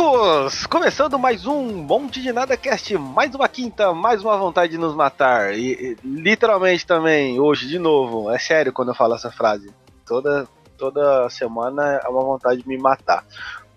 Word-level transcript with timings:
todos! 0.00 0.64
Começando 0.64 1.18
mais 1.18 1.44
um 1.44 1.62
Monte 1.62 2.22
de 2.22 2.32
Nada 2.32 2.56
Cast, 2.56 2.96
mais 2.96 3.34
uma 3.34 3.46
quinta, 3.46 3.92
mais 3.92 4.22
uma 4.22 4.34
vontade 4.38 4.72
de 4.72 4.78
nos 4.78 4.94
matar. 4.94 5.52
E, 5.52 5.72
e, 5.72 5.96
literalmente 6.02 6.86
também, 6.86 7.38
hoje, 7.38 7.68
de 7.68 7.78
novo, 7.78 8.30
é 8.30 8.38
sério 8.38 8.72
quando 8.72 8.88
eu 8.88 8.94
falo 8.94 9.14
essa 9.14 9.30
frase. 9.30 9.70
Toda, 10.06 10.48
toda 10.78 11.28
semana 11.28 12.00
é 12.02 12.08
uma 12.08 12.22
vontade 12.22 12.62
de 12.62 12.66
me 12.66 12.78
matar. 12.78 13.26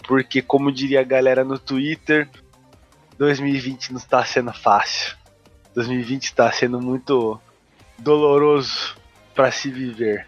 Porque, 0.08 0.42
como 0.42 0.72
diria 0.72 1.02
a 1.02 1.04
galera 1.04 1.44
no 1.44 1.60
Twitter, 1.60 2.30
2020 3.18 3.92
não 3.92 4.00
está 4.00 4.24
sendo 4.24 4.54
fácil. 4.54 5.18
2020 5.76 6.24
está 6.24 6.50
sendo 6.54 6.80
muito 6.80 7.38
doloroso 8.00 8.96
para 9.36 9.52
se 9.52 9.70
viver. 9.70 10.26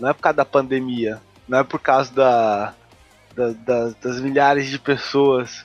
Não 0.00 0.08
é 0.08 0.14
por 0.14 0.22
causa 0.22 0.36
da 0.38 0.44
pandemia, 0.46 1.20
não 1.46 1.58
é 1.58 1.64
por 1.64 1.80
causa 1.80 2.14
da 2.14 2.74
da, 3.34 3.50
da, 3.50 3.94
das 4.00 4.20
milhares 4.20 4.68
de 4.68 4.78
pessoas 4.78 5.64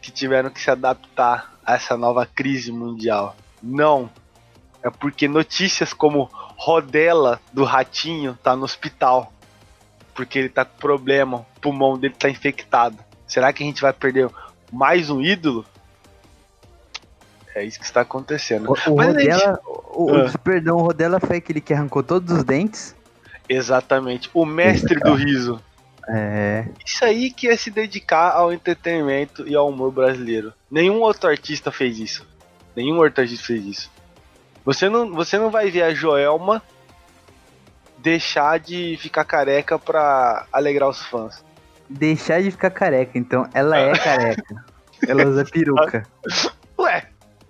que 0.00 0.10
tiveram 0.10 0.50
que 0.50 0.60
se 0.60 0.70
adaptar 0.70 1.54
a 1.64 1.74
essa 1.74 1.96
nova 1.96 2.26
crise 2.26 2.70
mundial. 2.70 3.36
Não. 3.62 4.10
É 4.82 4.90
porque 4.90 5.26
notícias 5.26 5.92
como 5.92 6.30
Rodela 6.32 7.40
do 7.52 7.64
Ratinho 7.64 8.38
tá 8.42 8.54
no 8.54 8.64
hospital. 8.64 9.32
Porque 10.14 10.38
ele 10.38 10.48
tá 10.48 10.64
com 10.64 10.78
problema, 10.78 11.38
o 11.38 11.60
pulmão 11.60 11.98
dele 11.98 12.14
tá 12.16 12.30
infectado. 12.30 12.96
Será 13.26 13.52
que 13.52 13.62
a 13.62 13.66
gente 13.66 13.82
vai 13.82 13.92
perder 13.92 14.30
mais 14.72 15.10
um 15.10 15.20
ídolo? 15.20 15.64
É 17.54 17.64
isso 17.64 17.78
que 17.78 17.84
está 17.84 18.02
acontecendo. 18.02 18.68
O, 18.68 18.90
o 18.92 19.02
Rodela, 19.02 19.18
gente... 19.18 19.60
o, 19.64 20.12
o, 20.12 20.16
ah. 20.16 20.38
perdão, 20.44 20.76
o 20.76 20.82
Rodela 20.82 21.18
foi 21.18 21.38
aquele 21.38 21.60
que 21.60 21.74
arrancou 21.74 22.02
todos 22.02 22.36
os 22.36 22.44
dentes? 22.44 22.94
Exatamente. 23.48 24.30
O 24.32 24.44
mestre 24.44 25.00
do 25.00 25.14
riso. 25.14 25.60
É. 26.08 26.66
Isso 26.84 27.04
aí 27.04 27.30
que 27.30 27.48
é 27.48 27.56
se 27.56 27.70
dedicar 27.70 28.32
ao 28.32 28.52
entretenimento 28.52 29.46
e 29.46 29.54
ao 29.54 29.68
humor 29.68 29.90
brasileiro. 29.90 30.52
Nenhum 30.70 31.00
outro 31.00 31.28
artista 31.28 31.72
fez 31.72 31.98
isso. 31.98 32.26
Nenhum 32.74 32.98
outro 32.98 33.22
artista 33.22 33.46
fez 33.46 33.64
isso. 33.64 33.90
Você 34.64 34.88
não, 34.88 35.12
você 35.12 35.38
não 35.38 35.50
vai 35.50 35.70
ver 35.70 35.82
a 35.82 35.94
Joelma 35.94 36.62
deixar 37.98 38.58
de 38.60 38.96
ficar 39.00 39.24
careca 39.24 39.78
pra 39.78 40.46
alegrar 40.52 40.88
os 40.88 41.02
fãs. 41.06 41.44
Deixar 41.88 42.42
de 42.42 42.50
ficar 42.50 42.70
careca, 42.70 43.18
então 43.18 43.48
ela 43.54 43.76
é 43.78 43.92
careca. 43.96 44.64
ela 45.06 45.24
usa 45.26 45.44
peruca. 45.44 46.04
Ué, 46.78 47.06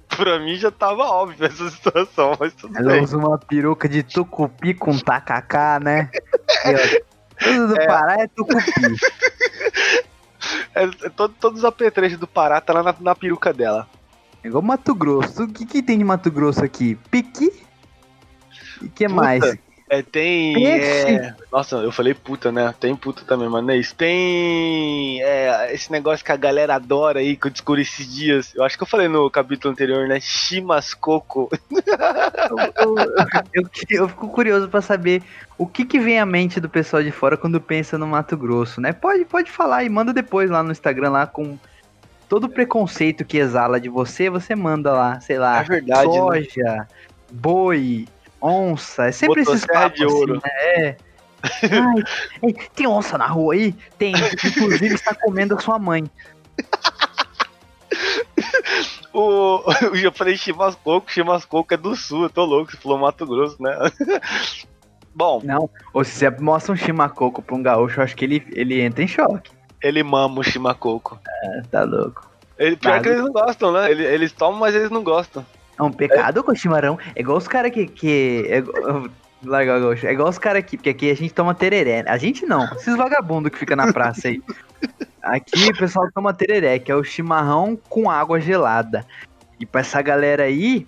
pra 0.09 0.39
mim 0.39 0.57
já 0.57 0.71
tava 0.71 1.05
óbvio 1.05 1.47
essa 1.47 1.71
situação, 1.71 2.37
mas 2.39 2.55
tudo 2.55 2.77
ela 2.79 2.93
bem. 2.93 3.03
usa 3.03 3.17
uma 3.17 3.39
peruca 3.39 3.89
de 3.89 4.03
tucupi 4.03 4.73
com 4.73 4.97
tacacá, 4.99 5.79
né? 5.81 6.11
E, 6.65 6.75
ó, 6.75 7.16
tudo 7.55 7.69
do 7.69 7.81
é. 7.81 7.87
Pará 7.87 8.23
é 8.23 8.27
tucupi. 8.29 8.63
É, 10.75 10.87
todo, 11.11 11.35
todos 11.41 11.61
os 11.61 11.65
apetrechos 11.65 12.19
do 12.19 12.27
Pará 12.27 12.61
tá 12.61 12.73
lá 12.73 12.83
na, 12.83 12.95
na 13.01 13.15
peruca 13.17 13.53
dela. 13.53 13.89
É 14.45 14.49
igual 14.49 14.63
Mato 14.63 14.95
Grosso. 14.95 15.43
O 15.43 15.49
que, 15.49 15.67
que 15.67 15.83
tem 15.83 15.99
de 15.99 16.05
Mato 16.05 16.31
Grosso 16.31 16.65
aqui? 16.65 16.97
Piqui? 17.11 17.51
E 18.83 18.89
que 18.89 19.09
Puta, 19.09 19.15
mais? 19.15 19.59
É, 19.89 20.03
tem. 20.03 20.67
É... 20.67 21.35
Nossa, 21.53 21.77
eu 21.77 21.93
falei 21.93 22.13
puta, 22.13 22.51
né? 22.51 22.75
Tem 22.79 22.95
puta 22.97 23.23
também, 23.25 23.49
mas 23.49 23.65
não 23.65 23.71
é 23.73 23.77
isso. 23.77 23.95
Tem. 23.95 25.23
É, 25.23 25.73
esse 25.73 25.93
negócio 25.93 26.25
que 26.25 26.33
a 26.33 26.37
galera 26.37 26.75
adora 26.75 27.21
aí, 27.21 27.37
que 27.37 27.47
eu 27.47 27.51
descobri 27.51 27.83
esses 27.83 28.13
dias. 28.13 28.53
Eu 28.55 28.65
acho 28.65 28.77
que 28.77 28.83
eu 28.83 28.87
falei 28.87 29.07
no 29.07 29.31
capítulo 29.31 29.73
anterior, 29.73 30.09
né? 30.09 30.19
Chimascoco. 30.19 31.49
eu, 31.71 32.59
eu, 32.85 32.97
eu, 33.55 33.71
eu, 33.91 34.09
fico 34.09 34.29
curioso 34.29 34.69
para 34.69 34.81
saber 34.81 35.23
o 35.57 35.67
que, 35.67 35.85
que 35.85 36.01
vem 36.01 36.19
à 36.19 36.27
mente 36.27 36.59
do 36.59 36.69
pessoal 36.69 37.03
de 37.03 37.13
fora 37.13 37.37
quando 37.37 37.61
pensa 37.61 37.97
no 37.97 38.09
Mato 38.09 38.37
Grosso, 38.37 38.81
né? 38.81 38.93
Pode, 38.93 39.25
pode 39.25 39.53
falar 39.53 39.85
e 39.85 39.89
manda 39.89 40.13
depois 40.13 40.51
lá 40.51 40.65
no 40.65 40.73
Instagram 40.73 41.11
lá 41.11 41.27
com 41.29 41.57
todo 42.29 42.45
o 42.45 42.49
preconceito 42.49 43.25
que 43.25 43.39
exala 43.39 43.81
de 43.81 43.89
você, 43.89 44.29
você 44.29 44.57
manda 44.57 44.93
lá, 44.93 45.21
sei 45.21 45.39
lá, 45.39 45.61
é 45.61 45.65
verdade, 45.65 46.09
né? 46.09 46.19
soja, 46.19 46.63
né? 46.65 46.87
boi, 47.31 48.07
onça, 48.47 49.07
é 49.07 49.13
sempre 49.13 49.43
esses 49.43 49.67
papos 49.67 49.99
de 49.99 50.07
ouro. 50.07 50.41
Assim, 50.45 50.45
né? 50.45 50.89
É. 50.89 50.97
Ai, 52.43 52.55
tem 52.75 52.87
onça 52.87 53.19
na 53.19 53.27
rua 53.27 53.55
aí? 53.55 53.75
Tem, 53.99 54.15
inclusive 54.45 54.95
está 54.95 55.15
comendo 55.15 55.55
a 55.55 55.61
sua 55.61 55.79
mãe. 55.79 56.05
o, 59.13 59.63
eu 59.95 60.13
falei 60.13 60.37
chimascoco, 60.37 61.11
chimascoco 61.11 61.73
é 61.73 61.77
do 61.77 61.95
sul, 61.95 62.25
eu 62.25 62.31
tô 62.31 62.45
louco, 62.45 62.71
você 62.71 62.77
falou 62.79 62.99
Mato 62.99 63.27
Grosso, 63.27 63.63
né? 63.63 63.77
Bom. 65.15 65.41
Não, 65.43 65.71
ou 65.95 66.05
se 66.05 66.13
você 66.13 66.31
mostra 66.31 66.75
um 66.75 66.77
chimacoco 66.77 67.41
pra 67.41 67.57
um 67.57 67.63
gaúcho, 67.63 68.01
eu 68.01 68.05
acho 68.05 68.15
que 68.15 68.25
ele, 68.25 68.47
ele 68.53 68.81
entra 68.81 69.03
em 69.03 69.09
choque. 69.09 69.51
Ele 69.83 70.03
mama 70.03 70.41
o 70.41 70.45
chimacoco. 70.45 71.19
É, 71.43 71.63
tá 71.71 71.85
louco. 71.85 72.29
Ele, 72.59 72.77
pior 72.77 72.97
tá 72.97 73.01
que 73.01 73.09
eles 73.09 73.23
não 73.23 73.33
gostam, 73.33 73.73
né? 73.73 73.91
Eles, 73.91 74.07
eles 74.07 74.33
tomam, 74.33 74.61
mas 74.61 74.75
eles 74.75 74.91
não 74.91 75.03
gostam. 75.03 75.45
É 75.79 75.83
um 75.83 75.93
pecado 75.93 76.43
com 76.43 76.55
chimarrão. 76.55 76.99
É 77.15 77.21
igual 77.21 77.37
os 77.39 77.49
caras 77.49 77.71
que. 77.71 77.87
que 77.87 78.47
é, 78.49 78.63
larga 79.45 79.75
É 80.03 80.13
igual 80.13 80.29
os 80.29 80.39
caras 80.39 80.61
aqui, 80.61 80.77
porque 80.77 80.91
aqui 80.91 81.11
a 81.11 81.15
gente 81.15 81.33
toma 81.33 81.55
tereré. 81.55 82.05
A 82.07 82.17
gente 82.17 82.47
não, 82.47 82.65
esses 82.75 82.97
vagabundos 82.97 83.53
que 83.53 83.59
fica 83.59 83.77
na 83.77 83.93
praça 83.93 84.29
aí. 84.29 84.43
Aqui 85.23 85.71
o 85.71 85.77
pessoal 85.77 86.09
toma 86.15 86.33
tereré, 86.33 86.79
que 86.79 86.91
é 86.91 86.95
o 86.95 87.05
chimarrão 87.05 87.79
com 87.89 88.11
água 88.11 88.41
gelada. 88.41 89.05
E 89.59 89.67
pra 89.67 89.81
essa 89.81 90.01
galera 90.01 90.45
aí, 90.45 90.87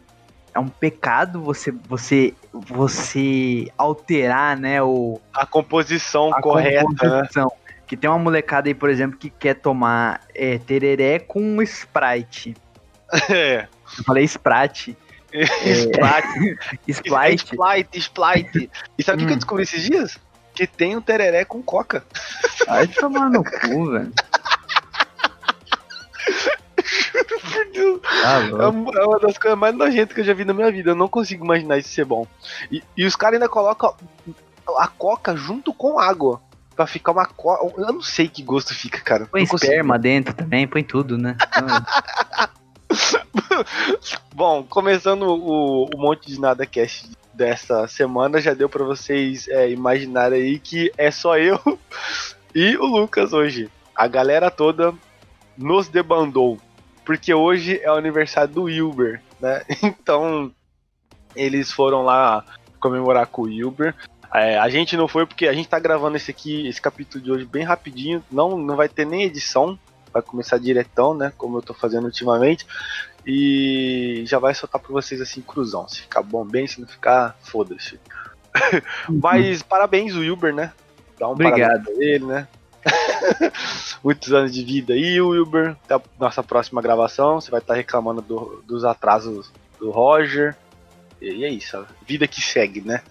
é 0.54 0.58
um 0.58 0.68
pecado 0.68 1.42
você 1.42 1.72
você 1.88 2.34
você 2.52 3.68
alterar, 3.76 4.56
né, 4.56 4.82
o 4.82 5.20
a 5.34 5.46
composição 5.46 6.32
a 6.34 6.40
correta, 6.40 6.82
né? 6.82 6.82
composição. 6.82 7.44
Né? 7.44 7.72
Que 7.86 7.96
tem 7.96 8.08
uma 8.10 8.18
molecada 8.18 8.68
aí, 8.68 8.74
por 8.74 8.90
exemplo, 8.90 9.18
que 9.18 9.30
quer 9.30 9.54
tomar 9.54 10.20
é, 10.34 10.58
tereré 10.58 11.18
com 11.18 11.62
Sprite. 11.62 12.54
É. 13.30 13.66
Eu 13.96 14.04
falei 14.04 14.24
Sprite. 14.24 14.96
Sprite. 15.32 16.58
Sprite. 16.88 17.44
Sprite, 17.44 17.98
Sprite. 17.98 18.70
E 18.98 19.02
sabe 19.02 19.22
o 19.22 19.24
hum. 19.24 19.26
que 19.26 19.32
eu 19.32 19.34
hum. 19.34 19.38
descobri 19.38 19.62
esses 19.62 19.82
dias? 19.82 20.18
Que 20.54 20.66
tem 20.66 20.96
um 20.96 21.00
tereré 21.00 21.44
com 21.44 21.62
coca. 21.62 22.04
Vai 22.66 22.88
tomar 22.88 23.30
no 23.30 23.44
cu, 23.44 23.90
velho. 23.92 24.12
Ah, 28.24 28.40
é 28.40 29.04
uma 29.04 29.18
das 29.20 29.38
coisas 29.38 29.58
mais 29.58 29.74
nojentas 29.74 30.14
que 30.14 30.20
eu 30.20 30.24
já 30.24 30.34
vi 30.34 30.44
na 30.44 30.52
minha 30.52 30.70
vida. 30.70 30.90
Eu 30.90 30.94
não 30.96 31.08
consigo 31.08 31.44
imaginar 31.44 31.78
isso 31.78 31.90
ser 31.90 32.04
bom. 32.04 32.26
E, 32.70 32.82
e 32.96 33.04
os 33.04 33.14
caras 33.14 33.34
ainda 33.34 33.48
colocam 33.48 33.94
a 34.76 34.88
coca 34.88 35.36
junto 35.36 35.72
com 35.72 35.98
água. 35.98 36.40
Pra 36.74 36.86
ficar 36.86 37.12
uma 37.12 37.26
coca. 37.26 37.72
Eu 37.76 37.92
não 37.92 38.00
sei 38.00 38.28
que 38.28 38.42
gosto 38.42 38.72
fica, 38.74 39.00
cara. 39.00 39.26
Põe 39.26 39.42
esperma 39.42 39.94
consigo. 39.94 39.98
dentro 39.98 40.34
também, 40.34 40.66
põe 40.66 40.84
tudo, 40.84 41.18
né? 41.18 41.36
Bom, 44.34 44.62
começando 44.64 45.22
o, 45.22 45.84
o 45.84 45.98
Monte 45.98 46.28
de 46.28 46.40
Nada 46.40 46.66
Cast 46.66 47.10
dessa 47.32 47.86
semana, 47.86 48.40
já 48.40 48.54
deu 48.54 48.68
para 48.68 48.84
vocês 48.84 49.48
é, 49.48 49.70
imaginarem 49.70 50.42
aí 50.42 50.58
que 50.58 50.92
é 50.96 51.10
só 51.10 51.38
eu 51.38 51.60
e 52.54 52.76
o 52.76 52.86
Lucas 52.86 53.32
hoje. 53.32 53.70
A 53.94 54.06
galera 54.06 54.50
toda 54.50 54.94
nos 55.56 55.88
debandou, 55.88 56.58
porque 57.04 57.32
hoje 57.34 57.80
é 57.82 57.90
o 57.90 57.96
aniversário 57.96 58.52
do 58.52 58.62
Wilber, 58.64 59.22
né? 59.40 59.62
Então, 59.82 60.52
eles 61.34 61.72
foram 61.72 62.02
lá 62.02 62.44
comemorar 62.80 63.26
com 63.26 63.42
o 63.42 63.46
Wilber. 63.46 63.94
É, 64.32 64.58
a 64.58 64.68
gente 64.68 64.96
não 64.96 65.08
foi 65.08 65.24
porque 65.24 65.48
a 65.48 65.52
gente 65.52 65.68
tá 65.68 65.78
gravando 65.78 66.16
esse 66.16 66.30
aqui, 66.30 66.66
esse 66.66 66.80
capítulo 66.80 67.22
de 67.22 67.30
hoje 67.30 67.44
bem 67.44 67.64
rapidinho, 67.64 68.22
não, 68.30 68.58
não 68.58 68.76
vai 68.76 68.88
ter 68.88 69.06
nem 69.06 69.22
edição, 69.22 69.78
vai 70.18 70.22
começar 70.22 70.58
diretão, 70.58 71.14
né? 71.14 71.32
Como 71.36 71.58
eu 71.58 71.62
tô 71.62 71.74
fazendo 71.74 72.04
ultimamente. 72.04 72.66
E 73.26 74.22
já 74.26 74.38
vai 74.38 74.54
soltar 74.54 74.80
pra 74.80 74.92
vocês 74.92 75.20
assim, 75.20 75.40
cruzão. 75.40 75.86
Se 75.88 76.02
ficar 76.02 76.22
bom 76.22 76.44
bem, 76.44 76.66
se 76.66 76.80
não 76.80 76.88
ficar, 76.88 77.36
foda-se. 77.42 77.98
Uhum. 79.08 79.20
Mas 79.22 79.62
parabéns, 79.62 80.14
Wilber, 80.14 80.54
né? 80.54 80.72
Dá 81.18 81.28
um 81.28 81.32
Obrigado. 81.32 81.84
pra 81.84 81.92
ele, 81.98 82.24
né? 82.24 82.48
Muitos 84.02 84.32
anos 84.32 84.52
de 84.52 84.64
vida 84.64 84.94
aí, 84.94 85.20
Wilber. 85.20 85.76
Até 85.84 85.94
a 85.94 86.02
nossa 86.18 86.42
próxima 86.42 86.80
gravação. 86.80 87.40
Você 87.40 87.50
vai 87.50 87.60
estar 87.60 87.74
reclamando 87.74 88.22
do, 88.22 88.62
dos 88.66 88.84
atrasos 88.84 89.52
do 89.78 89.90
Roger. 89.90 90.56
E 91.20 91.44
é 91.44 91.48
isso, 91.48 91.84
vida 92.06 92.28
que 92.28 92.40
segue, 92.40 92.80
né? 92.80 93.02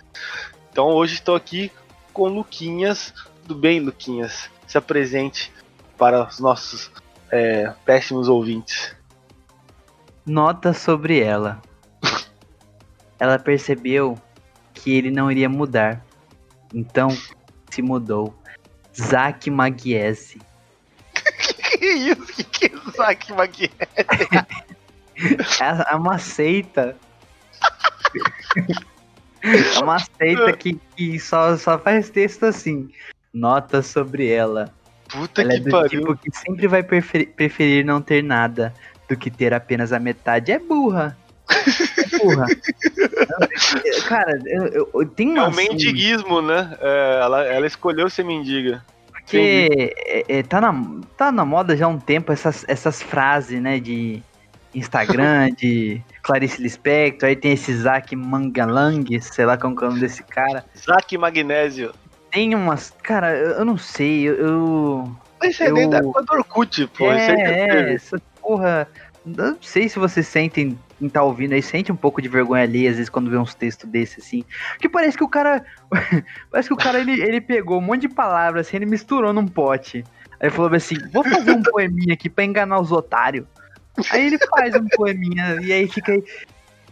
Então 0.71 0.87
hoje 0.87 1.15
estou 1.15 1.35
aqui 1.35 1.71
com 2.13 2.23
o 2.23 2.29
Luquinhas. 2.29 3.13
Tudo 3.41 3.55
bem, 3.55 3.81
Luquinhas? 3.81 4.49
Se 4.65 4.77
apresente 4.77 5.51
para 5.97 6.27
os 6.27 6.39
nossos 6.39 6.91
é, 7.31 7.73
péssimos 7.85 8.27
ouvintes. 8.27 8.95
Nota 10.25 10.73
sobre 10.73 11.19
ela. 11.19 11.61
ela 13.19 13.39
percebeu 13.39 14.17
que 14.73 14.91
ele 14.91 15.11
não 15.11 15.31
iria 15.31 15.49
mudar. 15.49 16.05
Então 16.73 17.09
se 17.69 17.81
mudou. 17.81 18.35
Zack 18.95 19.49
Magiese. 19.49 20.41
que 21.77 21.85
isso? 21.85 22.25
Que, 22.27 22.43
que 22.43 22.65
é 22.65 22.91
Zack 22.91 23.33
Magiese? 23.33 23.73
é 25.89 25.95
uma 25.95 26.17
seita. 26.17 26.97
é 29.43 29.79
uma 29.79 29.99
seita 29.99 30.53
que, 30.53 30.79
que 30.95 31.19
só, 31.19 31.55
só 31.57 31.79
faz 31.79 32.09
texto 32.09 32.45
assim. 32.45 32.89
Nota 33.33 33.81
sobre 33.81 34.29
ela 34.29 34.73
Puta 35.09 35.41
Ela 35.41 35.53
é 35.53 35.57
que 35.57 35.63
do 35.63 35.71
pariu. 35.71 36.01
tipo 36.01 36.17
que 36.17 36.29
sempre 36.37 36.67
vai 36.67 36.83
preferir, 36.83 37.29
preferir 37.29 37.85
não 37.85 38.01
ter 38.01 38.23
nada 38.23 38.73
do 39.07 39.15
que 39.15 39.31
ter 39.31 39.53
apenas 39.53 39.93
a 39.93 39.99
metade. 39.99 40.51
É 40.51 40.59
burra. 40.59 41.17
É 41.49 42.17
burra. 42.17 42.45
Cara, 44.07 44.39
eu, 44.45 44.89
eu, 44.93 45.05
tenho 45.05 45.37
É 45.37 45.41
o 45.41 45.45
assim, 45.45 45.69
mendiguismo, 45.69 46.41
né? 46.41 46.77
É, 46.81 47.19
ela, 47.21 47.43
ela 47.45 47.67
escolheu 47.67 48.09
ser 48.09 48.23
mendiga. 48.23 48.83
Porque 49.11 49.93
é, 50.05 50.39
é, 50.39 50.43
tá, 50.43 50.61
na, 50.61 51.01
tá 51.17 51.31
na 51.31 51.43
moda 51.43 51.75
já 51.75 51.85
há 51.85 51.89
um 51.89 51.99
tempo 51.99 52.31
essas, 52.31 52.63
essas 52.67 53.01
frases, 53.01 53.61
né, 53.61 53.77
de 53.79 54.21
Instagram, 54.73 55.51
de 55.57 56.01
Clarice 56.21 56.61
Lispector, 56.61 57.27
aí 57.27 57.35
tem 57.35 57.51
esse 57.51 57.73
Zac 57.75 58.15
Mangalang, 58.15 59.05
sei 59.21 59.45
lá 59.45 59.57
como 59.57 59.77
é 59.79 59.83
o 59.83 59.87
nome 59.89 59.99
desse 59.99 60.23
cara. 60.23 60.65
Zac 60.77 61.17
Magnésio. 61.17 61.93
Tem 62.31 62.53
umas. 62.55 62.93
Cara, 63.03 63.35
eu, 63.35 63.65
não 63.65 63.77
sei, 63.77 64.27
eu. 64.27 65.09
Mas 65.39 65.51
isso 65.53 65.63
é 65.63 65.71
nem 65.71 65.83
Eu- 65.83 65.89
da 65.89 65.97
época 65.97 66.23
do 66.23 66.33
Orkut, 66.33 66.87
pô. 66.87 66.91
que 66.97 67.03
é, 67.05 67.69
é, 67.69 67.93
essa 67.93 68.21
porra. 68.41 68.87
Não 69.25 69.57
sei 69.61 69.89
se 69.89 69.99
vocês 69.99 70.25
sentem, 70.25 70.79
quem 70.97 71.09
tá 71.09 71.21
ouvindo 71.21 71.51
aí, 71.53 71.61
sente 71.61 71.91
um 71.91 71.97
pouco 71.97 72.21
de 72.21 72.29
vergonha 72.29 72.63
ali, 72.63 72.87
às 72.87 72.95
vezes, 72.95 73.09
quando 73.09 73.29
vê 73.29 73.37
uns 73.37 73.53
textos 73.53 73.89
desses, 73.89 74.25
assim. 74.25 74.45
Porque 74.71 74.87
parece 74.87 75.17
que 75.17 75.23
o 75.23 75.27
cara. 75.27 75.65
parece 76.49 76.69
que 76.69 76.73
o 76.73 76.77
cara, 76.77 76.99
ele, 76.99 77.19
ele 77.21 77.41
pegou 77.41 77.77
um 77.77 77.81
monte 77.81 78.01
de 78.01 78.09
palavras, 78.09 78.67
assim, 78.67 78.77
ele 78.77 78.85
misturou 78.85 79.33
num 79.33 79.47
pote. 79.47 80.03
Aí 80.39 80.49
falou 80.49 80.73
assim: 80.73 80.95
vou 81.11 81.23
fazer 81.23 81.51
um 81.51 81.61
poeminha 81.61 82.13
aqui 82.13 82.29
pra 82.29 82.45
enganar 82.45 82.79
os 82.79 82.91
otários. 82.91 83.45
Aí 84.11 84.27
ele 84.27 84.37
faz 84.37 84.75
um 84.75 84.85
poeminha, 84.95 85.59
e 85.61 85.73
aí 85.73 85.87
fica 85.87 86.11
aí. 86.13 86.23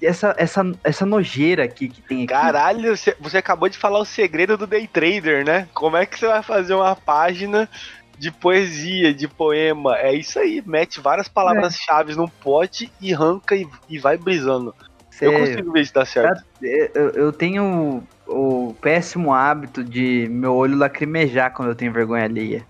Essa, 0.01 0.35
essa, 0.37 0.61
essa 0.83 1.05
nojeira 1.05 1.63
aqui 1.63 1.87
que 1.87 2.01
tem 2.01 2.17
aqui. 2.23 2.27
Caralho, 2.27 2.95
você, 2.95 3.37
acabou 3.37 3.69
de 3.69 3.77
falar 3.77 3.99
o 3.99 4.05
segredo 4.05 4.57
do 4.57 4.67
Day 4.67 4.87
Trader, 4.87 5.45
né? 5.45 5.67
Como 5.73 5.95
é 5.95 6.05
que 6.05 6.19
você 6.19 6.27
vai 6.27 6.43
fazer 6.43 6.73
uma 6.73 6.95
página 6.95 7.69
de 8.17 8.31
poesia, 8.31 9.13
de 9.13 9.27
poema? 9.27 9.97
É 9.97 10.13
isso 10.13 10.37
aí, 10.39 10.61
mete 10.65 10.99
várias 10.99 11.27
palavras-chave 11.27 12.15
num 12.15 12.27
pote 12.27 12.91
e 13.01 13.13
arranca 13.13 13.55
e, 13.55 13.67
e 13.89 13.97
vai 13.97 14.17
brisando. 14.17 14.73
Cê- 15.11 15.27
Eu 15.27 15.33
consigo 15.33 15.71
ver 15.71 15.85
se 15.85 15.93
dá 15.93 16.05
certo. 16.05 16.43
eu, 16.61 17.09
eu 17.11 17.31
tenho 17.31 18.05
o, 18.27 18.69
o 18.69 18.73
péssimo 18.75 19.33
hábito 19.33 19.83
de 19.83 20.27
meu 20.29 20.53
olho 20.53 20.77
lacrimejar 20.77 21.53
quando 21.53 21.69
eu 21.69 21.75
tenho 21.75 21.93
vergonha 21.93 22.25
alheia. 22.25 22.65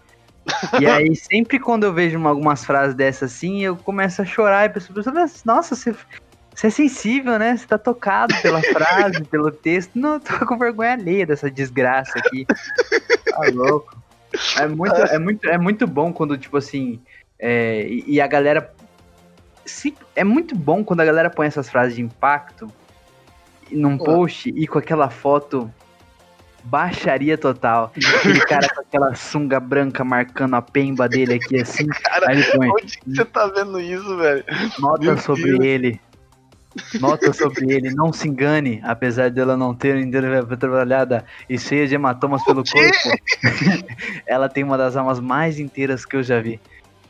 E 0.80 0.86
aí, 0.88 1.16
sempre 1.16 1.60
quando 1.60 1.86
eu 1.86 1.94
vejo 1.94 2.18
uma- 2.18 2.30
algumas 2.30 2.64
frases 2.64 2.94
dessas 2.96 3.34
assim, 3.34 3.64
eu 3.64 3.76
começo 3.76 4.22
a 4.22 4.26
chorar 4.26 4.64
e 4.64 4.68
a 4.68 4.70
pessoa 4.70 4.94
pensa, 5.04 5.42
nossa, 5.44 5.76
você, 5.76 5.96
você 6.56 6.68
é 6.68 6.70
sensível, 6.70 7.38
né? 7.38 7.58
Você 7.58 7.68
tá 7.68 7.78
tocado 7.78 8.34
pela 8.42 8.62
frase, 8.74 9.24
pelo 9.26 9.52
texto. 9.52 9.92
Não, 10.00 10.20
tô 10.20 10.46
com 10.46 10.58
vergonha 10.58 10.94
alheia 10.94 11.26
dessa 11.26 11.52
desgraça 11.52 12.18
aqui. 12.18 12.46
Tá 12.46 13.42
louco. 13.54 13.96
É 14.58 14.68
muito, 14.68 14.96
é 14.96 15.20
muito, 15.20 15.50
é 15.50 15.58
muito 15.58 15.86
bom 15.88 16.12
quando, 16.14 16.38
tipo 16.38 16.58
assim, 16.58 17.00
é, 17.40 17.86
e, 17.88 18.04
e 18.16 18.22
a 18.22 18.28
galera. 18.28 18.74
se- 19.66 19.96
é 20.16 20.24
muito 20.24 20.56
bom 20.56 20.84
quando 20.84 21.02
a 21.02 21.06
galera 21.06 21.30
põe 21.30 21.48
essas 21.48 21.70
frases 21.70 21.96
de 21.96 22.02
impacto 22.02 22.68
num 23.72 23.98
post 23.98 24.50
e 24.56 24.68
com 24.68 24.78
aquela 24.78 25.10
foto 25.10 25.72
baixaria 26.64 27.38
total. 27.38 27.92
Aquele 28.20 28.40
cara 28.42 28.68
com 28.74 28.82
aquela 28.82 29.16
sunga 29.16 29.60
branca 29.60 30.04
marcando 30.04 30.56
a 30.56 30.62
pemba 30.62 31.08
dele 31.08 31.36
aqui 31.36 31.62
assim. 31.62 31.86
Cara, 31.88 32.30
Aí 32.30 32.38
ele 32.38 32.52
põe 32.52 32.70
onde 32.70 32.98
que 32.98 33.10
você 33.16 33.26
tá 33.26 33.48
vendo 33.48 33.80
isso, 33.80 34.18
velho? 34.18 34.44
nota 34.80 35.04
Meu 35.04 35.18
sobre 35.18 35.44
Deus. 35.52 35.64
ele. 35.64 36.02
Nota 37.00 37.32
sobre 37.32 37.74
ele, 37.74 37.94
não 37.94 38.12
se 38.12 38.28
engane, 38.28 38.82
apesar 38.84 39.30
dela 39.30 39.56
não 39.56 39.74
ter 39.74 39.96
ainda 39.96 40.58
trabalhada 40.58 41.26
e 41.50 41.58
cheia 41.58 41.88
de 41.88 41.96
hematomas 41.96 42.44
pelo 42.44 42.64
corpo. 42.64 43.20
ela 44.26 44.50
tem 44.50 44.64
uma 44.64 44.78
das 44.78 44.96
almas 44.96 45.20
mais 45.20 45.60
inteiras 45.60 46.06
que 46.06 46.16
eu 46.16 46.24
já 46.24 46.40
vi. 46.42 46.60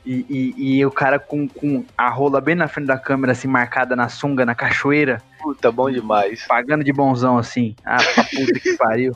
E, 0.06 0.26
e, 0.30 0.78
e 0.78 0.86
o 0.86 0.92
cara 0.92 1.18
com, 1.18 1.48
com 1.48 1.84
a 1.98 2.10
rola 2.10 2.40
bem 2.40 2.54
na 2.54 2.68
frente 2.68 2.86
da 2.86 2.98
câmera, 2.98 3.32
assim, 3.32 3.48
marcada 3.48 3.96
na 3.96 4.08
sunga, 4.08 4.46
na 4.46 4.54
cachoeira, 4.54 5.20
Puta, 5.42 5.72
bom 5.72 5.90
demais. 5.90 6.46
pagando 6.48 6.84
de 6.84 6.94
bonzão 6.94 7.38
assim. 7.38 7.76
Ah, 7.84 7.98
puta 7.98 8.60
que 8.60 8.74
pariu. 8.78 9.16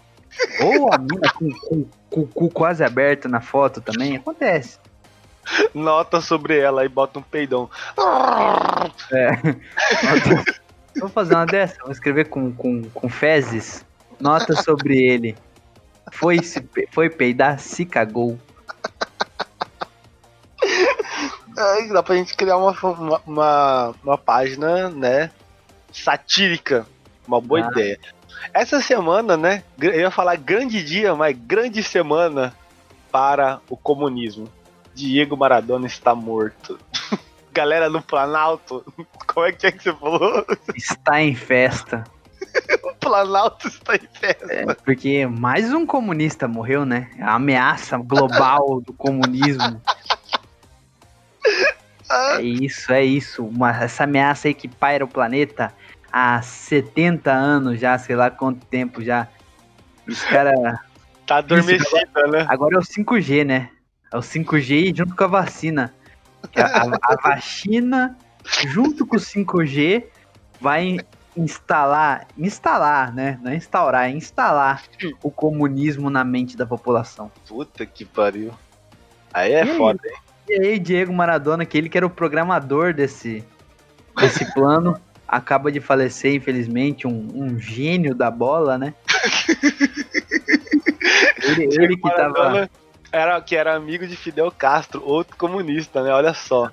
Ou 0.62 0.92
a 0.92 0.98
mina 0.98 1.32
com, 1.34 1.52
com, 1.52 1.86
com 2.10 2.22
o 2.22 2.28
cu 2.28 2.50
quase 2.50 2.84
aberto 2.84 3.28
na 3.28 3.42
foto 3.42 3.82
também, 3.82 4.16
acontece. 4.16 4.80
Nota 5.74 6.22
sobre 6.22 6.60
ela 6.60 6.86
e 6.86 6.90
bota 6.90 7.20
um 7.20 7.22
peidão. 7.22 7.70
Vou 11.00 11.10
fazer 11.10 11.36
uma 11.36 11.46
dessa, 11.46 11.78
vou 11.82 11.92
escrever 11.92 12.26
com, 12.26 12.52
com, 12.52 12.84
com 12.90 13.08
fezes. 13.08 13.86
Nota 14.20 14.54
sobre 14.56 14.98
ele. 14.98 15.38
Foi, 16.12 16.44
se, 16.44 16.68
foi 16.92 17.10
peidar, 17.10 17.60
se 17.60 17.86
cagou. 17.86 18.38
É, 21.58 21.88
dá 21.88 22.04
pra 22.04 22.16
gente 22.16 22.36
criar 22.36 22.58
uma, 22.58 22.72
uma, 22.72 23.22
uma, 23.26 23.96
uma 24.04 24.18
página, 24.18 24.90
né, 24.90 25.32
satírica. 25.94 26.86
Uma 27.28 27.40
boa 27.40 27.66
Ah. 27.66 27.70
ideia. 27.72 28.00
Essa 28.54 28.82
semana, 28.82 29.38
né, 29.38 29.64
eu 29.80 29.94
ia 29.94 30.12
falar 30.12 30.36
grande 30.38 30.84
dia, 30.84 31.16
mas 31.16 31.38
grande 31.38 31.84
semana 31.84 32.54
para 33.12 33.62
o 33.70 33.78
comunismo. 33.78 34.50
Diego 35.00 35.38
Maradona 35.38 35.88
está 35.88 36.14
morto. 36.14 36.78
Galera 37.54 37.90
no 37.90 38.02
Planalto, 38.02 38.86
como 39.26 39.46
é 39.46 39.52
que 39.54 39.66
é 39.66 39.72
que 39.72 39.82
você 39.82 39.94
falou? 39.94 40.46
Está 40.76 41.22
em 41.22 41.34
festa. 41.34 42.04
O 42.84 42.94
Planalto 42.96 43.68
está 43.68 43.96
em 43.96 44.08
festa. 44.14 44.54
É, 44.54 44.74
porque 44.74 45.26
mais 45.26 45.74
um 45.74 45.86
comunista 45.86 46.48
morreu, 46.48 46.86
né? 46.86 47.10
A 47.20 47.36
ameaça 47.36 47.98
global 47.98 48.82
do 48.86 48.94
comunismo. 48.94 49.82
É 52.12 52.42
isso, 52.42 52.92
é 52.94 53.04
isso. 53.04 53.46
Uma, 53.46 53.72
essa 53.72 54.04
ameaça 54.04 54.48
aí 54.48 54.54
que 54.54 54.68
paira 54.68 55.04
o 55.04 55.08
planeta 55.08 55.74
há 56.12 56.42
70 56.42 57.32
anos 57.32 57.80
já, 57.80 57.98
sei 57.98 58.16
lá 58.16 58.30
quanto 58.30 58.66
tempo 58.68 59.04
já. 59.04 59.28
Os 60.08 60.24
cara. 60.24 60.80
Tá 61.26 61.38
adormecida, 61.38 62.28
né? 62.28 62.46
Agora 62.48 62.76
é 62.76 62.80
o 62.80 62.82
5G, 62.82 63.44
né? 63.44 63.70
É 64.12 64.18
o 64.18 64.22
5G 64.22 64.96
junto 64.96 65.16
com 65.16 65.24
a 65.24 65.28
vacina. 65.28 65.94
A, 66.56 66.62
a- 66.62 67.00
a 67.02 67.16
vacina, 67.36 68.18
junto 68.68 69.06
com 69.06 69.18
o 69.18 69.20
5G, 69.20 70.06
vai 70.60 70.98
instalar, 71.38 72.28
instalar, 72.38 73.14
né? 73.14 73.40
Não 73.42 73.52
é 73.52 73.56
instaurar, 73.56 74.06
é 74.10 74.12
instalar 74.12 74.84
o 75.24 75.30
comunismo 75.32 76.10
na 76.10 76.24
mente 76.24 76.58
da 76.58 76.66
população. 76.66 77.32
Puta 77.48 77.86
que 77.86 78.04
pariu. 78.04 78.52
Aí 79.34 79.54
é 79.54 79.64
E 79.66 79.70
aí? 79.70 79.78
foda, 79.78 80.00
hein? 80.06 80.16
E 80.50 80.62
aí, 80.66 80.80
Diego 80.80 81.14
Maradona, 81.14 81.64
que 81.66 81.78
ele 81.78 81.88
que 81.90 81.96
era 81.98 82.06
o 82.08 82.10
programador 82.10 82.92
desse, 82.94 83.44
desse 84.20 84.52
plano, 84.54 85.00
acaba 85.28 85.72
de 85.72 85.80
falecer, 85.80 86.34
infelizmente, 86.34 87.06
um, 87.06 87.28
um 87.36 87.60
gênio 87.60 88.16
da 88.16 88.32
bola, 88.32 88.76
né? 88.78 88.96
Ele, 91.44 91.64
ele 91.76 91.98
que 91.98 92.10
tava. 92.16 92.70
Era, 93.12 93.42
que 93.42 93.56
era 93.56 93.76
amigo 93.76 94.06
de 94.08 94.16
Fidel 94.16 94.52
Castro, 94.52 95.02
outro 95.04 95.36
comunista, 95.36 96.04
né? 96.04 96.12
Olha 96.12 96.34
só. 96.34 96.72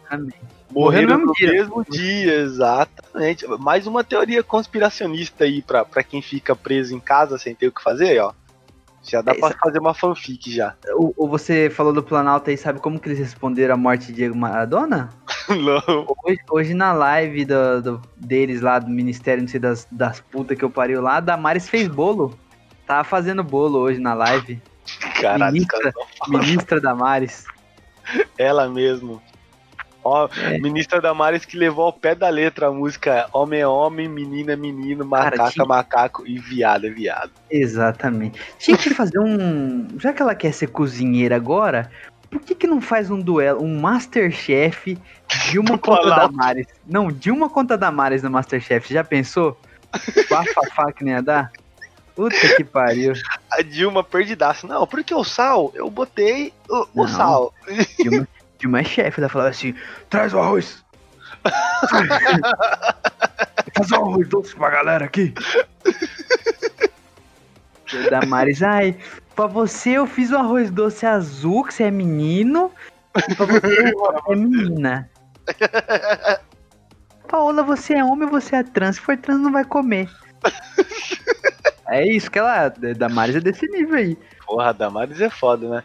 Morreu 0.71 1.03
Morreram 1.09 1.19
no 1.19 1.33
dia. 1.33 1.51
mesmo 1.53 1.85
dia, 1.89 2.35
exatamente. 2.41 3.47
Mais 3.59 3.87
uma 3.87 4.05
teoria 4.05 4.43
conspiracionista 4.43 5.45
aí 5.45 5.63
pra, 5.63 5.85
pra 5.85 6.03
quem 6.03 6.21
fica 6.21 6.55
preso 6.55 6.95
em 6.95 7.01
casa 7.01 7.39
sem 7.39 7.55
ter 7.55 7.69
o 7.69 7.73
que 7.73 7.83
fazer, 7.83 8.21
ó. 8.21 8.33
Já 9.03 9.23
dá 9.23 9.33
É, 9.33 9.39
pra 9.39 9.51
fazer 9.63 9.79
uma 9.79 9.95
fanfic 9.95 10.53
já. 10.53 10.75
Ou, 10.97 11.15
ou 11.17 11.29
você 11.29 11.71
falou 11.71 11.93
do 11.93 12.03
Planalto 12.03 12.51
aí, 12.51 12.57
sabe 12.59 12.81
como 12.81 12.99
que 12.99 13.09
eles 13.09 13.19
responderam 13.21 13.75
a 13.75 13.79
morte 13.79 14.09
de 14.09 14.15
Diego 14.15 14.35
Maradona? 14.37 15.09
Não. 15.49 16.07
Hoje, 16.25 16.39
hoje 16.51 16.75
na 16.75 16.93
live 16.93 17.45
do, 17.45 17.81
do- 17.83 18.03
deles 18.17 18.61
lá, 18.61 18.79
do 18.81 18.91
Ministério, 18.91 19.43
não 19.43 19.49
sei 19.49 19.61
das, 19.61 19.87
das 19.91 20.19
putas 20.21 20.59
que 20.59 20.65
eu 20.65 20.71
pariu 20.71 21.01
lá, 21.01 21.17
a 21.17 21.21
Damares 21.21 21.69
fez 21.69 21.87
bolo. 21.87 22.37
Tava 22.85 23.05
fazendo 23.05 23.45
bolo 23.45 23.79
hoje 23.79 24.01
na 24.01 24.13
live. 24.13 24.61
Caralho, 25.21 25.53
Ministra. 25.53 25.93
Ministra 26.29 26.81
Damares. 26.81 27.45
ela 28.39 28.69
mesmo. 28.69 29.21
Ó, 30.05 30.29
É. 30.41 30.59
ministra 30.59 31.01
Damares 31.01 31.45
que 31.45 31.57
levou 31.59 31.87
ao 31.87 31.93
pé 31.93 32.15
da 32.15 32.29
letra 32.29 32.69
a 32.69 32.71
música 32.71 33.29
Homem 33.33 33.61
é 33.61 33.67
homem, 33.67 34.09
menino 34.09 34.53
é 34.53 34.57
menino, 34.57 35.05
macaco 35.05 35.43
é 35.43 35.51
tinha- 35.51 35.67
macaco 35.67 36.25
e 36.27 36.39
viado 36.39 36.87
é 36.87 36.91
viado. 36.91 37.33
Exatamente. 37.51 38.41
Tinha 38.59 38.77
que 38.79 38.91
fazer 38.95 39.19
um. 39.19 39.89
Já 39.99 40.13
que 40.13 40.23
ela 40.23 40.35
quer 40.37 40.53
ser 40.53 40.69
cozinheira 40.69 41.35
agora, 41.35 41.91
por 42.31 42.41
que, 42.41 42.55
que 42.55 42.69
não 42.69 42.81
faz 42.81 43.11
um 43.11 43.19
duelo, 43.21 43.61
um 43.65 43.81
Masterchef 43.81 44.97
Do 45.53 45.65
contra 45.81 46.03
Planalto. 46.03 46.33
Damares? 46.37 46.67
Não, 46.87 47.09
Dilma 47.11 47.49
contra 47.51 47.77
Damares 47.77 48.23
no 48.23 48.31
Masterchef. 48.31 48.93
Já 48.95 49.03
pensou? 49.03 49.59
Bafafá 50.31 50.93
que 50.93 51.03
nem 51.05 51.15
ia 51.15 51.23
dar? 51.23 51.51
Puta 52.17 52.37
que 52.57 52.65
pariu. 52.65 53.13
A 53.53 53.63
Dilma 53.63 54.03
perdidaça. 54.03 54.67
Não, 54.67 54.87
porque 54.87 55.15
o 55.15 55.23
sal, 55.23 55.71
eu 55.75 55.89
botei 55.89 56.53
o, 56.69 56.89
o 56.95 57.03
Não. 57.03 57.09
sal. 57.09 57.55
Dilma, 58.01 58.29
Dilma 58.59 58.81
é 58.81 58.85
chefe, 58.85 59.21
ela 59.21 59.29
falava 59.29 59.51
assim: 59.51 59.75
traz 60.11 60.35
o 60.35 60.41
arroz. 60.41 60.85
Faz 63.77 63.93
o 63.93 63.97
arroz 63.97 64.29
doce 64.29 64.57
pra 64.57 64.71
galera 64.71 65.05
aqui. 65.05 65.33
O 67.93 68.11
Damares, 68.11 68.63
ai, 68.63 68.97
Pra 69.37 69.47
você 69.47 69.91
eu 69.91 70.07
fiz 70.07 70.33
um 70.33 70.39
arroz 70.39 70.71
doce 70.71 71.05
azul, 71.05 71.63
que 71.63 71.75
você 71.75 71.85
é 71.85 71.91
menino. 71.91 72.73
E 73.29 73.35
pra 73.35 73.45
você 73.45 73.93
é 74.31 74.35
menina. 74.35 75.11
Paola, 77.29 77.63
você 77.63 77.95
é 77.95 78.05
homem 78.05 78.25
ou 78.25 78.31
você 78.31 78.57
é 78.57 78.63
trans? 78.63 78.97
Se 78.97 79.03
for 79.03 79.15
trans, 79.19 79.43
não 79.43 79.53
vai 79.53 79.67
comer. 79.67 80.09
É 81.89 82.07
isso 82.07 82.31
que 82.31 82.39
ela. 82.39 82.69
Damares 82.97 83.37
é 83.37 83.41
desse 83.41 83.67
nível 83.69 83.97
aí. 83.97 84.17
Porra, 84.47 84.73
Damares 84.73 85.21
é 85.21 85.31
foda, 85.31 85.69
né? 85.69 85.85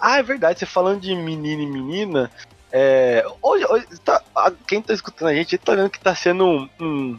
Ah, 0.00 0.18
é 0.18 0.22
verdade, 0.22 0.58
você 0.58 0.66
falando 0.66 1.00
de 1.00 1.14
menino 1.14 1.62
e 1.62 1.66
menina. 1.66 2.30
É, 2.70 3.24
hoje, 3.42 3.64
hoje 3.68 3.86
tá- 4.04 4.22
quem 4.66 4.82
tá 4.82 4.92
escutando 4.92 5.28
a 5.28 5.34
gente 5.34 5.56
tá 5.58 5.74
vendo 5.74 5.88
que 5.90 5.98
tá 6.00 6.14
sendo 6.14 6.44
um, 6.44 6.68
um, 6.80 7.18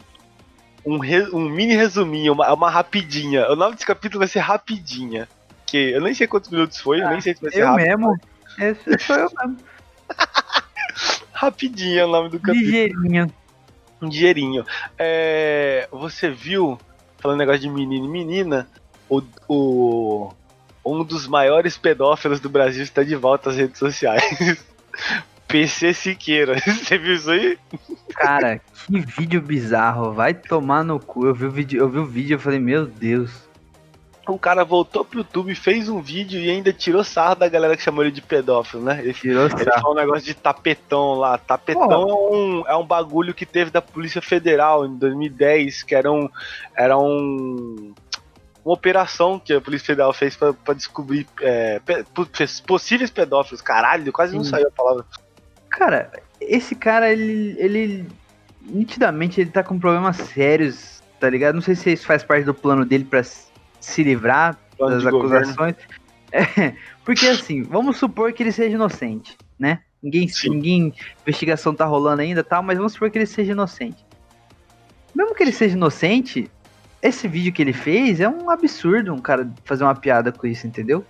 um, 0.86 0.98
re- 0.98 1.28
um 1.32 1.48
mini 1.48 1.74
resuminho, 1.74 2.32
uma, 2.32 2.52
uma 2.52 2.70
rapidinha. 2.70 3.50
O 3.50 3.56
nome 3.56 3.74
desse 3.74 3.86
capítulo 3.86 4.20
vai 4.20 4.28
ser 4.28 4.38
Rapidinha. 4.40 5.28
Que 5.66 5.90
eu 5.92 6.00
nem 6.00 6.14
sei 6.14 6.26
quantos 6.26 6.50
minutos 6.50 6.78
foi, 6.78 7.00
eu 7.00 7.08
nem 7.08 7.20
sei 7.20 7.34
se 7.34 7.42
vai 7.42 7.50
ser 7.50 7.60
Eu 7.62 7.66
rápido. 7.68 7.86
mesmo. 7.86 8.16
Esse 8.58 8.98
sou 9.04 9.16
eu 9.16 9.30
mesmo. 9.38 9.56
Rapidinha 11.32 12.02
é 12.02 12.04
o 12.04 12.08
nome 12.08 12.28
do 12.28 12.38
capítulo. 12.38 12.64
Ligeirinho. 12.66 13.32
um 14.02 14.08
dinheirinho. 14.08 14.64
É, 14.98 15.88
você 15.90 16.30
viu, 16.30 16.78
falando 17.20 17.38
negócio 17.38 17.60
de 17.60 17.68
menino 17.70 18.06
e 18.06 18.08
menina, 18.08 18.68
o, 19.08 19.22
o- 19.48 20.32
um 20.84 21.04
dos 21.04 21.26
maiores 21.26 21.76
pedófilos 21.76 22.40
do 22.40 22.48
Brasil 22.48 22.82
está 22.82 23.02
de 23.02 23.14
volta 23.16 23.50
às 23.50 23.56
redes 23.56 23.78
sociais. 23.78 24.22
PC 25.46 25.92
Siqueira. 25.94 26.56
Você 26.64 26.96
viu 26.96 27.14
isso 27.14 27.30
aí? 27.30 27.58
Cara, 28.14 28.58
que 28.58 29.00
vídeo 29.00 29.40
bizarro. 29.42 30.12
Vai 30.12 30.32
tomar 30.32 30.84
no 30.84 31.00
cu. 31.00 31.26
Eu 31.26 31.34
vi 31.34 31.44
o 31.46 31.50
vídeo, 31.50 31.80
eu 31.80 31.88
vi 31.88 31.98
o 31.98 32.06
vídeo 32.06 32.36
e 32.36 32.38
falei, 32.40 32.58
meu 32.60 32.86
Deus. 32.86 33.30
O 34.34 34.38
cara 34.38 34.64
voltou 34.64 35.04
pro 35.04 35.18
YouTube, 35.20 35.54
fez 35.54 35.88
um 35.88 36.00
vídeo 36.00 36.40
e 36.40 36.50
ainda 36.50 36.72
tirou 36.72 37.02
sarro 37.04 37.34
da 37.34 37.48
galera 37.48 37.76
que 37.76 37.82
chamou 37.82 38.02
ele 38.04 38.10
de 38.12 38.22
pedófilo, 38.22 38.82
né? 38.82 39.00
Ele, 39.02 39.12
Tirou 39.14 39.46
ele 39.46 39.64
sarro. 39.64 39.80
falou 39.82 39.92
um 39.96 40.00
negócio 40.00 40.24
de 40.24 40.34
tapetão 40.34 41.14
lá. 41.14 41.36
Tapetão 41.38 41.90
é 41.92 42.34
um, 42.34 42.64
é 42.68 42.76
um 42.76 42.84
bagulho 42.86 43.34
que 43.34 43.44
teve 43.46 43.70
da 43.70 43.82
Polícia 43.82 44.20
Federal 44.22 44.86
em 44.86 44.96
2010, 44.96 45.82
que 45.82 45.94
era 45.94 46.10
um. 46.10 46.28
Era 46.76 46.96
um 46.98 47.92
uma 48.62 48.74
operação 48.74 49.38
que 49.38 49.54
a 49.54 49.60
Polícia 49.60 49.86
Federal 49.86 50.12
fez 50.12 50.36
pra, 50.36 50.52
pra 50.52 50.74
descobrir 50.74 51.26
é, 51.40 51.80
possíveis 52.66 53.08
pedófilos. 53.10 53.62
Caralho, 53.62 54.12
quase 54.12 54.36
não 54.36 54.44
saiu 54.44 54.68
a 54.68 54.70
palavra. 54.70 55.06
Cara, 55.70 56.12
esse 56.40 56.74
cara, 56.74 57.10
ele, 57.10 57.56
ele. 57.58 58.06
Nitidamente, 58.62 59.40
ele 59.40 59.50
tá 59.50 59.62
com 59.64 59.78
problemas 59.78 60.16
sérios, 60.18 61.02
tá 61.18 61.28
ligado? 61.30 61.54
Não 61.54 61.62
sei 61.62 61.74
se 61.74 61.90
isso 61.92 62.06
faz 62.06 62.22
parte 62.22 62.44
do 62.44 62.52
plano 62.52 62.84
dele 62.84 63.04
pra 63.04 63.20
s- 63.20 63.49
se 63.80 64.02
livrar 64.02 64.58
Plano 64.76 64.96
das 64.96 65.06
acusações. 65.06 65.76
É, 66.32 66.76
porque 67.04 67.26
assim, 67.26 67.64
vamos 67.64 67.96
supor 67.96 68.32
que 68.32 68.40
ele 68.40 68.52
seja 68.52 68.76
inocente, 68.76 69.36
né? 69.58 69.80
Ninguém, 70.00 70.28
Sim. 70.28 70.50
ninguém, 70.50 70.94
investigação 71.22 71.74
tá 71.74 71.84
rolando 71.84 72.22
ainda, 72.22 72.44
tal, 72.44 72.62
mas 72.62 72.76
vamos 72.78 72.92
supor 72.92 73.10
que 73.10 73.18
ele 73.18 73.26
seja 73.26 73.50
inocente. 73.50 74.06
Mesmo 75.12 75.34
que 75.34 75.42
ele 75.42 75.50
seja 75.50 75.74
inocente, 75.76 76.48
esse 77.02 77.26
vídeo 77.26 77.52
que 77.52 77.60
ele 77.60 77.72
fez 77.72 78.20
é 78.20 78.28
um 78.28 78.48
absurdo 78.48 79.12
um 79.12 79.20
cara 79.20 79.50
fazer 79.64 79.82
uma 79.82 79.94
piada 79.96 80.30
com 80.30 80.46
isso, 80.46 80.68
entendeu? 80.68 81.04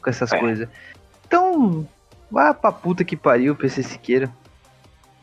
Com 0.00 0.08
essas 0.08 0.32
É. 0.32 0.38
coisas. 0.38 0.66
Então, 1.26 1.86
vá 2.30 2.54
pra 2.54 2.72
puta 2.72 3.04
que 3.04 3.14
pariu, 3.14 3.54
PC 3.54 3.82
Siqueira. 3.82 4.32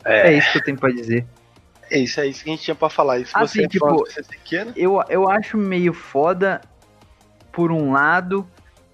É, 0.06 0.28
É 0.32 0.38
isso 0.38 0.52
que 0.52 0.60
eu 0.60 0.64
tenho 0.64 0.78
pra 0.78 0.92
dizer. 0.92 1.26
é 1.90 1.98
isso, 1.98 2.20
é 2.22 2.28
isso 2.28 2.44
que 2.44 2.52
a 2.52 2.54
gente 2.54 2.64
tinha 2.66 2.76
pra 2.76 2.88
falar. 2.88 3.18
Se 3.26 3.32
Ah, 3.34 3.40
você 3.48 3.54
sim, 3.54 3.60
é 3.62 3.64
fã 3.64 3.70
tipo, 3.70 3.88
do 3.88 4.04
PC 4.04 4.24
Siqueira, 4.26 4.72
Eu, 4.76 5.04
eu 5.10 5.28
acho 5.28 5.58
meio 5.58 5.92
foda, 5.92 6.62
por 7.54 7.72
um 7.72 7.94
lado, 7.94 8.46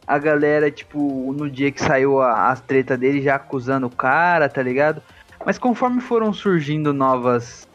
a 0.05 0.19
galera, 0.19 0.69
tipo, 0.69 1.33
no 1.33 1.49
dia 1.49 1.71
que 1.71 1.81
saiu 1.81 2.21
a, 2.21 2.49
as 2.49 2.61
treta 2.61 2.97
dele, 2.97 3.21
já 3.21 3.35
acusando 3.35 3.87
o 3.87 3.89
cara, 3.89 4.47
tá 4.47 4.61
ligado? 4.61 5.01
Mas 5.43 5.57
conforme 5.57 6.01
foram 6.01 6.33
surgindo 6.33 6.93
novas. 6.93 7.67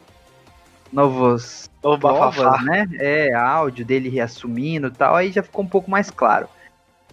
Bafafá. 1.97 2.31
provas, 2.31 2.65
né? 2.65 2.87
É, 2.93 3.33
áudio 3.33 3.83
dele 3.83 4.07
reassumindo 4.07 4.87
e 4.87 4.91
tal, 4.91 5.15
aí 5.15 5.31
já 5.31 5.43
ficou 5.43 5.65
um 5.65 5.67
pouco 5.67 5.89
mais 5.89 6.09
claro. 6.11 6.47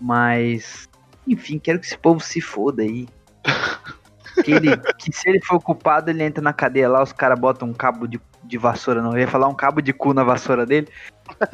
Mas, 0.01 0.89
enfim, 1.27 1.59
quero 1.59 1.81
que 1.81 1.87
esse 1.87 1.99
povo 1.99 2.21
se 2.21 2.41
foda 2.41 2.83
aí. 2.83 3.09
Que, 4.45 4.53
ele, 4.53 4.77
que 4.99 5.13
se 5.13 5.29
ele 5.29 5.41
for 5.45 5.61
culpado, 5.61 6.11
ele 6.11 6.23
entra 6.23 6.43
na 6.43 6.53
cadeia 6.53 6.89
lá, 6.89 7.03
os 7.03 7.13
caras 7.13 7.39
botam 7.39 7.69
um 7.69 7.75
cabo 7.75 8.07
de, 8.07 8.21
de 8.45 8.59
vassoura, 8.59 9.01
não. 9.03 9.13
Eu 9.13 9.21
ia 9.21 9.29
falar 9.29 9.49
um 9.49 9.55
cabo 9.55 9.81
de 9.81 9.93
cu 9.93 10.13
na 10.13 10.25
vassoura 10.25 10.67
dele. 10.67 10.89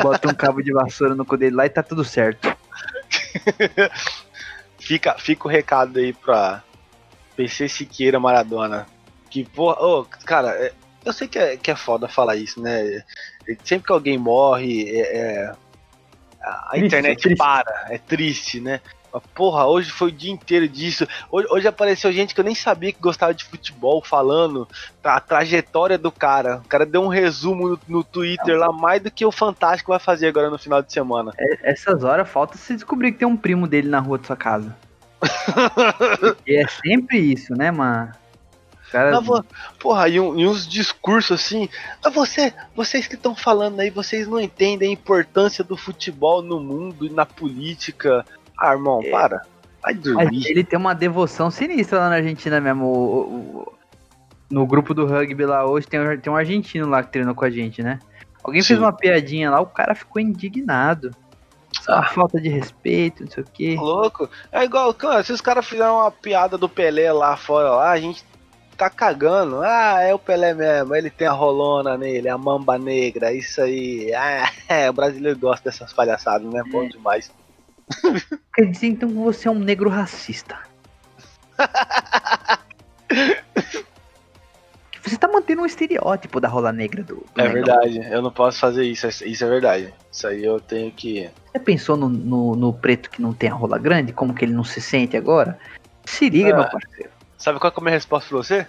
Bota 0.03 0.29
um 0.29 0.35
cabo 0.35 0.63
de 0.63 0.73
vassoura 0.73 1.15
no 1.15 1.25
cu 1.25 1.37
dele 1.37 1.55
lá 1.57 1.67
e 1.67 1.71
tá 1.71 1.83
tudo 1.83 2.05
certo. 2.05 2.57
Fica, 4.79 5.15
fica 5.19 5.47
o 5.47 5.51
recado 5.51 5.99
aí 5.99 6.13
pra 6.13 6.63
PC 7.37 7.69
Siqueira 7.69 8.19
Maradona. 8.19 8.87
Que, 9.29 9.45
porra, 9.45 9.77
ô, 9.85 10.05
cara, 10.25 10.51
é- 10.51 10.73
eu 11.05 11.13
sei 11.13 11.29
que 11.29 11.39
é, 11.39 11.57
que 11.57 11.71
é 11.71 11.77
foda 11.77 12.09
falar 12.09 12.37
isso, 12.37 12.61
né? 12.63 13.03
Sempre 13.65 13.87
que 13.87 13.93
alguém 13.93 14.17
morre, 14.17 14.89
é, 14.89 15.17
é- 15.19 15.53
a 16.41 16.71
Triste, 16.71 16.87
internet 16.87 17.33
é 17.33 17.37
para, 17.37 17.87
é 17.91 17.99
triste, 17.99 18.61
né? 18.61 18.81
Porra, 19.35 19.67
hoje 19.67 19.91
foi 19.91 20.09
o 20.09 20.13
dia 20.13 20.31
inteiro 20.33 20.69
disso. 20.69 21.07
Hoje, 21.31 21.49
hoje 21.51 21.69
apareceu 21.69 22.13
gente 22.13 22.35
que 22.35 22.41
eu 22.41 22.45
nem 22.45 22.55
sabia 22.55 22.93
que 22.93 23.01
gostava 23.01 23.33
de 23.33 23.45
futebol 23.45 24.03
falando 24.05 24.69
a 25.03 25.21
trajetória 25.21 25.97
do 25.97 26.13
cara. 26.13 26.59
O 26.65 26.69
cara 26.69 26.85
deu 26.85 27.03
um 27.03 27.09
resumo 27.09 27.69
no, 27.71 27.81
no 27.89 28.05
Twitter 28.05 28.59
lá, 28.59 28.71
mais 28.73 29.01
do 29.03 29.11
que 29.11 29.25
o 29.25 29.33
Fantástico 29.33 29.91
vai 29.93 29.99
fazer 29.99 30.29
agora 30.29 30.51
no 30.51 30.59
final 30.59 30.83
de 30.83 30.93
semana. 30.93 31.33
É- 31.39 31.71
Essas 31.73 32.05
horas 32.05 32.29
falta 32.29 32.59
se 32.59 32.75
descobrir 32.75 33.13
que 33.13 33.19
tem 33.19 33.29
um 33.29 33.37
primo 33.37 33.67
dele 33.67 33.89
na 33.89 33.99
rua 34.01 34.19
de 34.19 34.27
sua 34.27 34.37
casa. 34.37 34.77
E 36.47 36.57
é 36.57 36.67
sempre 36.69 37.19
isso, 37.19 37.55
né, 37.55 37.71
mano? 37.71 38.13
Mas, 39.17 39.27
vo- 39.27 39.45
porra, 39.79 40.09
e, 40.09 40.19
um- 40.19 40.39
e 40.39 40.47
uns 40.47 40.67
discursos 40.67 41.39
assim. 41.39 41.69
"Ah, 42.03 42.09
você, 42.09 42.55
vocês 42.75 43.07
que 43.07 43.17
estão 43.17 43.35
falando 43.35 43.81
aí, 43.81 43.91
vocês 43.91 44.27
não 44.27 44.41
entendem 44.41 44.89
a 44.89 44.93
importância 44.93 45.63
do 45.63 45.77
futebol 45.77 46.41
no 46.41 46.59
mundo 46.59 47.05
e 47.05 47.11
na 47.11 47.27
política. 47.27 48.25
Ah, 48.59 48.73
irmão, 48.73 49.01
É. 49.05 49.11
para. 49.11 49.43
Vai 49.83 49.95
dormir. 49.95 50.47
ele 50.49 50.65
tem 50.65 50.79
uma 50.79 50.95
devoção 50.95 51.51
sinistra 51.51 52.01
lá 52.01 52.09
na 52.11 52.17
Argentina 52.17 52.61
mesmo. 52.61 52.85
O- 52.85 52.97
o- 52.99 53.59
o- 53.61 53.73
no 54.51 54.67
grupo 54.67 54.93
do 54.93 55.07
rugby 55.07 55.45
lá 55.47 55.65
hoje 55.65 55.87
tem, 55.87 56.01
um- 56.01 56.19
tem 56.19 56.33
um 56.33 56.37
argentino 56.37 56.89
lá 56.89 57.03
que 57.03 57.13
treinou 57.13 57.35
com 57.35 57.45
a 57.45 57.51
gente, 57.51 57.83
né? 57.83 57.99
Alguém 58.43 58.63
fez 58.63 58.79
Sim. 58.79 58.85
uma 58.85 58.93
piadinha 58.93 59.51
lá, 59.51 59.61
o 59.61 59.67
cara 59.67 59.95
ficou 59.95 60.21
indignado. 60.21 61.11
É 61.89 61.93
Ah. 61.93 62.03
falta 62.03 62.41
de 62.41 62.49
respeito, 62.49 63.25
não 63.25 63.31
sei 63.31 63.43
o 63.43 63.47
quê. 63.53 63.77
Louco. 63.79 64.29
É 64.51 64.65
igual, 64.65 64.93
cara, 64.95 65.23
se 65.23 65.33
os 65.33 65.41
caras 65.41 65.67
fizeram 65.67 65.97
uma 65.97 66.11
piada 66.11 66.57
do 66.59 66.69
Pelé 66.69 67.13
lá 67.13 67.37
fora, 67.37 67.71
lá, 67.71 67.91
a 67.91 68.01
gente 68.01 68.25
tá 68.77 68.89
cagando. 68.91 69.61
Ah, 69.63 70.01
é 70.03 70.13
o 70.15 70.19
Pelé 70.19 70.55
mesmo, 70.55 70.95
ele 70.95 71.11
tem 71.11 71.27
a 71.29 71.33
rolona 71.33 71.97
nele, 71.97 72.29
a 72.29 72.39
mamba 72.39 72.79
negra, 72.79 73.33
isso 73.33 73.61
aí. 73.61 74.13
Ah, 74.15 74.51
é, 74.69 74.91
o 74.91 74.93
brasileiro 74.93 75.39
gosta 75.39 75.71
dessas 75.71 75.93
palhaçadas, 75.93 76.51
né? 76.53 76.63
Bom 76.71 76.89
demais. 76.89 77.31
Quer 78.55 78.67
dizer 78.67 78.87
então 78.89 79.09
que 79.09 79.15
você 79.15 79.49
é 79.49 79.51
um 79.51 79.59
negro 79.59 79.89
racista. 79.91 80.59
Você 85.03 85.17
tá 85.17 85.27
mantendo 85.27 85.63
um 85.63 85.67
estereótipo 85.67 86.39
da 86.39 86.49
rola 86.49 86.71
negra 86.71 87.03
do, 87.03 87.15
do 87.17 87.25
É 87.41 87.45
negão. 87.49 87.55
verdade, 87.55 87.99
eu 88.13 88.21
não 88.21 88.31
posso 88.31 88.59
fazer 88.59 88.85
isso, 88.85 89.07
isso 89.25 89.43
é 89.45 89.49
verdade. 89.49 89.95
Isso 90.13 90.27
aí 90.27 90.45
eu 90.45 90.61
tenho 90.61 90.91
que. 90.93 91.31
Você 91.51 91.59
pensou 91.59 91.97
no, 91.97 92.11
no, 92.11 92.55
no 92.55 92.73
preto 92.75 93.09
que 93.09 93.23
não 93.23 93.33
tem 93.33 93.49
a 93.49 93.55
rola 93.55 93.79
grande? 93.79 94.13
Como 94.13 94.35
que 94.35 94.45
ele 94.45 94.53
não 94.53 94.65
se 94.65 94.83
sente 94.83 95.17
agora? 95.17 95.59
Se 96.05 96.29
liga, 96.29 96.53
Ah. 96.53 96.57
meu 96.59 96.69
parceiro. 96.71 97.11
Sabe 97.39 97.59
qual 97.59 97.73
é 97.75 97.75
a 97.75 97.81
minha 97.81 97.95
resposta 97.95 98.29
pra 98.29 98.37
você? 98.37 98.67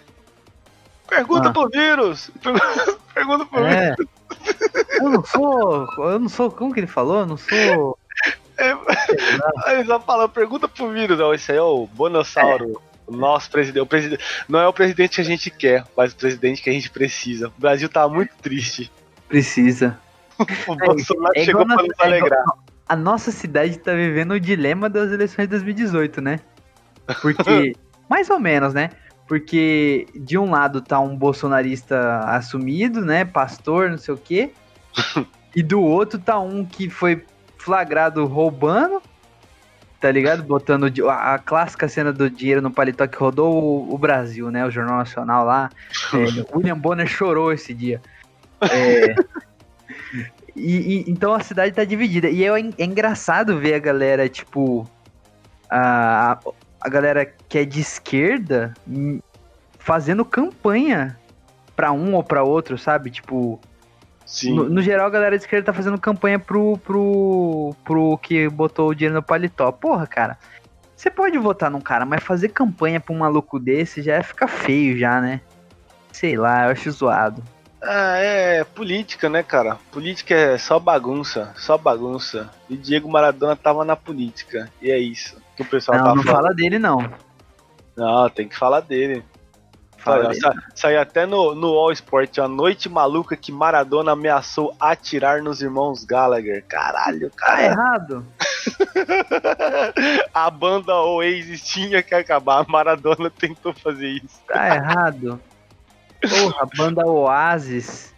Pergunta 1.10 1.50
Ah. 1.50 1.52
pro 1.52 1.68
vírus! 1.70 2.32
Pergunta 3.14 3.46
pro 3.46 3.64
vírus! 3.66 3.76
É. 3.76 3.96
Eu 5.04 5.10
não 5.10 5.26
sou. 5.26 5.88
Eu 5.98 6.20
não 6.20 6.30
sou. 6.30 6.50
Como 6.52 6.74
que 6.74 6.80
ele 6.80 6.88
falou? 6.88 7.20
Eu 7.20 7.26
não 7.26 7.38
sou. 7.38 7.99
Aí 9.66 9.86
só 9.86 10.00
fala, 10.00 10.28
pergunta 10.28 10.68
pro 10.68 10.92
vírus. 10.92 11.20
Ó, 11.20 11.34
esse 11.34 11.52
aí 11.52 11.58
é 11.58 11.62
o 11.62 11.88
Bonossauro. 11.88 12.82
O 13.08 13.16
nosso 13.16 13.50
presidente, 13.50 13.82
o 13.82 13.88
presidente. 13.88 14.24
Não 14.48 14.60
é 14.60 14.68
o 14.68 14.74
presidente 14.74 15.16
que 15.16 15.22
a 15.22 15.24
gente 15.26 15.50
quer, 15.50 15.84
mas 15.98 16.14
o 16.14 16.16
presidente 16.16 16.62
que 16.62 16.70
a 16.70 16.74
gente 16.74 16.92
precisa. 16.92 17.48
O 17.48 17.54
Brasil 17.62 17.90
tá 17.90 18.08
muito 18.08 18.36
triste. 18.42 18.92
Precisa. 19.28 19.98
O 20.68 20.76
Bolsonaro 20.76 21.34
é 21.36 21.44
chegou 21.44 21.64
igual 21.64 21.78
pra 21.78 21.88
nos 21.88 21.92
é 21.92 21.94
igual- 21.96 22.08
alegrar. 22.08 22.44
A 22.88 22.96
nossa 22.96 23.32
cidade 23.32 23.78
tá 23.78 23.94
vivendo 23.94 24.32
o 24.32 24.40
dilema 24.40 24.90
das 24.90 25.12
eleições 25.12 25.46
de 25.46 25.52
2018, 25.52 26.22
né? 26.22 26.40
Porque. 27.22 27.74
mais 28.10 28.30
ou 28.30 28.40
menos, 28.40 28.74
né? 28.74 28.90
Porque 29.28 30.08
de 30.16 30.38
um 30.38 30.50
lado 30.50 30.82
tá 30.82 31.00
um 31.00 31.16
bolsonarista 31.16 32.20
assumido, 32.26 33.02
né? 33.02 33.26
Pastor, 33.26 33.90
não 33.90 33.98
sei 33.98 34.14
o 34.14 34.18
quê. 34.18 34.52
E 35.56 35.64
do 35.64 35.82
outro 35.82 36.20
tá 36.20 36.40
um 36.40 36.64
que 36.64 36.92
foi 36.92 37.26
flagrado 37.60 38.26
roubando, 38.26 39.02
tá 40.00 40.10
ligado? 40.12 40.42
Botando 40.44 40.92
a, 41.10 41.36
a 41.36 41.40
clássica 41.40 41.88
cena 41.88 42.12
do 42.12 42.30
dinheiro 42.30 42.62
no 42.62 42.72
paletó 42.72 43.06
que 43.06 43.18
rodou 43.18 43.54
o, 43.54 43.94
o 43.94 43.98
Brasil, 43.98 44.50
né? 44.50 44.66
O 44.66 44.72
Jornal 44.72 44.98
Nacional 44.98 45.46
lá. 45.46 45.70
É, 46.14 46.18
William 46.58 46.78
Bonner 46.78 47.08
chorou 47.08 47.54
esse 47.54 47.74
dia. 47.74 48.02
É, 48.62 49.16
E, 50.56 50.76
e- 50.76 51.06
então 51.08 51.34
a 51.34 51.40
cidade 51.40 51.74
tá 51.74 51.84
dividida. 51.86 52.30
E 52.30 52.44
é, 52.44 52.50
é 52.50 52.84
engraçado 52.84 53.58
ver 53.60 53.76
a 53.76 53.80
galera, 53.80 54.28
tipo. 54.28 54.90
A, 55.70 56.38
a 56.82 56.90
galera 56.90 57.26
que 57.48 57.60
é 57.60 57.66
de 57.66 57.80
esquerda 57.80 58.74
fazendo 59.78 60.26
campanha 60.26 61.18
pra 61.76 61.92
um 61.92 62.14
ou 62.16 62.24
pra 62.24 62.44
outro, 62.44 62.78
sabe? 62.78 63.10
Tipo. 63.10 63.60
Sim. 64.30 64.54
No, 64.54 64.70
no 64.70 64.80
geral, 64.80 65.08
a 65.08 65.10
galera 65.10 65.36
de 65.36 65.44
esquerda 65.44 65.66
tá 65.66 65.74
fazendo 65.74 65.98
campanha 66.00 66.38
pro, 66.38 66.78
pro, 66.78 67.76
pro 67.84 68.16
que 68.20 68.48
botou 68.48 68.90
o 68.90 68.94
dinheiro 68.94 69.16
no 69.16 69.24
paletó. 69.24 69.72
Porra, 69.72 70.06
cara. 70.06 70.38
Você 70.96 71.10
pode 71.10 71.36
votar 71.40 71.72
num 71.72 71.82
cara, 71.82 72.06
mas 72.06 72.22
fazer 72.24 72.50
campanha 72.50 73.00
pra 73.00 73.16
um 73.16 73.18
maluco 73.18 73.60
desse 73.60 74.04
já 74.04 74.22
fica 74.22 74.48
feio 74.48 75.00
já, 75.00 75.20
né? 75.20 75.42
Sei 76.12 76.38
lá, 76.38 76.66
eu 76.66 76.72
acho 76.74 76.92
zoado. 76.92 77.42
Ah, 77.82 78.18
é 78.18 78.64
política, 78.64 79.30
né, 79.30 79.42
cara? 79.42 79.78
Política 79.92 80.36
é 80.36 80.58
só 80.60 80.78
bagunça, 80.78 81.52
só 81.56 81.76
bagunça. 81.76 82.52
E 82.70 82.78
Diego 82.78 83.10
Maradona 83.10 83.56
tava 83.56 83.84
na 83.84 83.96
política. 83.96 84.70
E 84.80 84.92
é 84.92 85.00
isso 85.00 85.38
que 85.56 85.64
o 85.64 85.66
pessoal 85.66 85.98
Não, 85.98 86.06
tá 86.06 86.16
não 86.16 86.24
falando. 86.24 86.36
fala 86.44 86.54
dele, 86.54 86.78
não. 86.78 87.10
Não, 87.98 88.30
tem 88.30 88.48
que 88.48 88.56
falar 88.56 88.82
dele. 88.82 89.24
Fala 90.00 90.18
Olha, 90.20 90.28
dele. 90.30 90.42
sa- 90.42 90.54
saiu 90.74 91.00
até 91.02 91.26
no, 91.26 91.54
no 91.54 91.68
All 91.78 91.92
Sport, 91.92 92.38
a 92.40 92.48
noite 92.48 92.88
maluca 92.88 93.36
que 93.36 93.52
Maradona 93.52 94.14
ameaçou 94.14 94.74
atirar 94.80 95.42
nos 95.42 95.62
irmãos 95.62 96.04
Gallagher. 96.06 96.64
Caralho, 96.68 97.30
Tá 97.32 97.36
cara. 97.46 97.64
errado. 97.66 98.26
a 100.34 100.50
banda 100.50 100.96
Oasis 100.96 101.62
tinha 101.62 102.02
que 102.02 102.16
acabar. 102.16 102.66
Maradona 102.68 103.30
tentou 103.30 103.74
fazer 103.74 104.08
isso. 104.08 104.40
Tá 104.48 104.76
errado. 104.76 105.40
Porra, 106.22 106.68
banda 106.78 107.06
Oasis. 107.06 108.14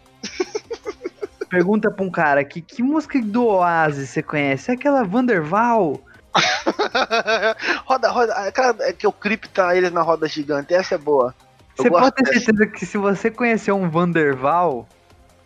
Pergunta 1.50 1.92
pra 1.92 2.06
um 2.06 2.10
cara 2.12 2.44
que, 2.44 2.62
que 2.62 2.82
música 2.82 3.20
do 3.22 3.46
Oasis 3.46 4.10
você 4.10 4.24
conhece? 4.24 4.72
É 4.72 4.74
aquela 4.74 5.04
Vanderval? 5.04 6.00
roda, 7.86 8.10
roda. 8.10 8.34
Aquela 8.36 8.76
é 8.82 8.94
que 8.94 9.06
o 9.06 9.12
clipe 9.12 9.50
tá 9.50 9.76
eles 9.76 9.92
na 9.92 10.02
roda 10.02 10.28
gigante. 10.28 10.74
Essa 10.74 10.96
é 10.96 10.98
boa. 10.98 11.36
Você 11.82 11.90
pode 11.90 12.12
ter 12.16 12.26
certeza 12.40 12.68
que 12.68 12.86
se 12.86 12.98
você 12.98 13.30
conhecer 13.32 13.72
um 13.72 13.90
Vanderval, 13.90 14.88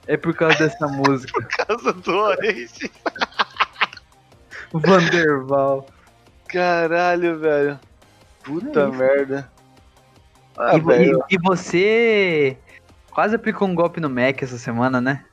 é 0.08 0.16
por 0.18 0.34
causa 0.34 0.58
dessa 0.58 0.88
música. 0.90 1.42
Casa 1.44 1.94
do 1.94 2.12
Oasis. 2.16 2.74
Vanderval. 4.72 5.88
Caralho, 6.48 7.40
velho. 7.40 7.80
Puta 8.44 8.82
É 8.82 8.88
merda. 8.88 9.52
Ah, 10.58 10.76
e, 10.78 10.80
velho. 10.80 11.24
e- 11.30 11.36
e 11.36 11.38
você 11.44 12.58
quase 13.12 13.36
aplicou 13.36 13.68
um 13.68 13.76
golpe 13.76 14.00
no 14.00 14.10
Mac 14.10 14.42
essa 14.42 14.58
semana, 14.58 15.02
né? 15.02 15.26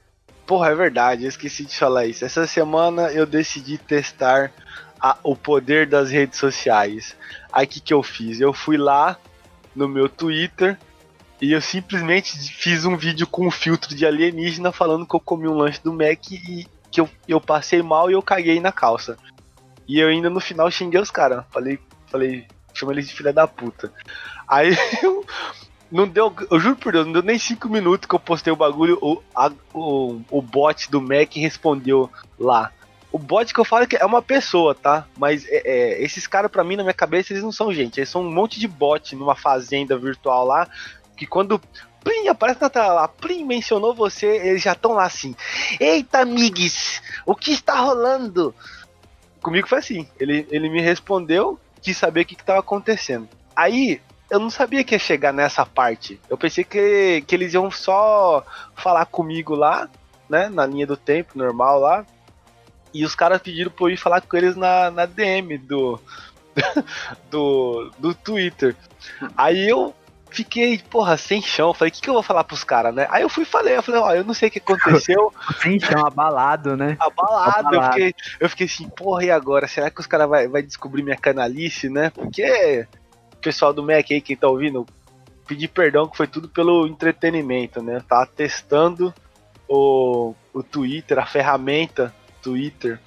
Porra, 0.46 0.70
é 0.70 0.74
verdade, 0.74 1.22
eu 1.24 1.28
esqueci 1.28 1.64
de 1.64 1.78
falar 1.78 2.06
isso. 2.06 2.24
Essa 2.24 2.46
semana 2.46 3.12
eu 3.12 3.24
decidi 3.24 3.78
testar 3.78 4.50
a- 5.00 5.16
o 5.22 5.36
poder 5.36 5.86
das 5.86 6.10
redes 6.10 6.38
sociais. 6.38 7.16
Aí 7.52 7.64
o 7.66 7.68
que, 7.68 7.80
que 7.80 7.94
eu 7.94 8.02
fiz? 8.02 8.40
Eu 8.40 8.52
fui 8.52 8.76
lá 8.76 9.16
no 9.74 9.88
meu 9.88 10.08
Twitter 10.08 10.76
e 11.42 11.52
eu 11.52 11.60
simplesmente 11.60 12.32
fiz 12.54 12.84
um 12.84 12.96
vídeo 12.96 13.26
com 13.26 13.46
um 13.46 13.50
filtro 13.50 13.94
de 13.96 14.06
alienígena 14.06 14.70
falando 14.70 15.04
que 15.04 15.14
eu 15.16 15.20
comi 15.20 15.48
um 15.48 15.54
lanche 15.54 15.80
do 15.82 15.92
Mac 15.92 16.30
e 16.30 16.66
que 16.90 17.00
eu, 17.00 17.10
eu 17.26 17.40
passei 17.40 17.82
mal 17.82 18.08
e 18.08 18.12
eu 18.12 18.22
caguei 18.22 18.60
na 18.60 18.70
calça. 18.70 19.16
E 19.88 19.98
eu 19.98 20.08
ainda 20.08 20.30
no 20.30 20.38
final 20.38 20.70
xinguei 20.70 21.00
os 21.00 21.10
caras. 21.10 21.44
Falei, 21.50 21.80
falei, 22.06 22.46
chamei 22.72 22.94
eles 22.94 23.08
de 23.08 23.14
filha 23.14 23.32
da 23.32 23.46
puta. 23.48 23.92
Aí 24.46 24.76
eu. 25.02 25.26
Não 25.90 26.08
deu, 26.08 26.34
eu 26.50 26.58
juro 26.58 26.76
por 26.76 26.90
Deus, 26.90 27.04
não 27.04 27.12
deu 27.12 27.22
nem 27.22 27.38
5 27.38 27.68
minutos 27.68 28.08
que 28.08 28.14
eu 28.14 28.18
postei 28.18 28.50
o 28.50 28.56
bagulho, 28.56 28.98
o, 29.02 29.22
a- 29.36 29.52
o, 29.74 30.22
o 30.30 30.40
bot 30.40 30.90
do 30.90 31.02
Mac 31.02 31.34
respondeu 31.34 32.08
lá. 32.38 32.72
O 33.12 33.18
bot 33.18 33.52
que 33.52 33.60
eu 33.60 33.64
falo 33.64 33.86
que 33.86 33.96
é 33.96 34.06
uma 34.06 34.22
pessoa, 34.22 34.74
tá? 34.74 35.06
Mas 35.18 35.44
é, 35.46 35.60
é, 35.66 36.02
esses 36.02 36.26
caras, 36.26 36.50
pra 36.50 36.64
mim, 36.64 36.76
na 36.76 36.82
minha 36.82 36.94
cabeça, 36.94 37.30
eles 37.34 37.42
não 37.42 37.52
são 37.52 37.70
gente. 37.74 38.00
Eles 38.00 38.08
são 38.08 38.22
um 38.22 38.32
monte 38.32 38.58
de 38.58 38.66
bot 38.66 39.14
numa 39.14 39.34
fazenda 39.36 39.98
virtual 39.98 40.46
lá. 40.46 40.66
Que 41.16 41.26
quando 41.26 41.60
Plim, 42.02 42.28
aparece 42.28 42.60
na 42.60 42.68
tela 42.68 42.92
lá, 42.92 43.08
Plim 43.08 43.44
mencionou 43.44 43.94
você, 43.94 44.26
eles 44.26 44.62
já 44.62 44.72
estão 44.72 44.92
lá 44.92 45.04
assim. 45.04 45.34
Eita, 45.78 46.20
amigues, 46.20 47.00
o 47.24 47.34
que 47.34 47.52
está 47.52 47.80
rolando? 47.80 48.54
Comigo 49.40 49.68
foi 49.68 49.78
assim. 49.78 50.08
Ele, 50.18 50.46
ele 50.50 50.68
me 50.68 50.80
respondeu, 50.80 51.58
quis 51.80 51.96
saber 51.96 52.22
o 52.22 52.24
que 52.24 52.34
estava 52.34 52.60
acontecendo. 52.60 53.28
Aí, 53.54 54.00
eu 54.30 54.40
não 54.40 54.50
sabia 54.50 54.82
que 54.82 54.94
ia 54.94 54.98
chegar 54.98 55.32
nessa 55.32 55.64
parte. 55.64 56.20
Eu 56.28 56.36
pensei 56.36 56.64
que, 56.64 57.22
que 57.26 57.34
eles 57.34 57.54
iam 57.54 57.70
só 57.70 58.44
falar 58.74 59.06
comigo 59.06 59.54
lá, 59.54 59.88
né? 60.28 60.48
Na 60.48 60.66
linha 60.66 60.86
do 60.86 60.96
tempo, 60.96 61.38
normal 61.38 61.78
lá. 61.78 62.06
E 62.94 63.04
os 63.04 63.14
caras 63.14 63.40
pediram 63.40 63.70
pra 63.70 63.86
eu 63.86 63.90
ir 63.90 63.96
falar 63.96 64.20
com 64.20 64.36
eles 64.36 64.56
na, 64.56 64.90
na 64.90 65.06
DM 65.06 65.58
do, 65.58 66.00
do, 67.30 67.90
do 67.98 68.14
Twitter. 68.14 68.74
Aí 69.36 69.68
eu 69.68 69.94
fiquei, 70.32 70.78
porra, 70.78 71.16
sem 71.16 71.40
chão. 71.42 71.74
Falei, 71.74 71.90
o 71.90 71.94
que, 71.94 72.00
que 72.00 72.08
eu 72.08 72.14
vou 72.14 72.22
falar 72.22 72.44
pros 72.44 72.64
caras, 72.64 72.94
né? 72.94 73.06
Aí 73.10 73.22
eu 73.22 73.28
fui 73.28 73.42
e 73.44 73.46
falei, 73.46 73.76
eu 73.76 73.82
falei, 73.82 74.00
ó, 74.00 74.12
eu 74.14 74.24
não 74.24 74.34
sei 74.34 74.48
o 74.48 74.52
que 74.52 74.58
aconteceu. 74.58 75.32
Sem 75.60 75.78
chão, 75.78 76.06
abalado, 76.06 76.76
né? 76.76 76.96
Abalado, 76.98 77.74
eu 77.74 77.80
Abalado. 77.80 77.92
fiquei, 77.92 78.14
eu 78.40 78.48
fiquei 78.48 78.66
assim, 78.66 78.88
porra, 78.88 79.24
e 79.24 79.30
agora? 79.30 79.68
Será 79.68 79.90
que 79.90 80.00
os 80.00 80.06
caras 80.06 80.28
vai, 80.28 80.48
vai 80.48 80.62
descobrir 80.62 81.02
minha 81.02 81.16
canalice, 81.16 81.88
né? 81.88 82.10
Porque 82.10 82.86
o 83.34 83.36
pessoal 83.36 83.72
do 83.72 83.82
Mac 83.82 84.06
aí, 84.10 84.20
quem 84.20 84.36
tá 84.36 84.48
ouvindo, 84.48 84.86
pedir 85.46 85.68
perdão 85.68 86.08
que 86.08 86.16
foi 86.16 86.26
tudo 86.26 86.48
pelo 86.48 86.86
entretenimento, 86.86 87.82
né? 87.82 87.96
Eu 87.96 88.02
tava 88.02 88.26
testando 88.26 89.12
o, 89.68 90.34
o 90.52 90.62
Twitter, 90.62 91.18
a 91.18 91.26
ferramenta 91.26 92.14
Twitter. 92.42 92.98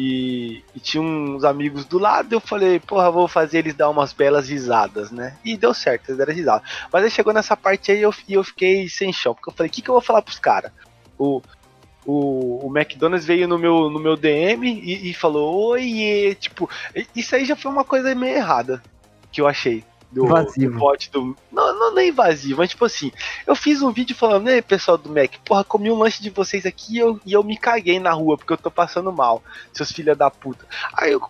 E, 0.00 0.62
e 0.76 0.78
tinha 0.78 1.02
uns 1.02 1.42
amigos 1.42 1.84
do 1.84 1.98
lado, 1.98 2.32
eu 2.32 2.38
falei, 2.38 2.78
porra, 2.78 3.10
vou 3.10 3.26
fazer 3.26 3.58
eles 3.58 3.74
dar 3.74 3.90
umas 3.90 4.12
belas 4.12 4.48
risadas, 4.48 5.10
né? 5.10 5.36
E 5.44 5.56
deu 5.56 5.74
certo, 5.74 6.10
eles 6.10 6.18
deram 6.18 6.32
risada. 6.32 6.62
Mas 6.92 7.02
aí 7.02 7.10
chegou 7.10 7.34
nessa 7.34 7.56
parte 7.56 7.90
aí 7.90 8.00
eu, 8.00 8.14
e 8.28 8.34
eu 8.34 8.44
fiquei 8.44 8.88
sem 8.88 9.12
chão, 9.12 9.34
porque 9.34 9.50
eu 9.50 9.54
falei, 9.54 9.68
o 9.68 9.72
que, 9.72 9.82
que 9.82 9.90
eu 9.90 9.94
vou 9.94 10.00
falar 10.00 10.22
pros 10.22 10.38
caras? 10.38 10.70
O, 11.18 11.42
o, 12.06 12.68
o 12.68 12.78
McDonald's 12.78 13.26
veio 13.26 13.48
no 13.48 13.58
meu, 13.58 13.90
no 13.90 13.98
meu 13.98 14.16
DM 14.16 14.68
e, 14.68 15.10
e 15.10 15.14
falou, 15.14 15.70
oi, 15.70 16.36
tipo, 16.38 16.70
isso 17.12 17.34
aí 17.34 17.44
já 17.44 17.56
foi 17.56 17.72
uma 17.72 17.84
coisa 17.84 18.14
meio 18.14 18.36
errada 18.36 18.80
que 19.32 19.40
eu 19.40 19.48
achei. 19.48 19.82
Do, 20.10 20.24
do 20.24 20.70
bot 20.70 21.10
do. 21.10 21.36
Não, 21.52 21.78
não, 21.78 21.94
não 21.94 21.98
é 21.98 22.08
invasivo, 22.08 22.58
mas 22.58 22.70
tipo 22.70 22.84
assim, 22.84 23.12
eu 23.46 23.54
fiz 23.54 23.82
um 23.82 23.92
vídeo 23.92 24.16
falando, 24.16 24.48
ei 24.48 24.62
pessoal 24.62 24.96
do 24.96 25.10
Mac, 25.10 25.34
porra, 25.44 25.62
comi 25.62 25.90
um 25.90 25.98
lanche 25.98 26.22
de 26.22 26.30
vocês 26.30 26.64
aqui 26.64 26.94
e 26.94 26.98
eu, 26.98 27.20
e 27.26 27.32
eu 27.34 27.44
me 27.44 27.58
caguei 27.58 28.00
na 28.00 28.12
rua 28.12 28.38
porque 28.38 28.52
eu 28.52 28.56
tô 28.56 28.70
passando 28.70 29.12
mal, 29.12 29.42
seus 29.72 29.92
filha 29.92 30.14
da 30.14 30.30
puta. 30.30 30.64
Aí 30.94 31.12
eu, 31.12 31.20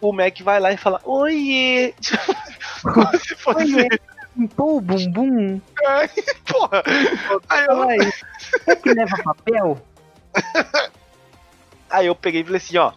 o 0.00 0.12
Mac 0.12 0.40
vai 0.40 0.58
lá 0.58 0.72
e 0.72 0.76
fala, 0.76 1.00
oiê! 1.04 1.94
Como 2.82 3.18
se 3.18 3.36
fosse. 3.36 3.74
Oiê. 3.76 3.88
Limpou 4.36 4.78
o 4.78 4.80
bumbum? 4.80 5.60
Porra! 6.50 6.82
Aí 7.48 7.66
eu, 7.66 7.82
aí. 7.82 8.12
É 8.66 8.74
que 8.74 8.92
leva 8.92 9.16
papel? 9.22 9.78
Aí 11.90 12.06
eu 12.06 12.14
peguei 12.14 12.40
e 12.40 12.44
falei 12.44 12.56
assim, 12.56 12.78
ó. 12.78 12.92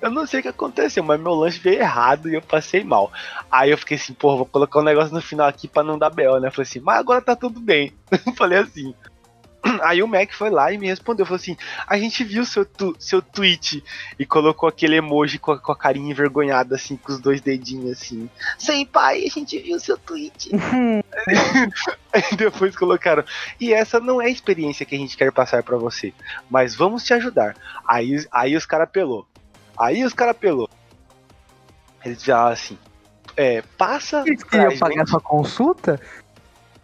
Eu 0.00 0.10
não 0.10 0.26
sei 0.26 0.40
o 0.40 0.42
que 0.42 0.48
aconteceu, 0.48 1.02
mas 1.02 1.20
meu 1.20 1.34
lanche 1.34 1.58
veio 1.58 1.80
errado 1.80 2.28
e 2.28 2.34
eu 2.34 2.42
passei 2.42 2.84
mal. 2.84 3.12
Aí 3.50 3.70
eu 3.70 3.78
fiquei 3.78 3.96
assim, 3.96 4.12
porra, 4.14 4.36
vou 4.36 4.46
colocar 4.46 4.80
um 4.80 4.84
negócio 4.84 5.14
no 5.14 5.20
final 5.20 5.46
aqui 5.46 5.66
pra 5.68 5.82
não 5.82 5.98
dar 5.98 6.10
B.O., 6.10 6.38
né? 6.38 6.48
Eu 6.48 6.52
falei 6.52 6.68
assim, 6.68 6.80
mas 6.80 6.98
agora 6.98 7.20
tá 7.20 7.34
tudo 7.36 7.60
bem. 7.60 7.92
falei 8.36 8.58
assim. 8.58 8.94
Aí 9.82 10.02
o 10.02 10.08
Mac 10.08 10.30
foi 10.32 10.50
lá 10.50 10.70
e 10.72 10.78
me 10.78 10.86
respondeu, 10.86 11.24
falou 11.24 11.36
assim, 11.36 11.56
a 11.86 11.96
gente 11.98 12.22
viu 12.22 12.44
seu, 12.44 12.64
tu- 12.66 12.94
seu 12.98 13.22
tweet 13.22 13.82
e 14.18 14.26
colocou 14.26 14.68
aquele 14.68 14.96
emoji 14.96 15.38
com 15.38 15.52
a, 15.52 15.58
com 15.58 15.72
a 15.72 15.76
carinha 15.76 16.10
envergonhada, 16.10 16.74
assim, 16.74 16.96
com 16.96 17.12
os 17.12 17.18
dois 17.18 17.40
dedinhos, 17.40 17.92
assim. 17.92 18.28
Sem 18.58 18.84
pai, 18.84 19.24
a 19.24 19.30
gente 19.30 19.58
viu 19.58 19.78
seu 19.80 19.96
tweet. 19.96 20.50
Aí 22.12 22.36
depois 22.36 22.76
colocaram, 22.76 23.24
e 23.58 23.72
essa 23.72 23.98
não 23.98 24.20
é 24.20 24.26
a 24.26 24.30
experiência 24.30 24.86
que 24.86 24.94
a 24.94 24.98
gente 24.98 25.16
quer 25.16 25.32
passar 25.32 25.62
pra 25.62 25.76
você, 25.76 26.12
mas 26.48 26.74
vamos 26.74 27.02
te 27.02 27.12
ajudar. 27.14 27.56
Aí, 27.88 28.24
aí 28.30 28.56
os 28.56 28.66
caras 28.66 28.88
pelou. 28.90 29.26
Aí 29.76 30.04
os 30.04 30.12
caras 30.12 30.36
pelou. 30.36 30.68
Eles 32.04 32.22
falaram 32.24 32.52
assim, 32.52 32.78
é, 33.36 33.62
passa 33.78 34.22
Eles 34.26 34.44
queriam 34.44 34.76
pagar 34.78 34.98
gente- 34.98 35.10
sua 35.10 35.20
consulta? 35.20 36.00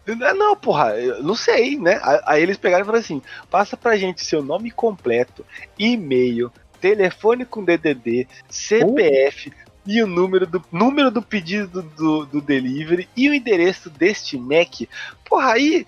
não, 0.07 0.35
Não, 0.35 0.55
porra, 0.55 0.95
eu 0.97 1.23
não 1.23 1.35
sei, 1.35 1.77
né? 1.77 1.99
Aí 2.25 2.41
eles 2.41 2.57
pegaram 2.57 2.83
e 2.83 2.85
falaram 2.85 3.03
assim: 3.03 3.21
passa 3.49 3.77
pra 3.77 3.95
gente 3.97 4.25
seu 4.25 4.43
nome 4.43 4.71
completo, 4.71 5.45
e-mail, 5.77 6.51
telefone 6.79 7.45
com 7.45 7.63
DDD, 7.63 8.27
CPF 8.49 9.53
e 9.85 10.01
o 10.03 10.07
número 10.07 10.45
do, 10.45 10.63
número 10.71 11.09
do 11.11 11.21
pedido 11.21 11.81
do, 11.81 12.25
do 12.25 12.41
delivery 12.41 13.07
e 13.15 13.29
o 13.29 13.33
endereço 13.33 13.89
deste 13.89 14.37
Mac. 14.37 14.81
Porra, 15.23 15.53
aí 15.53 15.85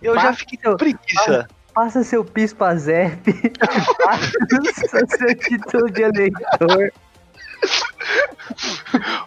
eu 0.00 0.14
já 0.14 0.32
fiquei 0.32 0.58
com 0.58 0.76
preguiça. 0.76 1.48
Passa 1.76 2.02
seu 2.02 2.24
PISPAZEP. 2.24 3.52
passa 4.02 5.06
seu 5.18 5.34
título 5.36 5.90
de 5.90 6.02
eleitor. 6.04 6.90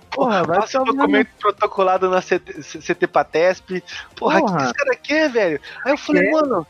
Porra, 0.10 0.44
vai 0.44 0.60
Passa 0.60 0.82
o 0.82 0.86
documento 0.86 1.30
protocolado 1.40 2.10
na 2.10 2.24
CT, 2.24 2.80
CT 2.82 3.06
Patesp. 3.06 3.84
Porra, 4.16 4.40
o 4.40 4.46
que, 4.48 4.64
esse 4.64 4.74
cara 4.74 4.96
quer, 4.96 5.30
velho? 5.30 5.62
Aí 5.86 5.94
eu 5.94 5.98
falei, 5.98 6.24
Quer? 6.24 6.32
mano, 6.32 6.66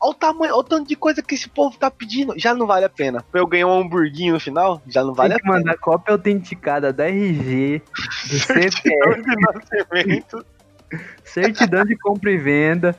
Olha 0.00 0.10
o 0.10 0.14
tamanho, 0.14 0.52
olha 0.52 0.60
o 0.60 0.62
tanto 0.62 0.86
de 0.86 0.94
coisa 0.94 1.20
que 1.20 1.34
esse 1.34 1.48
povo 1.48 1.76
tá 1.78 1.90
pedindo. 1.90 2.34
Já 2.38 2.54
não 2.54 2.64
vale 2.64 2.84
a 2.84 2.90
pena. 2.90 3.24
Pra 3.32 3.40
eu 3.40 3.46
ganhar 3.48 3.66
um 3.66 3.80
hamburguinho 3.80 4.34
no 4.34 4.40
final, 4.40 4.80
já 4.86 5.02
não 5.02 5.14
vale 5.14 5.30
Tem 5.30 5.38
a 5.38 5.40
que 5.40 5.48
mandar 5.48 5.76
cópia 5.78 6.12
autenticada 6.12 6.92
da 6.92 7.08
RG, 7.08 7.82
do 8.28 8.38
CPF, 8.38 8.82
de 8.82 9.36
nascimento. 9.40 10.46
certidão 11.24 11.84
de 11.84 11.96
compra 11.98 12.30
e 12.30 12.36
venda. 12.36 12.96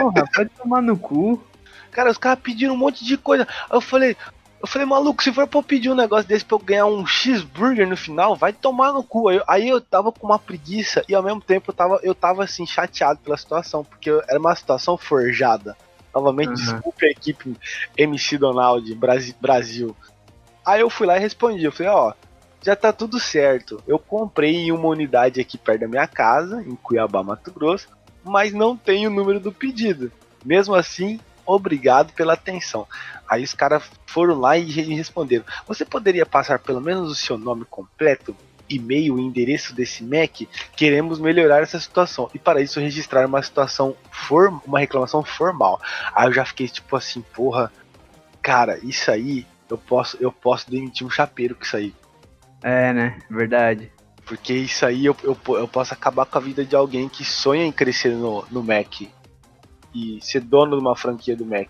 Porra, 0.00 0.24
pode 0.34 0.50
tomar 0.50 0.82
no 0.82 0.96
cu. 0.96 1.42
Cara, 1.90 2.10
os 2.10 2.18
caras 2.18 2.40
pediram 2.42 2.74
um 2.74 2.76
monte 2.78 3.04
de 3.04 3.16
coisa. 3.16 3.46
Aí 3.70 3.76
eu 3.76 3.80
falei, 3.80 4.16
eu 4.60 4.66
falei, 4.66 4.86
maluco, 4.86 5.22
se 5.22 5.32
for 5.32 5.46
pra 5.46 5.58
eu 5.58 5.62
pedir 5.62 5.90
um 5.90 5.94
negócio 5.94 6.26
desse 6.26 6.44
pra 6.44 6.56
eu 6.56 6.60
ganhar 6.60 6.86
um 6.86 7.06
cheeseburger 7.06 7.86
no 7.88 7.96
final, 7.96 8.34
vai 8.34 8.52
tomar 8.52 8.92
no 8.92 9.02
cu. 9.04 9.28
Aí, 9.28 9.36
eu- 9.36 9.44
aí 9.46 9.68
eu 9.68 9.80
tava 9.80 10.10
com 10.10 10.26
uma 10.26 10.38
preguiça 10.38 11.04
e 11.08 11.14
ao 11.14 11.22
mesmo 11.22 11.40
tempo 11.40 11.70
eu 11.70 11.74
tava, 11.74 12.00
eu 12.02 12.14
tava 12.14 12.42
assim, 12.44 12.66
chateado 12.66 13.20
pela 13.20 13.36
situação, 13.36 13.84
porque 13.84 14.10
era 14.28 14.38
uma 14.38 14.54
situação 14.56 14.96
forjada. 14.96 15.76
Novamente, 16.14 16.48
Uhum. 16.50 16.54
desculpe 16.54 17.06
a 17.06 17.10
equipe 17.10 17.56
MC 17.96 18.38
Donald 18.38 18.92
Brasi- 18.94 19.36
Brasil. 19.40 19.96
Aí 20.64 20.80
eu 20.80 20.88
fui 20.88 21.06
lá 21.06 21.16
e 21.16 21.20
respondi, 21.20 21.64
eu 21.64 21.72
falei, 21.72 21.92
ó, 21.92 22.12
já 22.62 22.74
tá 22.74 22.92
tudo 22.92 23.20
certo. 23.20 23.82
Eu 23.86 23.98
comprei 23.98 24.54
em 24.56 24.72
uma 24.72 24.88
unidade 24.88 25.40
aqui 25.40 25.58
perto 25.58 25.80
da 25.82 25.88
minha 25.88 26.06
casa, 26.06 26.62
em 26.62 26.74
Cuiabá, 26.76 27.22
Mato 27.22 27.52
Grosso, 27.52 27.88
mas 28.24 28.52
não 28.52 28.76
tem 28.76 29.06
o 29.06 29.10
número 29.10 29.38
do 29.38 29.52
pedido. 29.52 30.10
Mesmo 30.44 30.74
assim, 30.74 31.20
obrigado 31.46 32.12
pela 32.12 32.34
atenção. 32.34 32.86
Aí 33.28 33.42
os 33.42 33.54
caras 33.54 33.82
foram 34.06 34.38
lá 34.38 34.56
e 34.56 34.64
re- 34.70 34.94
responderam: 34.94 35.44
Você 35.66 35.84
poderia 35.84 36.26
passar 36.26 36.58
pelo 36.58 36.80
menos 36.80 37.10
o 37.10 37.14
seu 37.14 37.38
nome 37.38 37.64
completo, 37.64 38.36
e-mail 38.68 39.18
endereço 39.18 39.74
desse 39.74 40.02
Mac? 40.02 40.42
Queremos 40.76 41.18
melhorar 41.18 41.62
essa 41.62 41.78
situação. 41.78 42.30
E 42.34 42.38
para 42.38 42.60
isso 42.60 42.80
registrar 42.80 43.26
uma 43.26 43.42
situação 43.42 43.96
form 44.10 44.58
uma 44.66 44.80
reclamação 44.80 45.22
formal. 45.22 45.80
Aí 46.14 46.28
eu 46.28 46.32
já 46.32 46.44
fiquei 46.44 46.68
tipo 46.68 46.96
assim, 46.96 47.22
porra, 47.34 47.72
cara, 48.42 48.78
isso 48.82 49.10
aí 49.10 49.46
eu 49.70 49.78
posso, 49.78 50.16
eu 50.20 50.30
posso 50.30 50.70
demitir 50.70 51.06
um 51.06 51.10
chapeiro 51.10 51.54
com 51.54 51.62
isso 51.62 51.76
aí. 51.76 51.94
É, 52.62 52.92
né? 52.92 53.18
Verdade. 53.30 53.90
Porque 54.26 54.54
isso 54.54 54.86
aí 54.86 55.04
eu, 55.06 55.16
eu, 55.22 55.36
eu 55.56 55.68
posso 55.68 55.92
acabar 55.92 56.24
com 56.26 56.38
a 56.38 56.40
vida 56.40 56.64
de 56.64 56.74
alguém 56.74 57.08
que 57.08 57.24
sonha 57.24 57.64
em 57.64 57.72
crescer 57.72 58.14
no, 58.14 58.44
no 58.50 58.62
Mac. 58.62 59.02
E 59.94 60.18
ser 60.22 60.40
dono 60.40 60.76
de 60.76 60.82
uma 60.82 60.96
franquia 60.96 61.36
do 61.36 61.44
Mac. 61.44 61.68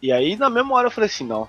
E 0.00 0.10
aí 0.10 0.36
na 0.36 0.48
mesma 0.48 0.74
hora 0.74 0.86
eu 0.86 0.90
falei 0.90 1.08
assim, 1.08 1.26
não, 1.26 1.48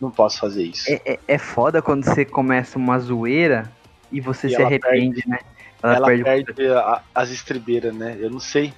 não, 0.00 0.10
posso 0.10 0.38
fazer 0.38 0.64
isso. 0.64 0.90
É, 0.90 1.00
é, 1.04 1.18
é 1.26 1.38
foda 1.38 1.82
quando 1.82 2.04
você 2.04 2.24
começa 2.24 2.78
uma 2.78 2.98
zoeira 2.98 3.70
e 4.12 4.20
você 4.20 4.46
E 4.46 4.50
se 4.50 4.62
arrepende, 4.62 5.22
né? 5.26 5.38
Ela, 5.82 5.96
Ela 5.96 6.06
perde. 6.06 6.24
perde 6.24 6.68
a- 6.68 7.02
as 7.14 7.30
estribeiras, 7.30 7.94
né? 7.94 8.16
Eu 8.20 8.30
não 8.30 8.40
sei. 8.40 8.72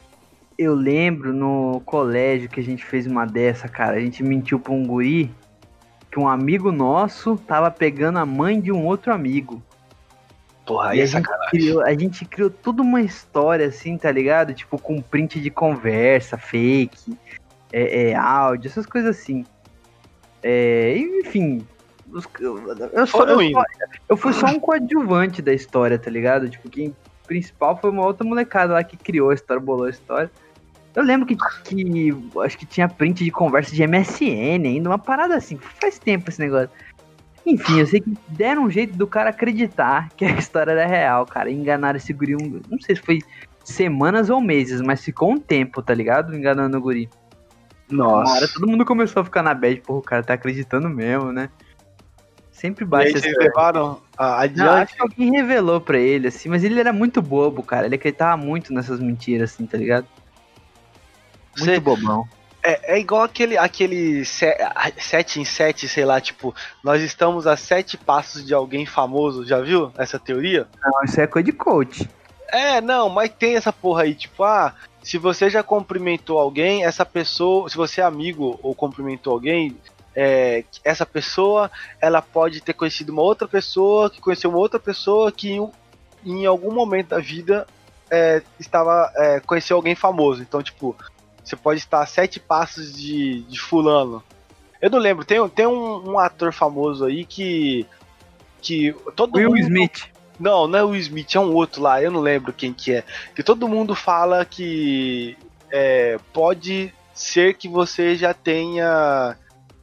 Eu 0.57 0.75
lembro 0.75 1.33
no 1.33 1.83
colégio 1.85 2.49
que 2.49 2.61
a 2.61 2.62
gente 2.62 2.85
fez 2.85 3.07
uma 3.07 3.27
dessa, 3.27 3.68
cara. 3.68 3.97
A 3.97 4.01
gente 4.01 4.23
mentiu 4.23 4.61
pra 4.61 4.73
um 4.73 4.87
guri 4.87 5.31
que 6.11 6.21
um 6.21 6.29
amigo 6.29 6.71
nosso 6.71 7.37
tava 7.37 7.71
pegando 7.71 8.18
a 8.18 8.27
mãe 8.27 8.61
de 8.61 8.71
um 8.71 8.85
outro 8.85 9.12
amigo. 9.12 9.62
Porra, 10.64 10.90
aí 10.90 10.98
E 10.98 11.01
é 11.01 11.03
a 11.03 11.07
gente, 11.07 11.22
sacanagem. 11.27 11.51
criou, 11.51 11.83
a 11.83 11.94
gente 11.94 12.25
criou 12.25 12.51
toda 12.51 12.83
uma 12.83 13.01
história 13.01 13.66
assim, 13.66 13.96
tá 13.98 14.11
ligado? 14.12 14.55
Tipo, 14.55 14.79
com 14.79 15.01
print 15.03 15.40
de 15.40 15.51
conversa, 15.51 16.37
fake, 16.38 17.16
é, 17.72 18.11
é, 18.11 18.14
áudio, 18.14 18.68
essas 18.68 18.87
coisas 18.87 19.18
assim. 19.18 19.44
É, 20.42 20.96
enfim. 20.96 21.66
os- 22.12 22.29
eu, 22.40 23.07
só- 23.07 23.25
eu 23.25 23.40
só- 23.53 23.64
eu 24.09 24.16
fui 24.16 24.33
só 24.35 24.46
um 24.46 24.61
coadjuvante 24.61 25.40
da 25.40 25.53
história, 25.55 25.98
tá 25.98 26.11
ligado? 26.11 26.48
Tipo, 26.51 26.68
quem 26.68 26.94
principal 27.27 27.77
foi 27.81 27.90
uma 27.90 28.05
outra 28.05 28.27
molecada 28.27 28.75
lá 28.75 28.85
que 28.85 28.96
criou 28.96 29.31
a 29.31 29.35
história, 29.35 29.62
bolou 29.62 29.87
a 29.87 29.90
história. 29.90 30.31
Eu 30.94 31.03
lembro 31.03 31.27
que, 31.27 31.35
que 31.64 32.14
acho 32.44 32.59
que 32.59 32.66
tinha 32.66 32.87
print 32.87 33.25
de 33.25 33.31
conversa 33.31 33.75
de 33.75 33.83
MSN 33.83 34.66
ainda, 34.68 34.90
uma 34.90 34.98
parada 34.98 35.35
assim. 35.35 35.57
Faz 35.57 35.98
tempo 35.98 36.29
esse 36.29 36.38
negócio. 36.38 36.68
Enfim, 37.45 37.81
eu 37.81 37.87
sei 37.87 38.01
que 38.01 38.17
deram 38.29 38.65
um 38.65 38.71
jeito 38.71 38.95
do 38.97 39.07
cara 39.07 39.31
acreditar 39.31 40.09
que 40.17 40.25
a 40.25 40.31
história 40.39 40.71
era 40.73 40.87
real, 40.87 41.27
cara. 41.27 41.51
E 41.51 41.55
enganaram 41.55 41.97
esse 41.97 42.13
guri, 42.13 42.37
um, 42.37 42.61
não 42.69 42.81
sei 42.81 42.95
se 42.97 43.03
foi 43.03 43.19
semanas 43.65 44.31
ou 44.31 44.41
meses, 44.41 44.81
mas 44.81 45.03
ficou 45.05 45.33
um 45.33 45.39
tempo, 45.39 45.83
tá 45.83 45.93
ligado? 45.95 46.35
Enganando 46.35 46.77
o 46.77 46.81
guri. 46.81 47.09
Nossa. 47.89 48.49
todo 48.55 48.67
mundo 48.67 48.85
começou 48.85 49.21
a 49.21 49.25
ficar 49.25 49.43
na 49.43 49.53
bad, 49.53 49.81
porra, 49.81 49.99
o 49.99 50.03
cara 50.03 50.23
tá 50.23 50.35
acreditando 50.35 50.89
mesmo, 50.89 51.33
né? 51.33 51.51
Sempre 52.51 52.85
E 52.85 52.87
aí 52.87 52.91
baixa 52.91 53.11
vocês 53.19 53.27
essa... 53.27 53.43
levaram 53.43 54.01
a- 54.17 54.29
Não, 54.29 54.39
adiante. 54.39 54.69
acho 54.83 54.95
que 54.95 55.03
alguém 55.03 55.31
revelou 55.33 55.81
pra 55.81 55.99
ele, 55.99 56.29
assim, 56.29 56.49
mas 56.49 56.63
ele 56.63 56.79
era 56.79 56.93
muito 56.93 57.21
bobo, 57.21 57.63
cara. 57.63 57.87
Ele 57.87 57.97
acreditava 57.97 58.37
muito 58.37 58.73
nessas 58.73 59.01
mentiras, 59.01 59.53
assim, 59.53 59.67
tá 59.67 59.77
ligado? 59.77 60.07
Muito 61.59 61.81
bobão. 61.81 62.25
É, 62.64 62.94
é 62.94 62.98
igual 63.01 63.22
aquele, 63.22 63.59
aquele 63.59 64.25
7 64.25 65.40
em 65.40 65.44
7, 65.44 65.88
sei 65.88 66.05
lá, 66.05 66.20
tipo, 66.20 66.55
nós 66.83 67.03
estamos 67.03 67.46
a 67.46 67.57
sete 67.57 67.96
passos 67.96 68.46
de 68.46 68.55
alguém 68.55 68.87
famoso, 68.87 69.44
já 69.44 69.61
viu 69.61 69.92
essa 69.98 70.18
teoria? 70.18 70.68
Não, 70.81 71.05
isso 71.05 71.20
é 71.20 71.27
coisa 71.27 71.44
de 71.44 71.53
coach. 71.53 72.09
É, 72.48 72.81
não, 72.81 73.09
mas 73.09 73.31
tem 73.31 73.57
essa 73.57 73.72
porra 73.72 74.03
aí, 74.03 74.14
tipo, 74.14 74.44
ah, 74.44 74.75
se 75.03 75.18
você 75.18 75.51
já 75.51 75.62
cumprimentou 75.62 76.38
alguém, 76.38 76.85
essa 76.85 77.05
pessoa, 77.05 77.68
se 77.68 77.77
você 77.77 78.01
é 78.01 78.05
amigo 78.05 78.61
ou 78.62 78.75
cumprimentou 78.75 79.33
alguém, 79.33 79.77
é, 80.14 80.64
essa 80.85 81.07
pessoa, 81.07 81.70
ela 82.01 82.22
pode 82.22 82.61
ter 82.61 82.75
conhecido 82.75 83.11
uma 83.11 83.22
outra 83.22 83.48
pessoa, 83.48 84.11
que 84.11 84.20
conheceu 84.20 84.51
uma 84.51 84.59
outra 84.59 84.79
pessoa 84.79 85.33
que 85.33 85.51
em, 85.51 85.70
em 86.25 86.46
algum 86.46 86.72
momento 86.72 87.09
da 87.09 87.18
vida 87.18 87.66
é, 88.11 88.42
estava 88.61 89.11
é, 89.16 89.40
conheceu 89.40 89.77
alguém 89.77 89.94
famoso. 89.94 90.42
Então, 90.42 90.62
tipo, 90.62 90.94
você 91.45 91.57
pode 91.57 91.81
estar 91.81 92.01
a 92.01 92.07
sete 92.07 92.39
passos 92.39 92.93
de, 92.93 93.43
de 93.43 93.61
fulano. 93.61 94.23
Eu 94.81 94.91
não 94.91 94.99
lembro, 94.99 95.25
tem, 95.25 95.47
tem 95.49 95.67
um, 95.67 96.13
um 96.13 96.19
ator 96.19 96.53
famoso 96.53 97.05
aí 97.05 97.25
que 97.25 97.87
que 98.61 98.95
todo 99.17 99.37
Will 99.37 99.51
mundo 99.51 99.59
Smith. 99.59 100.09
não, 100.39 100.69
não 100.69 100.79
é 100.79 100.85
o 100.85 100.89
Will 100.91 101.01
Smith, 101.01 101.35
é 101.35 101.41
um 101.41 101.53
outro 101.53 101.83
lá, 101.83 102.01
eu 102.01 102.11
não 102.11 102.21
lembro 102.21 102.53
quem 102.53 102.73
que 102.73 102.93
é. 102.93 103.05
Que 103.35 103.43
todo 103.43 103.69
mundo 103.69 103.95
fala 103.95 104.45
que 104.45 105.37
é, 105.71 106.19
pode 106.33 106.93
ser 107.13 107.55
que 107.55 107.69
você 107.69 108.15
já 108.15 108.33
tenha 108.33 109.37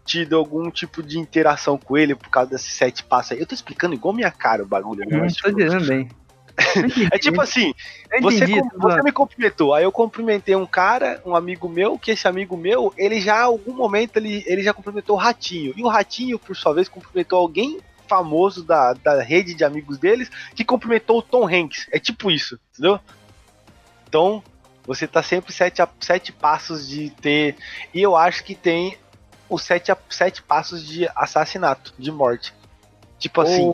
tido 0.05 0.35
algum 0.35 0.71
tipo 0.71 1.03
de 1.03 1.19
interação 1.19 1.77
com 1.77 1.97
ele 1.97 2.15
por 2.15 2.29
causa 2.29 2.51
desses 2.51 2.73
sete 2.73 3.03
passos 3.03 3.33
aí. 3.33 3.39
Eu 3.39 3.45
tô 3.45 3.53
explicando 3.53 3.93
igual 3.93 4.13
minha 4.13 4.31
cara 4.31 4.63
o 4.63 4.65
bagulho, 4.65 5.07
né? 5.07 5.17
Hum, 5.17 5.27
tô 5.27 5.33
tipo, 5.33 5.49
entendendo 5.49 5.85
bem. 5.85 6.09
É 7.11 7.17
tipo 7.17 7.41
assim, 7.41 7.73
você, 8.21 8.37
entendi, 8.37 8.59
com- 8.61 8.79
você 8.79 9.01
me 9.03 9.11
cumprimentou, 9.11 9.73
aí 9.73 9.83
eu 9.83 9.91
cumprimentei 9.91 10.55
um 10.55 10.65
cara, 10.65 11.21
um 11.25 11.35
amigo 11.35 11.67
meu, 11.69 11.97
que 11.97 12.11
esse 12.11 12.27
amigo 12.27 12.57
meu, 12.57 12.93
ele 12.97 13.19
já, 13.21 13.37
em 13.39 13.43
algum 13.43 13.73
momento, 13.73 14.17
ele, 14.17 14.43
ele 14.47 14.61
já 14.63 14.73
cumprimentou 14.73 15.15
o 15.15 15.19
Ratinho. 15.19 15.73
E 15.75 15.83
o 15.83 15.87
Ratinho, 15.87 16.37
por 16.39 16.55
sua 16.55 16.73
vez, 16.73 16.87
cumprimentou 16.89 17.39
alguém 17.39 17.79
famoso 18.07 18.63
da, 18.63 18.93
da 18.93 19.21
rede 19.21 19.53
de 19.53 19.63
amigos 19.63 19.97
deles, 19.97 20.29
que 20.55 20.65
cumprimentou 20.65 21.19
o 21.19 21.21
Tom 21.21 21.47
Hanks. 21.47 21.87
É 21.91 21.99
tipo 21.99 22.31
isso, 22.31 22.59
entendeu? 22.73 22.99
Então, 24.07 24.43
você 24.85 25.07
tá 25.07 25.21
sempre 25.21 25.53
sete, 25.53 25.81
a- 25.81 25.89
sete 25.99 26.31
passos 26.31 26.87
de 26.87 27.11
ter. 27.11 27.55
E 27.93 28.01
eu 28.01 28.15
acho 28.15 28.43
que 28.43 28.55
tem 28.55 28.97
os 29.47 29.61
sete, 29.61 29.91
sete 30.09 30.41
passos 30.41 30.85
de 30.85 31.07
assassinato, 31.15 31.93
de 31.97 32.11
morte. 32.11 32.53
Tipo 33.19 33.41
assim, 33.41 33.71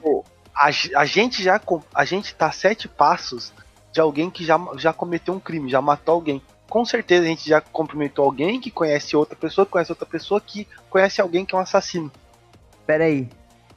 a, 0.56 0.70
a 1.02 1.06
gente 1.06 1.44
já 1.44 1.60
com- 1.60 1.84
a 1.94 2.06
gente 2.06 2.34
tá 2.36 2.48
a 2.48 2.52
sete 2.52 2.88
passos 2.88 3.52
de 3.92 4.00
alguém 4.00 4.30
que 4.30 4.44
já, 4.46 4.60
já 4.78 4.92
cometeu 4.94 5.34
um 5.34 5.40
crime, 5.40 5.70
já 5.70 5.82
matou 5.82 6.16
alguém. 6.16 6.42
Com 6.70 6.84
certeza 6.84 7.24
a 7.26 7.28
gente 7.28 7.48
já 7.48 7.62
cumprimentou 7.62 8.26
alguém 8.26 8.60
que 8.60 8.72
conhece 8.72 9.16
outra 9.16 9.36
pessoa, 9.36 9.66
que 9.66 9.72
conhece 9.72 9.92
outra 9.92 10.06
pessoa 10.06 10.42
que 10.42 10.68
conhece 10.90 11.22
alguém 11.22 11.46
que 11.46 11.54
é 11.54 11.58
um 11.58 11.62
assassino. 11.62 12.12
Pera 12.86 13.04
aí. 13.06 13.30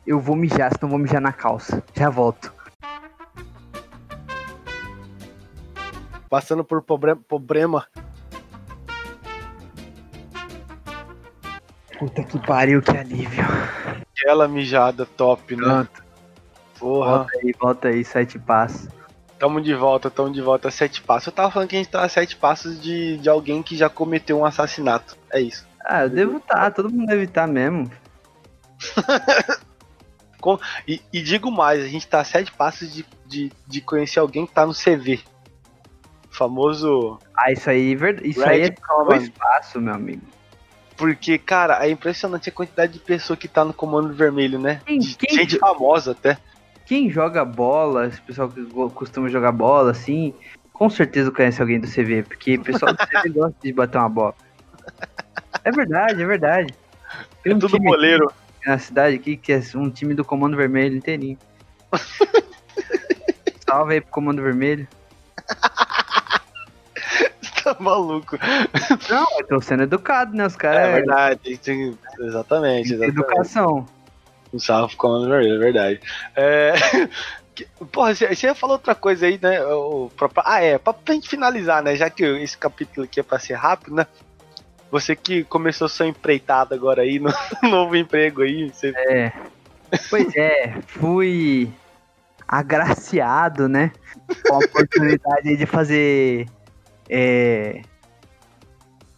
Eu 0.06 0.18
vou 0.20 0.34
mijar, 0.34 0.72
senão 0.74 0.88
vou 0.90 0.98
mijar 0.98 1.20
na 1.20 1.32
calça. 1.32 1.82
Já 1.94 2.08
volto. 2.08 2.52
Passando 6.30 6.64
por 6.64 6.82
pobre- 6.82 7.14
problema. 7.16 7.86
Puta 11.98 12.22
que 12.22 12.38
pariu, 12.38 12.80
que 12.80 12.96
alívio. 12.96 13.44
Aquela 14.16 14.46
mijada 14.48 15.04
top, 15.04 15.56
né? 15.56 15.62
Pronto. 15.62 16.07
Porra. 16.78 17.18
Volta 17.18 17.30
aí, 17.42 17.54
volta 17.60 17.88
aí, 17.88 18.04
sete 18.04 18.38
passos. 18.38 18.88
Tamo 19.38 19.60
de 19.60 19.72
volta, 19.74 20.10
tamo 20.10 20.32
de 20.32 20.40
volta 20.42 20.70
sete 20.70 21.00
passos. 21.02 21.28
Eu 21.28 21.32
tava 21.32 21.50
falando 21.50 21.68
que 21.68 21.76
a 21.76 21.78
gente 21.78 21.90
tá 21.90 22.02
a 22.04 22.08
sete 22.08 22.36
passos 22.36 22.80
de, 22.80 23.18
de 23.18 23.28
alguém 23.28 23.62
que 23.62 23.76
já 23.76 23.88
cometeu 23.88 24.38
um 24.38 24.44
assassinato. 24.44 25.16
É 25.32 25.40
isso. 25.40 25.66
Ah, 25.84 26.02
eu 26.02 26.10
devo 26.10 26.38
estar, 26.38 26.70
todo 26.72 26.90
mundo 26.90 27.06
deve 27.06 27.24
estar 27.24 27.46
mesmo. 27.46 27.90
E, 30.86 31.02
e 31.12 31.20
digo 31.20 31.50
mais, 31.50 31.84
a 31.84 31.88
gente 31.88 32.06
tá 32.06 32.20
a 32.20 32.24
sete 32.24 32.50
passos 32.52 32.92
de, 32.94 33.04
de, 33.26 33.52
de 33.66 33.80
conhecer 33.80 34.18
alguém 34.20 34.46
que 34.46 34.52
tá 34.54 34.64
no 34.64 34.72
CV. 34.72 35.20
Famoso 36.30 37.18
Ah, 37.36 37.50
isso 37.52 37.68
aí, 37.68 37.92
é 37.94 38.26
isso 38.26 38.42
aí 38.44 38.62
é 38.62 38.70
Command. 38.70 39.16
espaço, 39.16 39.80
meu 39.80 39.92
amigo. 39.94 40.22
Porque, 40.96 41.38
cara, 41.38 41.84
é 41.84 41.90
impressionante 41.90 42.48
a 42.48 42.52
quantidade 42.52 42.92
de 42.92 42.98
pessoa 43.00 43.36
que 43.36 43.46
tá 43.48 43.64
no 43.64 43.74
comando 43.74 44.12
vermelho, 44.14 44.58
né? 44.58 44.80
Quem- 44.86 44.98
De 44.98 45.16
quem- 45.16 45.36
gente 45.36 45.58
famosa 45.58 46.12
até. 46.12 46.38
Quem 46.88 47.10
joga 47.10 47.44
bola, 47.44 48.06
esse 48.06 48.18
pessoal 48.22 48.48
que 48.48 48.64
costuma 48.94 49.28
jogar 49.28 49.52
bola, 49.52 49.90
assim, 49.90 50.32
com 50.72 50.88
certeza 50.88 51.30
conhece 51.30 51.60
alguém 51.60 51.78
do 51.78 51.86
CV, 51.86 52.22
porque 52.22 52.56
o 52.56 52.62
pessoal 52.62 52.94
do 52.94 52.98
CV 53.06 53.28
gosta 53.36 53.56
de 53.62 53.72
bater 53.74 53.98
uma 53.98 54.08
bola. 54.08 54.34
É 55.64 55.70
verdade, 55.70 56.22
é 56.22 56.26
verdade. 56.26 56.74
Tem 57.44 57.52
é 57.52 57.56
um 57.56 57.58
tudo 57.58 57.78
boleiro. 57.78 58.32
Na 58.64 58.78
cidade 58.78 59.16
aqui, 59.16 59.36
que 59.36 59.52
é 59.52 59.60
um 59.74 59.90
time 59.90 60.14
do 60.14 60.24
Comando 60.24 60.56
Vermelho 60.56 60.96
inteirinho. 60.96 61.36
Salve 63.68 63.92
aí 63.92 64.00
pro 64.00 64.10
Comando 64.10 64.42
Vermelho. 64.42 64.88
tá 67.62 67.76
maluco. 67.78 68.38
Não, 69.10 69.26
eu 69.38 69.46
tô 69.46 69.60
sendo 69.60 69.82
educado, 69.82 70.34
né? 70.34 70.46
Os 70.46 70.56
caras. 70.56 70.88
É 70.88 70.92
verdade, 70.92 71.58
tem, 71.58 71.98
exatamente, 72.18 72.94
exatamente. 72.94 73.02
Educação. 73.02 73.86
Pro 74.50 74.96
Comando 74.96 75.28
Vermelho, 75.28 75.54
é 75.54 75.58
verdade. 75.58 76.00
É. 76.36 76.72
Porra, 77.90 78.14
você 78.14 78.54
falar 78.54 78.74
outra 78.74 78.94
coisa 78.94 79.26
aí, 79.26 79.38
né? 79.42 79.60
O, 79.64 80.10
pra, 80.16 80.30
ah, 80.44 80.62
é, 80.62 80.78
pra, 80.78 80.92
pra 80.92 81.14
gente 81.14 81.28
finalizar, 81.28 81.82
né? 81.82 81.96
Já 81.96 82.08
que 82.08 82.24
esse 82.24 82.56
capítulo 82.56 83.04
aqui 83.04 83.18
é 83.18 83.22
pra 83.22 83.38
ser 83.38 83.54
rápido, 83.54 83.96
né? 83.96 84.06
Você 84.90 85.16
que 85.16 85.44
começou 85.44 85.88
sua 85.88 86.06
empreitada 86.06 86.74
agora 86.74 87.02
aí, 87.02 87.18
no 87.18 87.32
novo 87.68 87.96
emprego 87.96 88.42
aí. 88.42 88.70
Você... 88.70 88.92
É. 88.96 89.32
Pois 90.08 90.34
é, 90.36 90.76
fui 90.86 91.72
agraciado, 92.46 93.68
né? 93.68 93.90
Com 94.46 94.54
a 94.54 94.58
oportunidade 94.58 95.56
de 95.56 95.66
fazer 95.66 96.46
é, 97.08 97.82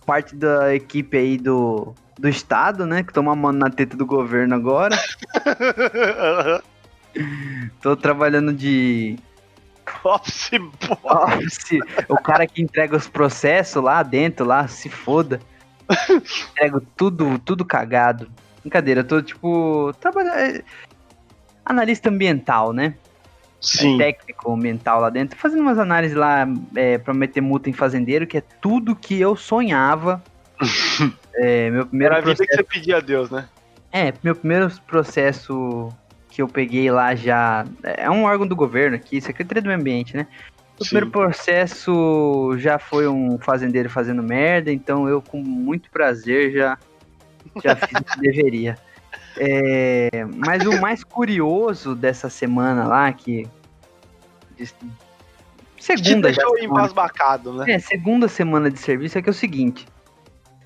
parte 0.06 0.34
da 0.34 0.74
equipe 0.74 1.16
aí 1.16 1.36
do, 1.36 1.94
do 2.20 2.28
Estado, 2.28 2.86
né? 2.86 3.02
Que 3.02 3.12
toma 3.12 3.34
mano 3.34 3.58
na 3.58 3.70
teta 3.70 3.96
do 3.96 4.04
governo 4.04 4.54
agora. 4.54 4.96
Tô 7.80 7.96
trabalhando 7.96 8.52
de. 8.52 9.18
Office 10.04 10.52
Office. 11.02 11.78
O 12.08 12.16
cara 12.16 12.46
que 12.46 12.62
entrega 12.62 12.96
os 12.96 13.08
processos 13.08 13.82
lá 13.82 14.02
dentro, 14.02 14.46
lá, 14.46 14.68
se 14.68 14.88
foda. 14.88 15.40
Entrego 16.52 16.80
tudo, 16.96 17.38
tudo 17.38 17.64
cagado. 17.64 18.30
Brincadeira, 18.60 19.00
eu 19.00 19.04
tô 19.04 19.22
tipo. 19.22 19.92
Trabalhando. 19.98 20.34
É, 20.34 20.62
analista 21.64 22.10
ambiental, 22.10 22.72
né? 22.72 22.94
Sim. 23.60 23.96
É 23.96 24.12
técnico 24.12 24.56
mental 24.56 25.00
lá 25.00 25.10
dentro, 25.10 25.38
fazendo 25.38 25.60
umas 25.60 25.78
análises 25.78 26.16
lá 26.16 26.46
é, 26.74 26.96
pra 26.98 27.12
meter 27.12 27.40
multa 27.40 27.68
em 27.68 27.74
fazendeiro, 27.74 28.26
que 28.26 28.38
é 28.38 28.40
tudo 28.40 28.96
que 28.96 29.20
eu 29.20 29.36
sonhava. 29.36 30.22
É, 31.34 31.70
meu 31.70 31.86
primeiro 31.86 32.14
Era 32.14 32.22
a 32.22 32.26
vida 32.26 32.46
que 32.46 32.54
você 32.54 32.62
pedia 32.62 32.98
a 32.98 33.00
Deus, 33.00 33.30
né? 33.30 33.48
É, 33.92 34.12
meu 34.22 34.34
primeiro 34.34 34.70
processo 34.86 35.88
que 36.30 36.40
eu 36.40 36.48
peguei 36.48 36.90
lá 36.90 37.14
já. 37.14 37.64
É 37.82 38.08
um 38.10 38.24
órgão 38.24 38.46
do 38.46 38.54
governo 38.54 38.96
aqui, 38.96 39.20
Secretaria 39.20 39.62
do 39.62 39.66
Meio 39.66 39.80
Ambiente, 39.80 40.16
né? 40.16 40.26
O 40.78 40.84
Sim. 40.84 40.90
primeiro 40.90 41.10
processo 41.10 42.56
já 42.56 42.78
foi 42.78 43.06
um 43.06 43.38
fazendeiro 43.38 43.90
fazendo 43.90 44.22
merda, 44.22 44.72
então 44.72 45.08
eu, 45.08 45.20
com 45.20 45.42
muito 45.42 45.90
prazer, 45.90 46.52
já, 46.52 46.78
já 47.62 47.76
fiz 47.76 48.00
o 48.00 48.04
que 48.04 48.20
deveria. 48.20 48.78
É, 49.36 50.24
mas 50.36 50.64
o 50.64 50.80
mais 50.80 51.04
curioso 51.04 51.94
dessa 51.94 52.30
semana 52.30 52.86
lá, 52.86 53.12
que. 53.12 53.46
segunda 55.78 56.32
já. 56.32 56.42
embasbacado, 56.60 57.52
né? 57.52 57.72
É, 57.72 57.78
segunda 57.78 58.28
semana 58.28 58.70
de 58.70 58.78
serviço 58.78 59.18
é 59.18 59.22
que 59.22 59.28
é 59.28 59.32
o 59.32 59.34
seguinte. 59.34 59.86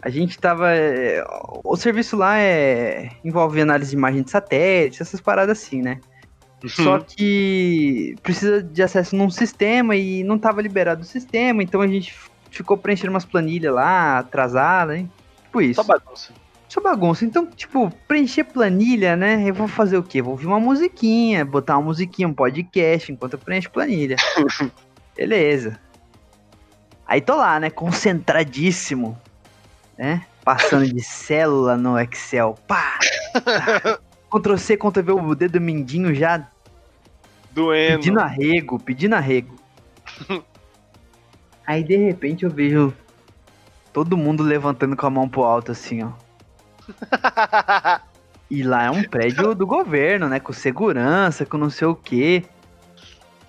A 0.05 0.11
gente 0.11 0.39
tava. 0.39 0.71
É, 0.71 1.25
o 1.65 1.75
serviço 1.77 2.15
lá 2.15 2.39
é 2.39 3.11
envolve 3.25 3.59
análise 3.59 3.93
de 3.93 3.97
imagem 3.97 4.23
de 4.23 4.31
satélite, 4.31 5.01
essas 5.01 5.19
paradas 5.19 5.59
assim, 5.59 5.81
né? 5.81 5.99
Uhum. 6.63 6.69
Só 6.69 6.99
que 6.99 8.15
precisa 8.23 8.63
de 8.63 8.83
acesso 8.83 9.17
num 9.17 9.31
sistema 9.31 9.97
e 9.97 10.23
não 10.23 10.39
tava 10.39 10.61
liberado 10.61 11.01
o 11.01 11.07
sistema, 11.07 11.63
então 11.63 11.81
a 11.81 11.87
gente 11.87 12.15
ficou 12.51 12.77
preenchendo 12.77 13.13
umas 13.13 13.25
planilhas 13.25 13.73
lá, 13.73 14.19
atrasada, 14.19 14.95
hein? 14.99 15.11
Tipo 15.45 15.63
isso. 15.63 15.83
Só 15.83 15.85
bagunça. 15.85 16.35
Só 16.69 16.81
bagunça. 16.83 17.25
Então, 17.25 17.47
tipo, 17.47 17.91
preencher 18.07 18.45
planilha, 18.45 19.17
né? 19.17 19.43
Eu 19.49 19.55
vou 19.55 19.67
fazer 19.67 19.97
o 19.97 20.03
quê? 20.03 20.21
Vou 20.21 20.33
ouvir 20.33 20.47
uma 20.47 20.61
musiquinha, 20.61 21.47
botar 21.47 21.79
uma 21.79 21.85
musiquinha, 21.87 22.29
um 22.29 22.35
podcast 22.35 23.11
enquanto 23.11 23.35
eu 23.35 23.39
preencho 23.39 23.71
planilha. 23.71 24.17
Beleza. 25.17 25.81
Aí 27.07 27.23
tô 27.23 27.37
lá, 27.37 27.59
né? 27.59 27.71
Concentradíssimo 27.71 29.19
né? 29.99 30.25
Passando 30.45 30.87
de 30.87 31.01
célula 31.01 31.77
no 31.77 31.99
Excel. 31.99 32.59
Pá! 32.67 32.99
Ctrl 34.31 34.57
C, 34.57 34.77
Ctrl 34.77 35.03
V, 35.03 35.13
o 35.13 35.35
dedo 35.35 35.61
mindinho 35.61 36.15
já. 36.15 36.49
Doendo. 37.53 37.99
Pedindo 37.99 38.21
arrego, 38.21 38.79
pedindo 38.79 39.15
arrego. 39.15 39.55
Aí 41.67 41.83
de 41.83 41.97
repente 41.97 42.45
eu 42.45 42.51
vejo 42.51 42.93
todo 43.93 44.17
mundo 44.17 44.43
levantando 44.43 44.97
com 44.97 45.07
a 45.07 45.11
mão 45.11 45.29
pro 45.29 45.45
alto 45.45 45.73
assim, 45.73 46.03
ó. 46.03 46.13
e 48.51 48.63
lá 48.63 48.85
é 48.85 48.91
um 48.91 49.05
prédio 49.05 49.55
do 49.55 49.67
governo, 49.67 50.29
né? 50.29 50.41
Com 50.41 50.53
segurança, 50.53 51.47
com 51.47 51.57
não 51.57 51.71
sei 51.71 51.87
o 51.87 51.95
quê. 51.95 52.45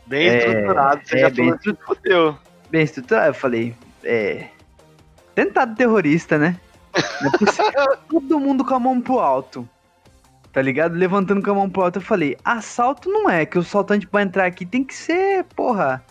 Bem 0.06 0.30
é, 0.30 0.38
estruturado, 0.38 1.02
você 1.04 1.16
é, 1.16 1.20
já 1.20 1.30
bem, 1.30 1.54
falou 1.58 2.40
Bem 2.70 2.84
estruturado, 2.84 3.28
eu 3.28 3.34
falei, 3.34 3.76
é, 4.04 4.50
Tentado 5.36 5.76
terrorista, 5.76 6.38
né? 6.38 6.58
Todo 8.10 8.40
mundo 8.40 8.64
com 8.64 8.74
a 8.74 8.80
mão 8.80 9.02
pro 9.02 9.20
alto. 9.20 9.68
Tá 10.54 10.62
ligado? 10.62 10.96
Levantando 10.96 11.44
com 11.44 11.52
a 11.52 11.56
mão 11.56 11.70
pro 11.70 11.84
alto. 11.84 12.00
Eu 12.00 12.04
falei, 12.04 12.38
assalto 12.44 13.10
não 13.10 13.30
é, 13.30 13.46
que 13.46 13.58
o 13.58 13.62
assaltante 13.62 14.08
pra 14.08 14.22
entrar 14.22 14.46
aqui 14.46 14.66
tem 14.66 14.84
que 14.84 14.96
ser, 14.96 15.44
porra. 15.56 16.02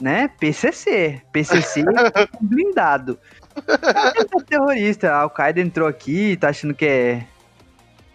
Né? 0.00 0.28
PCC. 0.40 1.20
PCC 1.30 1.84
blindado. 2.40 3.18
É 3.56 4.42
terrorista. 4.44 5.12
A 5.12 5.20
Al-Qaeda 5.20 5.60
entrou 5.60 5.86
aqui, 5.86 6.36
tá 6.36 6.48
achando 6.48 6.74
que 6.74 6.86
é 6.86 7.26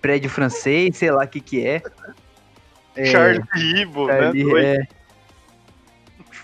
prédio 0.02 0.30
francês, 0.30 0.98
sei 0.98 1.12
lá 1.12 1.24
o 1.24 1.28
que 1.28 1.39
que 1.39 1.65
é. 1.65 1.82
é 2.96 3.06
Charlie 3.06 3.43
Hebdo, 3.56 4.08
né? 4.08 4.32
É, 4.60 4.88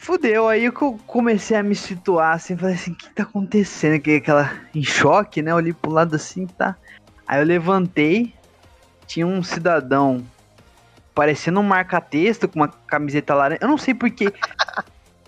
fudeu. 0.10 0.48
Aí 0.48 0.66
eu 0.66 0.74
comecei 0.74 1.56
a 1.56 1.62
me 1.62 1.76
situar 1.76 2.34
assim, 2.34 2.58
falei 2.58 2.74
assim, 2.74 2.92
o 2.92 2.96
que 2.96 3.10
tá 3.12 3.24
acontecendo? 3.24 4.02
Que 4.02 4.16
aquela 4.16 4.52
em 4.74 4.84
choque, 4.84 5.42
né? 5.42 5.52
Eu 5.52 5.58
olhei 5.58 5.72
pro 5.72 5.92
lado 5.92 6.16
assim, 6.16 6.48
tá. 6.48 6.76
Aí 7.28 7.40
eu 7.40 7.46
levantei, 7.46 8.34
tinha 9.06 9.28
um 9.28 9.44
cidadão 9.44 10.26
parecendo 11.14 11.60
um 11.60 11.64
marca-texto 11.64 12.48
com 12.48 12.60
uma 12.60 12.68
camiseta 12.68 13.36
laranja. 13.36 13.60
Eu 13.62 13.68
não 13.68 13.78
sei 13.78 13.94
porquê. 13.94 14.34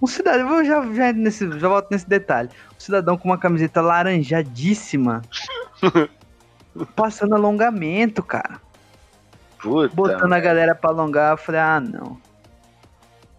Um 0.02 0.08
cidadão, 0.08 0.58
eu 0.58 0.66
já, 0.66 0.94
já, 0.94 1.14
nesse, 1.14 1.60
já 1.60 1.68
volto 1.68 1.92
nesse 1.92 2.10
detalhe. 2.10 2.50
Um 2.76 2.80
cidadão 2.80 3.16
com 3.16 3.30
uma 3.30 3.38
camiseta 3.38 3.82
laranjadíssima. 3.82 5.22
passando 6.96 7.36
alongamento, 7.36 8.24
cara. 8.24 8.60
Puta 9.60 9.94
Botando 9.94 10.34
a 10.34 10.40
galera 10.40 10.74
pra 10.74 10.90
alongar, 10.90 11.34
eu 11.34 11.38
falei, 11.38 11.62
ah, 11.62 11.80
não. 11.80 12.18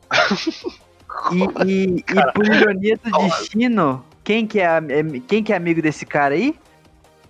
E, 1.31 1.65
e, 1.67 1.97
e 1.99 2.33
por 2.33 2.47
ironia 2.47 2.97
do 2.97 3.11
destino, 3.19 4.05
quem 4.25 4.47
que 4.47 4.61
é, 4.61 4.77
é, 4.77 5.21
quem 5.27 5.43
que 5.43 5.53
é 5.53 5.57
amigo 5.57 5.81
desse 5.83 6.05
cara 6.05 6.35
aí? 6.35 6.55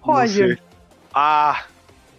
Roger. 0.01 0.61
Ah, 1.15 1.65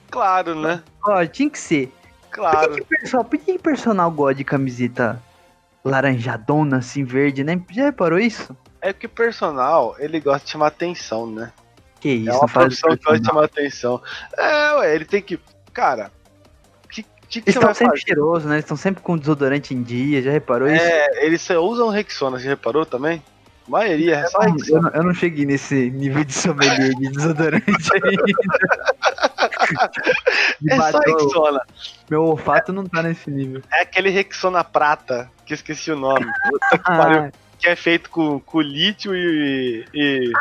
claro, 0.09 0.55
né? 0.55 0.83
Ó, 1.03 1.25
tinha 1.25 1.49
que 1.49 1.59
ser. 1.59 1.91
Claro. 2.29 2.69
Por 2.69 2.77
que, 2.77 2.81
que, 2.81 3.01
pessoal, 3.01 3.23
por 3.23 3.39
que 3.39 3.59
personal 3.59 4.09
gosta 4.09 4.35
de 4.35 4.43
camiseta 4.43 5.21
laranjadona, 5.83 6.77
assim, 6.77 7.03
verde, 7.03 7.43
né? 7.43 7.61
Já 7.71 7.85
reparou 7.85 8.19
isso? 8.19 8.55
É 8.81 8.93
que 8.93 9.05
o 9.05 9.09
personal, 9.09 9.95
ele 9.99 10.19
gosta 10.19 10.45
de 10.45 10.51
chamar 10.51 10.67
atenção, 10.67 11.27
né? 11.29 11.51
Que 11.99 12.09
isso, 12.09 12.29
é 12.29 12.33
uma 12.33 12.47
profissão 12.47 12.89
que 12.97 13.03
gosta 13.03 13.19
de 13.19 13.25
chamar 13.25 13.45
atenção. 13.45 14.01
É, 14.37 14.73
ué, 14.73 14.95
ele 14.95 15.05
tem 15.05 15.21
que... 15.21 15.39
Cara, 15.73 16.11
que, 17.41 17.49
eles 17.49 17.55
estão 17.55 17.73
sempre 17.73 17.99
cheirosos, 17.99 18.45
né? 18.45 18.55
Eles 18.55 18.65
estão 18.65 18.77
sempre 18.77 19.01
com 19.01 19.17
desodorante 19.17 19.73
em 19.73 19.81
dia, 19.81 20.21
já 20.21 20.31
reparou 20.31 20.67
é, 20.67 20.75
isso? 20.75 20.85
É, 20.85 21.25
eles 21.25 21.49
usam 21.49 21.89
Rexona, 21.89 22.39
você 22.39 22.47
reparou 22.47 22.85
também? 22.85 23.21
A 23.67 23.71
maioria 23.71 24.17
é 24.17 24.27
só 24.27 24.39
eu, 24.41 24.81
não, 24.81 24.89
eu 24.89 25.03
não 25.03 25.13
cheguei 25.13 25.45
nesse 25.45 25.89
nível 25.89 26.23
de 26.25 26.33
sommelier 26.33 26.93
de 26.95 27.09
desodorante 27.09 27.65
ainda. 27.93 28.23
é 30.69 30.91
só 30.91 30.99
Rexona. 30.99 31.61
Meu 32.09 32.23
olfato 32.23 32.73
não 32.73 32.85
tá 32.85 33.01
nesse 33.01 33.31
nível. 33.31 33.61
É 33.71 33.81
aquele 33.81 34.09
Rexona 34.09 34.63
prata, 34.63 35.31
que 35.45 35.53
eu 35.53 35.55
esqueci 35.55 35.91
o 35.91 35.95
nome. 35.95 36.25
que, 36.71 36.77
pariu, 36.77 37.31
que 37.57 37.67
é 37.69 37.75
feito 37.75 38.09
com, 38.09 38.39
com 38.41 38.59
lítio 38.59 39.15
e, 39.15 39.85
e 39.93 40.31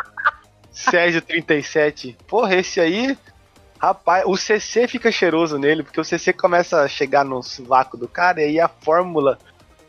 Sérgio 0.69 1.21
37. 1.21 2.17
Porra, 2.27 2.55
esse 2.55 2.81
aí 2.81 3.17
Rapaz, 3.83 4.23
o 4.25 4.37
CC 4.37 4.87
fica 4.87 5.11
cheiroso 5.11 5.57
nele, 5.57 5.83
porque 5.83 5.99
o 5.99 6.05
CC 6.05 6.31
começa 6.31 6.79
a 6.79 6.87
chegar 6.87 7.25
no 7.25 7.43
sovaco 7.43 7.97
do 7.97 8.07
cara 8.07 8.39
e 8.39 8.45
aí 8.45 8.57
a 8.57 8.69
fórmula 8.69 9.37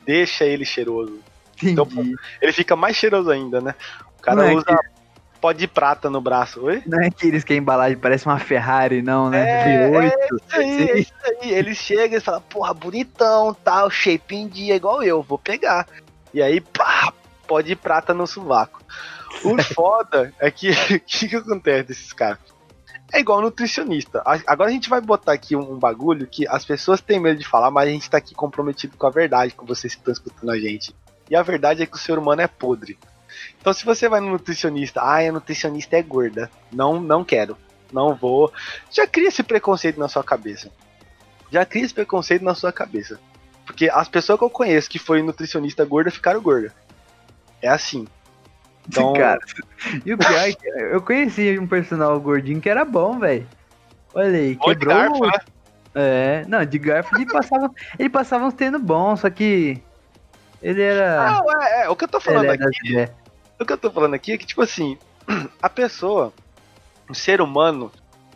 deixa 0.04 0.44
ele 0.44 0.64
cheiroso. 0.64 1.20
Então, 1.62 1.84
Entendi. 1.84 2.10
Então 2.10 2.24
ele 2.42 2.50
fica 2.50 2.74
mais 2.74 2.96
cheiroso 2.96 3.30
ainda, 3.30 3.60
né? 3.60 3.72
O 4.18 4.20
cara 4.20 4.50
é 4.50 4.52
usa 4.52 4.66
que... 4.66 5.40
pó 5.40 5.52
de 5.52 5.68
prata 5.68 6.10
no 6.10 6.20
braço, 6.20 6.60
oi? 6.64 6.82
Não 6.84 7.00
é 7.00 7.06
aqueles 7.06 7.44
que 7.44 7.52
a 7.52 7.56
embalagem 7.56 7.96
parece 7.96 8.26
uma 8.26 8.40
Ferrari, 8.40 9.00
não, 9.00 9.30
né? 9.30 9.84
É, 9.84 9.88
V8. 9.88 10.02
É 10.02 10.08
isso 10.08 10.56
aí, 10.56 10.90
é 10.90 10.98
isso 10.98 11.12
aí. 11.24 11.52
Ele 11.52 11.74
chega 11.76 12.16
e 12.16 12.20
fala, 12.20 12.40
porra, 12.40 12.74
bonitão, 12.74 13.54
tal, 13.54 13.88
shape 13.88 14.34
em 14.34 14.48
dia, 14.48 14.74
igual 14.74 15.04
eu, 15.04 15.22
vou 15.22 15.38
pegar. 15.38 15.86
E 16.32 16.42
aí, 16.42 16.60
pá, 16.60 17.12
pó 17.46 17.60
de 17.60 17.76
prata 17.76 18.12
no 18.12 18.26
sovaco. 18.26 18.82
O 19.44 19.62
foda 19.62 20.34
é 20.40 20.50
que 20.50 20.70
o 20.96 21.00
que, 21.00 21.28
que 21.28 21.36
acontece 21.36 21.84
desses 21.84 22.12
caras? 22.12 22.53
É 23.14 23.20
igual 23.20 23.40
nutricionista. 23.40 24.20
Agora 24.44 24.68
a 24.68 24.72
gente 24.72 24.90
vai 24.90 25.00
botar 25.00 25.34
aqui 25.34 25.54
um, 25.54 25.74
um 25.74 25.78
bagulho 25.78 26.26
que 26.26 26.48
as 26.48 26.64
pessoas 26.64 27.00
têm 27.00 27.20
medo 27.20 27.38
de 27.38 27.46
falar, 27.46 27.70
mas 27.70 27.86
a 27.88 27.92
gente 27.92 28.10
tá 28.10 28.18
aqui 28.18 28.34
comprometido 28.34 28.96
com 28.96 29.06
a 29.06 29.10
verdade, 29.10 29.54
com 29.54 29.64
vocês 29.64 29.94
que 29.94 30.00
estão 30.00 30.12
escutando 30.12 30.50
a 30.50 30.58
gente. 30.58 30.92
E 31.30 31.36
a 31.36 31.42
verdade 31.42 31.80
é 31.80 31.86
que 31.86 31.94
o 31.94 31.98
ser 31.98 32.18
humano 32.18 32.42
é 32.42 32.48
podre. 32.48 32.98
Então 33.60 33.72
se 33.72 33.84
você 33.84 34.08
vai 34.08 34.18
no 34.18 34.30
nutricionista, 34.30 35.00
ah, 35.00 35.18
a 35.18 35.30
nutricionista 35.30 35.96
é 35.96 36.02
gorda. 36.02 36.50
Não, 36.72 37.00
não 37.00 37.22
quero. 37.24 37.56
Não 37.92 38.16
vou. 38.16 38.52
Já 38.90 39.06
cria 39.06 39.28
esse 39.28 39.44
preconceito 39.44 40.00
na 40.00 40.08
sua 40.08 40.24
cabeça. 40.24 40.68
Já 41.52 41.64
cria 41.64 41.84
esse 41.84 41.94
preconceito 41.94 42.44
na 42.44 42.56
sua 42.56 42.72
cabeça. 42.72 43.20
Porque 43.64 43.88
as 43.88 44.08
pessoas 44.08 44.40
que 44.40 44.44
eu 44.44 44.50
conheço 44.50 44.90
que 44.90 44.98
foi 44.98 45.22
nutricionista 45.22 45.84
gorda 45.84 46.10
ficaram 46.10 46.42
gorda. 46.42 46.74
É 47.62 47.68
assim. 47.68 48.08
Então, 48.88 49.12
Cara, 49.14 49.38
e 50.04 50.12
o 50.12 50.18
pior 50.18 50.40
é 50.48 50.52
que 50.52 50.68
eu 50.68 51.02
conheci 51.02 51.58
um 51.58 51.66
personal 51.66 52.18
gordinho 52.20 52.60
que 52.60 52.68
era 52.68 52.84
bom, 52.84 53.18
velho. 53.18 53.46
Olha 54.14 54.38
aí, 54.38 54.54
de 54.54 54.60
quebrou. 54.60 54.94
garfo, 54.94 55.26
né? 55.26 55.32
É, 55.96 56.44
não, 56.48 56.64
de 56.64 56.78
garfo 56.78 57.14
ele 57.16 57.26
passava, 57.26 57.70
ele 57.98 58.08
passava 58.08 58.44
uns 58.46 58.54
tênis 58.54 58.80
bons, 58.80 59.20
só 59.20 59.30
que 59.30 59.80
ele 60.62 60.82
era. 60.82 61.30
Não, 61.30 61.62
é, 61.62 61.82
é, 61.84 61.88
o 61.88 61.96
que 61.96 62.04
eu 62.04 62.08
tô 62.08 62.20
falando 62.20 62.50
aqui, 62.50 63.08
o 63.60 63.64
que 63.64 63.72
eu 63.72 63.78
tô 63.78 63.90
falando 63.90 64.14
aqui 64.14 64.32
é 64.32 64.38
que, 64.38 64.46
tipo 64.46 64.62
assim, 64.62 64.98
a 65.62 65.68
pessoa, 65.68 66.32
o 67.08 67.14
ser 67.14 67.40
humano, 67.40 67.90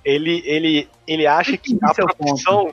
ele, 0.04 0.42
ele, 0.46 0.88
ele 1.06 1.26
acha 1.26 1.56
que 1.56 1.76
a 1.82 1.90
Esse 1.90 2.00
é 2.00 2.04
profissão. 2.04 2.72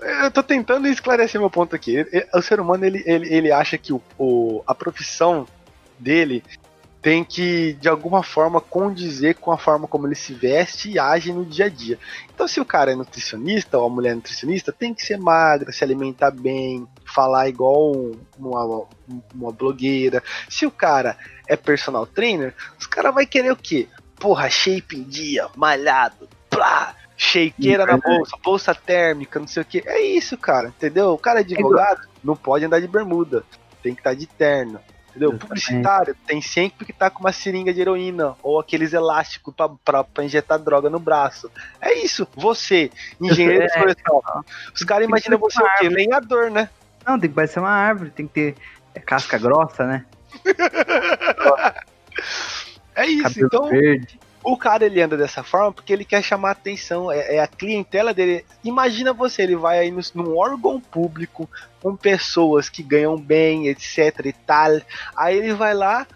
Eu 0.00 0.30
tô 0.30 0.42
tentando 0.42 0.86
esclarecer 0.86 1.40
meu 1.40 1.50
ponto 1.50 1.74
aqui. 1.74 2.06
O 2.32 2.40
ser 2.40 2.60
humano, 2.60 2.84
ele, 2.84 3.02
ele, 3.04 3.34
ele 3.34 3.52
acha 3.52 3.76
que 3.76 3.92
o, 3.92 4.00
o- 4.18 4.62
a 4.66 4.74
profissão 4.74 5.46
dele 5.98 6.42
tem 7.02 7.24
que, 7.24 7.72
de 7.74 7.88
alguma 7.88 8.22
forma, 8.22 8.60
condizer 8.60 9.34
com 9.34 9.50
a 9.50 9.58
forma 9.58 9.88
como 9.88 10.06
ele 10.06 10.14
se 10.14 10.32
veste 10.32 10.88
e 10.88 11.00
age 11.00 11.32
no 11.32 11.44
dia 11.44 11.64
a 11.66 11.68
dia. 11.68 11.98
Então, 12.32 12.46
se 12.46 12.60
o 12.60 12.64
cara 12.64 12.92
é 12.92 12.94
nutricionista 12.94 13.76
ou 13.76 13.86
a 13.86 13.90
mulher 13.90 14.12
é 14.12 14.14
nutricionista, 14.14 14.72
tem 14.72 14.94
que 14.94 15.04
ser 15.04 15.18
magra, 15.18 15.72
se 15.72 15.82
alimentar 15.82 16.30
bem, 16.30 16.86
falar 17.04 17.48
igual 17.48 17.90
um- 17.90 18.12
uma, 18.38 18.86
uma 19.34 19.50
blogueira. 19.52 20.22
Se 20.48 20.64
o 20.64 20.70
cara 20.70 21.16
é 21.48 21.56
personal 21.56 22.06
trainer, 22.06 22.54
os 22.78 22.86
caras 22.86 23.12
vai 23.12 23.26
querer 23.26 23.50
o 23.50 23.56
quê? 23.56 23.88
Porra, 24.14 24.48
shape 24.48 24.96
em 24.96 25.02
dia, 25.02 25.48
malhado, 25.56 26.28
plá, 26.48 26.94
shakeira 27.16 27.84
na 27.84 27.96
bolsa, 28.16 28.36
bolsa 28.44 28.74
térmica, 28.76 29.40
não 29.40 29.48
sei 29.48 29.62
o 29.62 29.66
que. 29.66 29.82
É 29.84 30.00
isso, 30.00 30.38
cara, 30.38 30.68
entendeu? 30.68 31.10
O 31.12 31.18
cara 31.18 31.40
é 31.40 31.42
advogado, 31.42 32.06
não 32.22 32.36
pode 32.36 32.64
andar 32.64 32.80
de 32.80 32.86
bermuda, 32.86 33.42
tem 33.82 33.92
que 33.92 34.00
estar 34.00 34.14
de 34.14 34.26
terno. 34.26 34.78
Entendeu? 35.12 35.38
Publicitário 35.38 36.16
tem 36.26 36.40
sempre 36.40 36.86
que 36.86 36.90
estar 36.90 37.10
com 37.10 37.20
uma 37.20 37.32
seringa 37.32 37.72
de 37.72 37.82
heroína 37.82 38.34
ou 38.42 38.58
aqueles 38.58 38.94
elásticos 38.94 39.54
pra, 39.54 39.68
pra, 39.68 40.02
pra 40.02 40.24
injetar 40.24 40.58
droga 40.58 40.88
no 40.88 40.98
braço. 40.98 41.50
É 41.80 41.92
isso. 41.92 42.26
Você, 42.34 42.90
engenheiro 43.20 43.64
É, 43.64 43.68
florestal. 43.68 44.22
Os 44.74 44.82
caras 44.82 45.06
Tem 45.06 45.14
que 45.14 45.28
imaginam 45.28 45.38
você 45.38 45.62
o 45.62 45.66
quê? 45.78 45.88
Lenhador, 45.90 46.50
né? 46.50 46.70
Não, 47.06 47.20
tem 47.20 47.28
que 47.28 47.36
parecer 47.36 47.60
uma 47.60 47.70
árvore, 47.70 48.10
tem 48.10 48.26
que 48.26 48.32
ter 48.32 48.56
é, 48.94 49.00
casca 49.00 49.38
grossa, 49.38 49.86
né? 49.86 50.06
É 52.94 53.06
isso. 53.06 53.22
Cabelo 53.22 53.46
Então, 53.46 53.68
verde. 53.70 54.20
O 54.44 54.56
cara 54.56 54.84
ele 54.84 55.00
anda 55.00 55.16
dessa 55.16 55.42
forma 55.42 55.72
porque 55.72 55.92
ele 55.92 56.04
quer 56.04 56.22
chamar 56.22 56.50
atenção, 56.50 57.10
é, 57.10 57.36
é 57.36 57.40
a 57.40 57.46
clientela 57.46 58.12
dele. 58.12 58.44
Imagina 58.64 59.12
você, 59.12 59.42
ele 59.42 59.56
vai 59.56 59.78
aí 59.78 59.90
no, 59.90 60.00
num 60.14 60.36
órgão 60.36 60.80
público 60.80 61.48
com 61.80 61.96
pessoas 61.96 62.68
que 62.68 62.82
ganham 62.82 63.16
bem, 63.16 63.68
etc 63.68 63.96
e 64.24 64.32
tal. 64.32 64.80
Aí 65.16 65.36
ele 65.36 65.54
vai 65.54 65.74
lá 65.74 66.06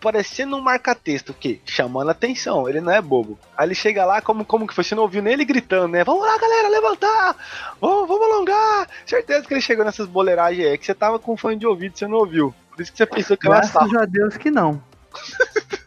parecendo 0.00 0.56
um 0.56 0.60
marca-texto, 0.60 1.30
o 1.30 1.34
quê? 1.34 1.60
Chamando 1.64 2.10
atenção, 2.10 2.68
ele 2.68 2.80
não 2.80 2.92
é 2.92 3.02
bobo. 3.02 3.38
Aí 3.56 3.66
ele 3.66 3.74
chega 3.74 4.04
lá, 4.04 4.20
como, 4.20 4.44
como 4.44 4.66
que 4.66 4.74
foi? 4.74 4.84
Você 4.84 4.94
não 4.94 5.02
ouviu 5.02 5.20
nem 5.20 5.32
ele 5.32 5.44
gritando, 5.44 5.88
né? 5.88 6.04
Vamos 6.04 6.22
lá, 6.22 6.38
galera, 6.38 6.68
levantar! 6.68 7.36
Vamos, 7.80 8.06
vamos 8.06 8.30
alongar! 8.30 8.88
Certeza 9.04 9.46
que 9.46 9.54
ele 9.54 9.60
chegou 9.60 9.84
nessas 9.84 10.06
boleiragens 10.06 10.64
aí, 10.64 10.78
que 10.78 10.86
você 10.86 10.94
tava 10.94 11.18
com 11.18 11.36
fone 11.36 11.56
de 11.56 11.66
ouvido, 11.66 11.98
você 11.98 12.06
não 12.06 12.18
ouviu. 12.18 12.54
Por 12.70 12.82
isso 12.82 12.92
que 12.92 12.98
você 12.98 13.06
pensou 13.06 13.36
que 13.36 13.48
era 13.48 13.60
Graças 13.60 13.94
a 13.94 14.04
Deus 14.04 14.36
que 14.36 14.50
não. 14.50 14.80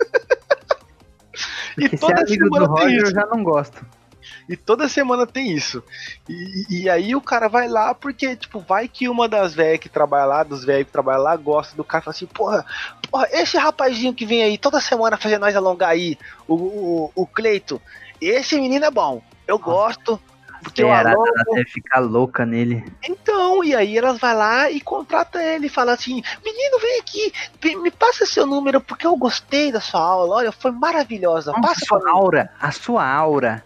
E 1.79 1.89
Porque 1.89 1.97
se 1.97 2.01
toda 2.01 2.19
é 2.19 2.23
amigo 2.23 2.49
do 2.49 2.53
semana 2.53 2.75
tem 2.75 2.83
Roger, 2.83 2.99
eu 2.99 3.03
isso. 3.03 3.13
já 3.13 3.25
não 3.25 3.43
gosto. 3.43 3.85
E 4.47 4.55
toda 4.55 4.89
semana 4.89 5.25
tem 5.25 5.51
isso. 5.51 5.83
E, 6.27 6.65
e 6.69 6.89
aí 6.89 7.15
o 7.15 7.21
cara 7.21 7.47
vai 7.47 7.67
lá 7.67 7.93
porque, 7.93 8.35
tipo, 8.35 8.59
vai 8.59 8.87
que 8.87 9.07
uma 9.07 9.27
das 9.27 9.53
velhas 9.53 9.79
que 9.79 9.89
trabalha 9.89 10.25
lá, 10.25 10.43
dos 10.43 10.65
velhos 10.65 10.87
que 10.87 10.91
trabalham 10.91 11.23
lá, 11.23 11.35
gosta 11.35 11.75
do 11.75 11.83
cara 11.83 12.01
e 12.01 12.05
fala 12.05 12.15
assim, 12.15 12.25
porra, 12.25 12.65
porra, 13.09 13.27
esse 13.31 13.57
rapazinho 13.57 14.13
que 14.13 14.25
vem 14.25 14.43
aí 14.43 14.57
toda 14.57 14.81
semana 14.81 15.17
fazer 15.17 15.37
nós 15.37 15.55
alongar 15.55 15.89
aí, 15.89 16.17
o, 16.47 16.55
o, 16.55 17.11
o 17.15 17.25
Cleito, 17.25 17.81
esse 18.19 18.59
menino 18.59 18.85
é 18.85 18.91
bom. 18.91 19.21
Eu 19.47 19.57
gosto, 19.57 20.19
porque 20.63 20.83
alongo. 20.83 21.23
até 21.39 21.65
ficar 21.65 21.99
louca 21.99 22.45
nele. 22.45 22.83
Então, 23.07 23.63
e 23.63 23.75
aí 23.75 23.97
elas 23.97 24.17
vai 24.19 24.35
lá 24.35 24.69
e 24.69 24.81
contrata 24.81 25.41
ele 25.41 25.67
e 25.67 25.69
fala 25.69 25.93
assim: 25.93 26.21
Menino, 26.43 26.79
vem 26.79 26.99
aqui, 26.99 27.33
me 27.81 27.91
passa 27.91 28.25
seu 28.25 28.45
número, 28.45 28.81
porque 28.81 29.05
eu 29.05 29.15
gostei 29.15 29.71
da 29.71 29.79
sua 29.79 30.01
aula. 30.01 30.35
Olha, 30.35 30.51
foi 30.51 30.71
maravilhosa. 30.71 31.53
Passa 31.53 31.81
a 31.83 31.87
sua 31.87 32.11
aura, 32.11 32.51
a 32.59 32.71
sua 32.71 33.07
aura. 33.07 33.63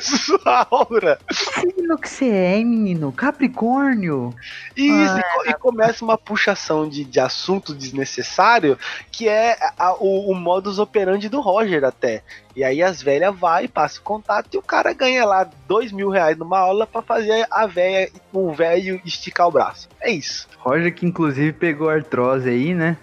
Sua 0.00 0.66
aura. 0.70 1.18
Que 1.28 1.34
signo 1.34 1.98
que 1.98 2.08
você 2.08 2.28
é, 2.28 2.56
menino? 2.64 3.12
Capricórnio. 3.12 4.34
Isso, 4.76 5.16
Ah, 5.16 5.44
e, 5.46 5.50
e 5.50 5.54
começa 5.54 6.04
uma 6.04 6.18
puxação 6.18 6.88
de, 6.88 7.04
de 7.04 7.20
assunto 7.20 7.74
desnecessário, 7.74 8.78
que 9.10 9.28
é 9.28 9.56
a- 9.78 9.94
o, 9.94 10.30
o 10.30 10.34
modus 10.34 10.78
operandi 10.78 11.28
do 11.28 11.40
Roger 11.40 11.84
até. 11.84 12.22
E 12.54 12.64
aí 12.64 12.82
as 12.82 13.02
velhas 13.02 13.36
vai 13.38 13.64
e 13.64 13.68
passa 13.68 13.98
o 13.98 14.02
contato 14.02 14.48
e 14.54 14.58
o 14.58 14.62
cara 14.62 14.92
ganha 14.92 15.24
lá 15.26 15.48
dois 15.68 15.92
mil 15.92 16.08
reais 16.08 16.36
numa 16.36 16.58
aula 16.58 16.86
pra 16.86 17.02
fazer 17.02 17.46
a 17.50 17.66
velha, 17.66 18.10
o 18.32 18.52
velho 18.52 19.00
esticar 19.04 19.46
o 19.48 19.50
braço. 19.52 19.88
É 20.00 20.10
isso. 20.10 20.48
Roger 20.58 20.94
que 20.94 21.04
inclusive 21.06 21.52
pegou 21.52 21.88
artrose 21.90 22.48
aí, 22.48 22.74
né? 22.74 22.96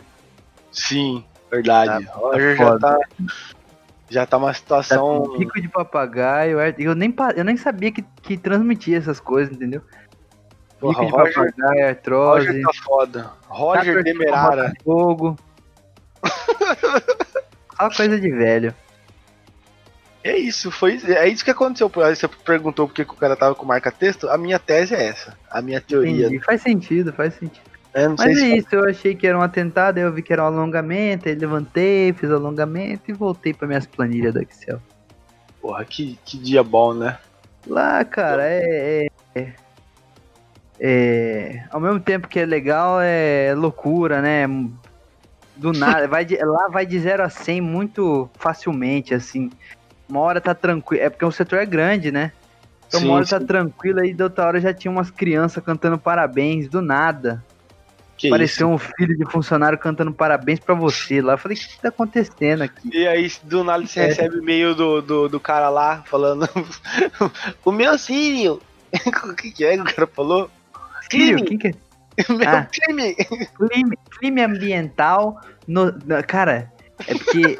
Sim, 0.71 1.23
verdade. 1.51 2.05
Tá, 2.05 2.11
Roger 2.13 2.57
já 2.57 2.79
tá, 2.79 2.99
já 4.13 4.25
tá 4.25 4.37
uma 4.37 4.47
Tá 4.47 4.53
situação. 4.53 5.23
com 5.23 5.37
pico 5.37 5.59
de 5.61 5.67
papagaio. 5.67 6.59
ar- 6.59 6.79
Eu 6.79 6.93
nem, 6.95 7.13
eu 7.35 7.43
nem 7.43 7.57
sabia 7.57 7.91
que, 7.91 8.01
que 8.21 8.37
transmitia 8.37 8.97
essas 8.97 9.19
coisas, 9.19 9.53
entendeu? 9.55 9.81
Pico 10.79 10.93
Porra, 10.93 11.05
de 11.05 11.11
Roger, 11.11 11.33
papagaio, 11.33 11.87
artrose. 11.87 12.47
Roger 12.47 12.61
tá 12.63 12.71
foda. 12.83 13.31
Roger 13.47 13.95
Tá 13.95 14.01
Demerara. 14.01 14.73
Fogo. 14.83 15.37
Só 17.77 17.89
coisa 17.89 18.19
de 18.19 18.31
velho. 18.31 18.73
É 20.23 20.37
isso, 20.37 20.71
foi 20.71 20.97
é 21.05 21.27
isso 21.27 21.43
que 21.43 21.51
aconteceu. 21.51 21.89
Você 21.89 22.27
perguntou 22.45 22.87
por 22.87 22.93
que 22.93 23.01
o 23.01 23.05
cara 23.07 23.35
tava 23.35 23.55
com 23.55 23.65
marca-texto. 23.65 24.29
A 24.29 24.37
minha 24.37 24.57
tese 24.57 24.95
é 24.95 25.03
essa. 25.07 25.37
A 25.51 25.61
minha 25.61 25.81
teoria. 25.81 26.27
Entendi. 26.27 26.39
Faz 26.45 26.61
sentido, 26.61 27.11
faz 27.11 27.33
sentido. 27.33 27.72
Sei 27.93 28.07
Mas 28.07 28.37
é 28.39 28.47
isso, 28.57 28.67
eu 28.71 28.89
achei 28.89 29.15
que 29.15 29.27
era 29.27 29.37
um 29.37 29.41
atentado, 29.41 29.97
aí 29.97 30.03
eu 30.03 30.11
vi 30.11 30.23
que 30.23 30.33
era 30.33 30.43
um 30.43 30.47
alongamento, 30.47 31.29
aí 31.29 31.35
levantei, 31.35 32.11
fiz 32.13 32.31
alongamento 32.31 33.11
e 33.11 33.13
voltei 33.13 33.53
para 33.53 33.67
minhas 33.67 33.85
planilhas 33.85 34.33
do 34.33 34.41
Excel. 34.41 34.79
Porra, 35.61 35.85
que, 35.85 36.17
que 36.25 36.37
dia 36.37 36.63
bom, 36.63 36.93
né? 36.93 37.19
Lá, 37.65 38.03
cara, 38.03 38.43
é, 38.45 39.05
é, 39.35 39.39
é- 39.39 39.55
é- 40.79 41.67
Ao 41.71 41.79
mesmo 41.79 41.99
tempo 41.99 42.27
que 42.27 42.39
é 42.39 42.45
legal, 42.45 42.99
é 42.99 43.53
loucura, 43.55 44.21
né? 44.21 44.47
Do 45.55 45.71
nada. 45.71 46.07
vai 46.07 46.25
de- 46.25 46.37
lá 46.43 46.67
vai 46.69 46.85
de 46.85 46.99
0 46.99 47.23
a 47.23 47.29
100 47.29 47.61
muito 47.61 48.29
facilmente, 48.37 49.13
assim. 49.13 49.51
Uma 50.09 50.19
hora 50.21 50.41
tá 50.41 50.53
tranquilo. 50.55 51.03
É 51.03 51.09
porque 51.09 51.23
o 51.23 51.31
setor 51.31 51.59
é 51.59 51.65
grande, 51.65 52.11
né? 52.11 52.33
Então 52.87 52.99
Sim, 52.99 53.05
uma 53.07 53.15
hora 53.15 53.25
sim. 53.25 53.31
tá 53.31 53.39
tranquilo, 53.39 53.99
aí 54.01 54.13
da 54.13 54.25
outra 54.25 54.45
hora 54.45 54.59
já 54.59 54.73
tinha 54.73 54.91
umas 54.91 55.09
crianças 55.11 55.63
cantando 55.63 55.97
parabéns, 55.97 56.67
do 56.67 56.81
nada. 56.81 57.45
Que 58.15 58.29
Pareceu 58.29 58.69
um 58.69 58.77
filho 58.77 59.17
de 59.17 59.25
funcionário 59.31 59.77
cantando 59.77 60.13
parabéns 60.13 60.59
pra 60.59 60.75
você 60.75 61.21
lá. 61.21 61.33
Eu 61.33 61.37
falei, 61.37 61.57
o 61.57 61.59
que, 61.59 61.81
tá 61.81 61.89
acontecendo 61.89 62.61
aqui? 62.61 62.87
isso. 62.87 62.97
E 62.97 63.07
aí, 63.07 63.31
do 63.43 63.63
nada, 63.63 63.85
você 63.85 64.01
É. 64.01 64.05
recebe 64.05 64.37
e-mail 64.37 64.75
do, 64.75 65.01
do, 65.01 65.27
do 65.29 65.39
cara 65.39 65.67
lá 65.69 66.03
falando: 66.05 66.47
O 67.65 67.71
meu 67.71 67.97
Sírio! 67.97 68.61
o 69.25 69.33
que, 69.33 69.51
que 69.51 69.65
é 69.65 69.75
que 69.75 69.81
o 69.81 69.85
cara 69.95 70.07
falou? 70.07 70.49
Filho, 71.09 71.43
Crime! 71.43 71.43
quem 71.43 71.57
que 71.57 71.67
é? 71.67 71.73
Meu 72.31 72.47
Ah. 72.47 72.67
crime! 72.71 73.15
Crime, 73.15 73.97
crime 74.19 74.41
ambiental. 74.43 75.41
No, 75.67 75.85
no- 75.91 76.23
cara, 76.27 76.71
é 77.07 77.13
porque. 77.15 77.57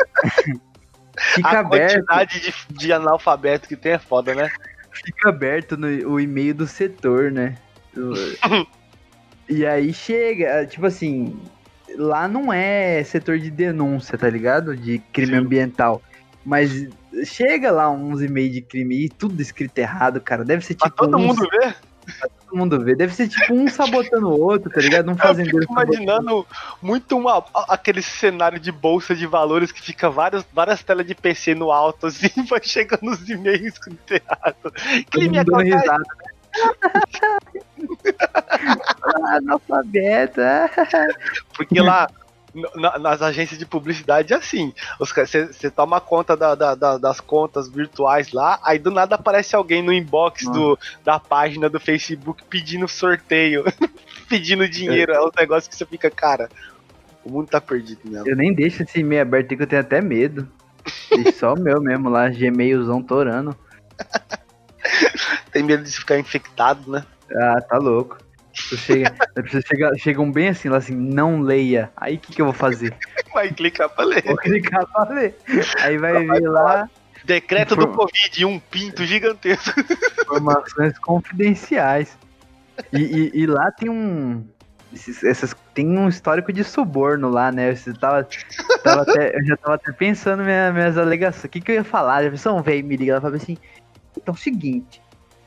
fica 1.18 1.49
A 1.49 1.60
aberto, 1.62 1.93
quantidade 2.06 2.39
de, 2.39 2.54
de 2.78 2.93
analfabeto 2.93 3.68
que 3.68 3.76
tem 3.76 3.93
é 3.93 3.97
foda, 3.99 4.36
né? 4.36 4.49
fica 4.91 5.30
aberto 5.30 5.76
no, 5.76 5.88
o 6.08 6.20
e-mail 6.20 6.54
do 6.54 6.68
setor, 6.68 7.32
né? 7.32 7.56
Do- 7.93 8.14
e 9.50 9.66
aí 9.66 9.94
chega, 9.94 10.66
tipo 10.66 10.86
assim, 10.86 11.36
lá 11.98 12.28
não 12.28 12.52
é 12.52 13.04
setor 13.04 13.38
de 13.39 13.50
denúncia, 13.52 14.18
tá 14.18 14.30
ligado? 14.30 14.76
De 14.76 15.00
crime 15.12 15.34
Sim. 15.34 15.38
ambiental. 15.38 16.02
Mas 16.46 16.88
chega 17.26 17.72
lá 17.72 17.89
uns 17.89 18.22
e-mails 18.22 18.54
de 18.54 18.62
crime 18.62 19.06
e 19.06 19.10
tudo 19.10 19.41
escrito 19.41 19.78
errado, 19.78 20.20
cara. 20.20 20.44
Deve 20.44 20.64
ser 20.66 20.76
Pra 20.76 20.89
tipo 20.89 20.98
todo 21.06 21.18
uns- 21.18 21.26
mundo 21.26 21.48
ver. 21.50 21.76
todo 22.20 22.32
todo 22.54 22.58
mundo 22.58 22.80
vê. 22.84 22.96
Deve 22.96 23.14
ser 23.16 23.28
tipo 23.28 23.54
um 23.54 23.68
sabotando 23.68 24.28
o 24.30 24.39
outro, 24.39 24.70
tá 24.70 24.80
ligado? 24.80 25.10
Um 25.10 25.16
fazendeiro. 25.18 25.58
Eu 25.58 25.62
fico 25.62 25.74
imaginando 25.74 26.46
muito 26.82 27.18
uma, 27.18 27.44
aquele 27.70 28.02
cenário 28.02 28.60
de 28.60 28.72
bolsa 28.72 29.16
de 29.16 29.26
valores 29.26 29.72
que 29.72 29.82
fica 29.82 30.10
várias, 30.10 30.46
várias 30.54 30.84
telas 30.84 31.06
de 31.08 31.16
PC 31.16 31.56
no 31.56 31.72
alto, 31.72 32.08
assim, 32.08 32.28
vai 32.50 32.62
chegando 32.62 33.10
os 33.10 33.28
e-mails 33.30 33.78
com 33.80 33.91
o 33.91 33.98
teatro. 34.06 34.72
Clima 35.10 35.44
dando 35.44 35.62
risada, 35.64 35.98
né? 35.98 36.33
Analfabeta. 39.26 40.70
Porque 41.56 41.80
lá, 41.80 42.08
na, 42.76 42.99
nas 42.99 43.22
agências 43.22 43.58
de 43.58 43.66
publicidade 43.66 44.34
é 44.34 44.36
assim. 44.36 44.74
Você 44.99 45.72
toma 45.72 45.99
conta 45.99 46.38
da, 46.38 46.56
da, 46.56 46.76
da, 46.76 46.97
das 46.97 47.20
contas 47.20 47.68
virtuais 47.68 48.32
lá, 48.32 48.60
aí 48.64 48.78
do 48.78 48.91
nada 48.91 49.16
aparece 49.16 49.56
alguém 49.56 49.82
no 49.82 49.91
inbox 49.91 50.43
do, 50.45 50.78
da 51.04 51.20
página 51.20 51.70
do 51.70 51.80
Facebook 51.80 52.43
pedindo 52.49 52.88
sorteio, 52.88 53.64
pedindo 54.30 54.68
dinheiro. 54.68 55.14
É, 55.14 55.22
um 55.22 55.32
negócio 55.38 55.70
que 55.70 55.76
você 55.76 55.86
fica, 55.86 56.10
cara, 56.10 56.49
o 57.24 57.32
mundo 57.32 57.47
tá 57.47 57.60
perdido 57.60 58.01
mesmo. 58.06 58.28
Eu 58.28 58.36
nem 58.36 58.54
deixo 58.54 58.84
esse 58.84 58.99
e-mail 58.99 59.22
aberto 59.24 59.56
que 59.56 59.64
eu 59.64 59.68
tenho 59.68 59.82
até 59.82 60.01
medo. 60.01 60.47
Só 61.39 61.54
o 61.54 61.60
meu 61.60 61.82
mesmo 61.82 62.10
lá, 62.10 62.30
Gmailzão 62.30 63.01
torando. 63.01 63.56
Tem 65.54 65.64
medo 65.64 65.84
de 65.84 65.91
ficar 65.91 66.18
infectado, 66.18 66.91
né? 66.91 67.06
Ah, 67.32 67.62
tá 67.62 67.78
louco. 67.78 68.18
Chega, 68.54 69.14
chega, 69.68 69.97
chegam 69.97 70.32
bem 70.32 70.49
assim, 70.49 70.70
lá 70.70 70.78
assim, 70.78 70.95
não 70.95 71.41
leia. 71.41 71.91
Aí 71.95 72.16
o 72.16 72.20
que, 72.20 72.34
que 72.34 72.41
eu 72.41 72.45
vou 72.45 72.54
fazer? 72.54 72.95
Vai 73.34 73.51
clicar 73.51 73.89
pra 73.89 74.06
ler. 74.06 74.24
Vou 74.24 74.38
clicar 74.38 74.86
pra 74.91 75.10
ler. 75.10 75.36
Aí 75.82 75.97
vai 75.97 76.26
vir 76.26 76.47
lá. 76.47 76.89
Decreto 77.24 77.74
Inform... 77.74 77.91
do 77.91 77.97
Covid, 77.97 78.45
um 78.45 78.60
pinto 78.60 79.06
gigantesco. 79.06 79.80
Informações 80.22 80.97
confidenciais. 80.99 82.18
E, 82.91 82.99
e, 82.99 83.41
e 83.41 83.47
lá 83.47 83.72
tem 83.72 83.89
um. 83.89 84.45
Esses, 84.91 85.24
essas, 85.24 85.56
tem 85.74 85.88
um 85.97 86.08
histórico 86.08 86.54
de 86.54 86.64
suborno 86.64 87.30
lá, 87.30 87.51
né? 87.51 87.72
Eu, 87.72 87.97
tava, 87.97 88.28
tava 88.84 89.01
até, 89.01 89.36
eu 89.36 89.45
já 89.45 89.58
tava 89.58 89.76
até 89.76 89.91
pensando 89.91 90.43
minha, 90.43 90.72
minhas 90.72 90.97
alegações. 90.97 91.45
O 91.45 91.49
que, 91.49 91.62
que 91.62 91.72
eu 91.72 91.76
ia 91.76 91.84
falar? 91.84 92.24
A 92.24 92.30
pessoa 92.30 92.62
veio 92.62 92.86
me 92.86 92.95
liga, 92.95 93.14
ela 93.14 93.22
falou 93.22 93.38
assim: 93.38 93.58
então, 94.12 94.34
é 94.34 94.38
o 94.38 94.39
seguinte, 94.39 95.01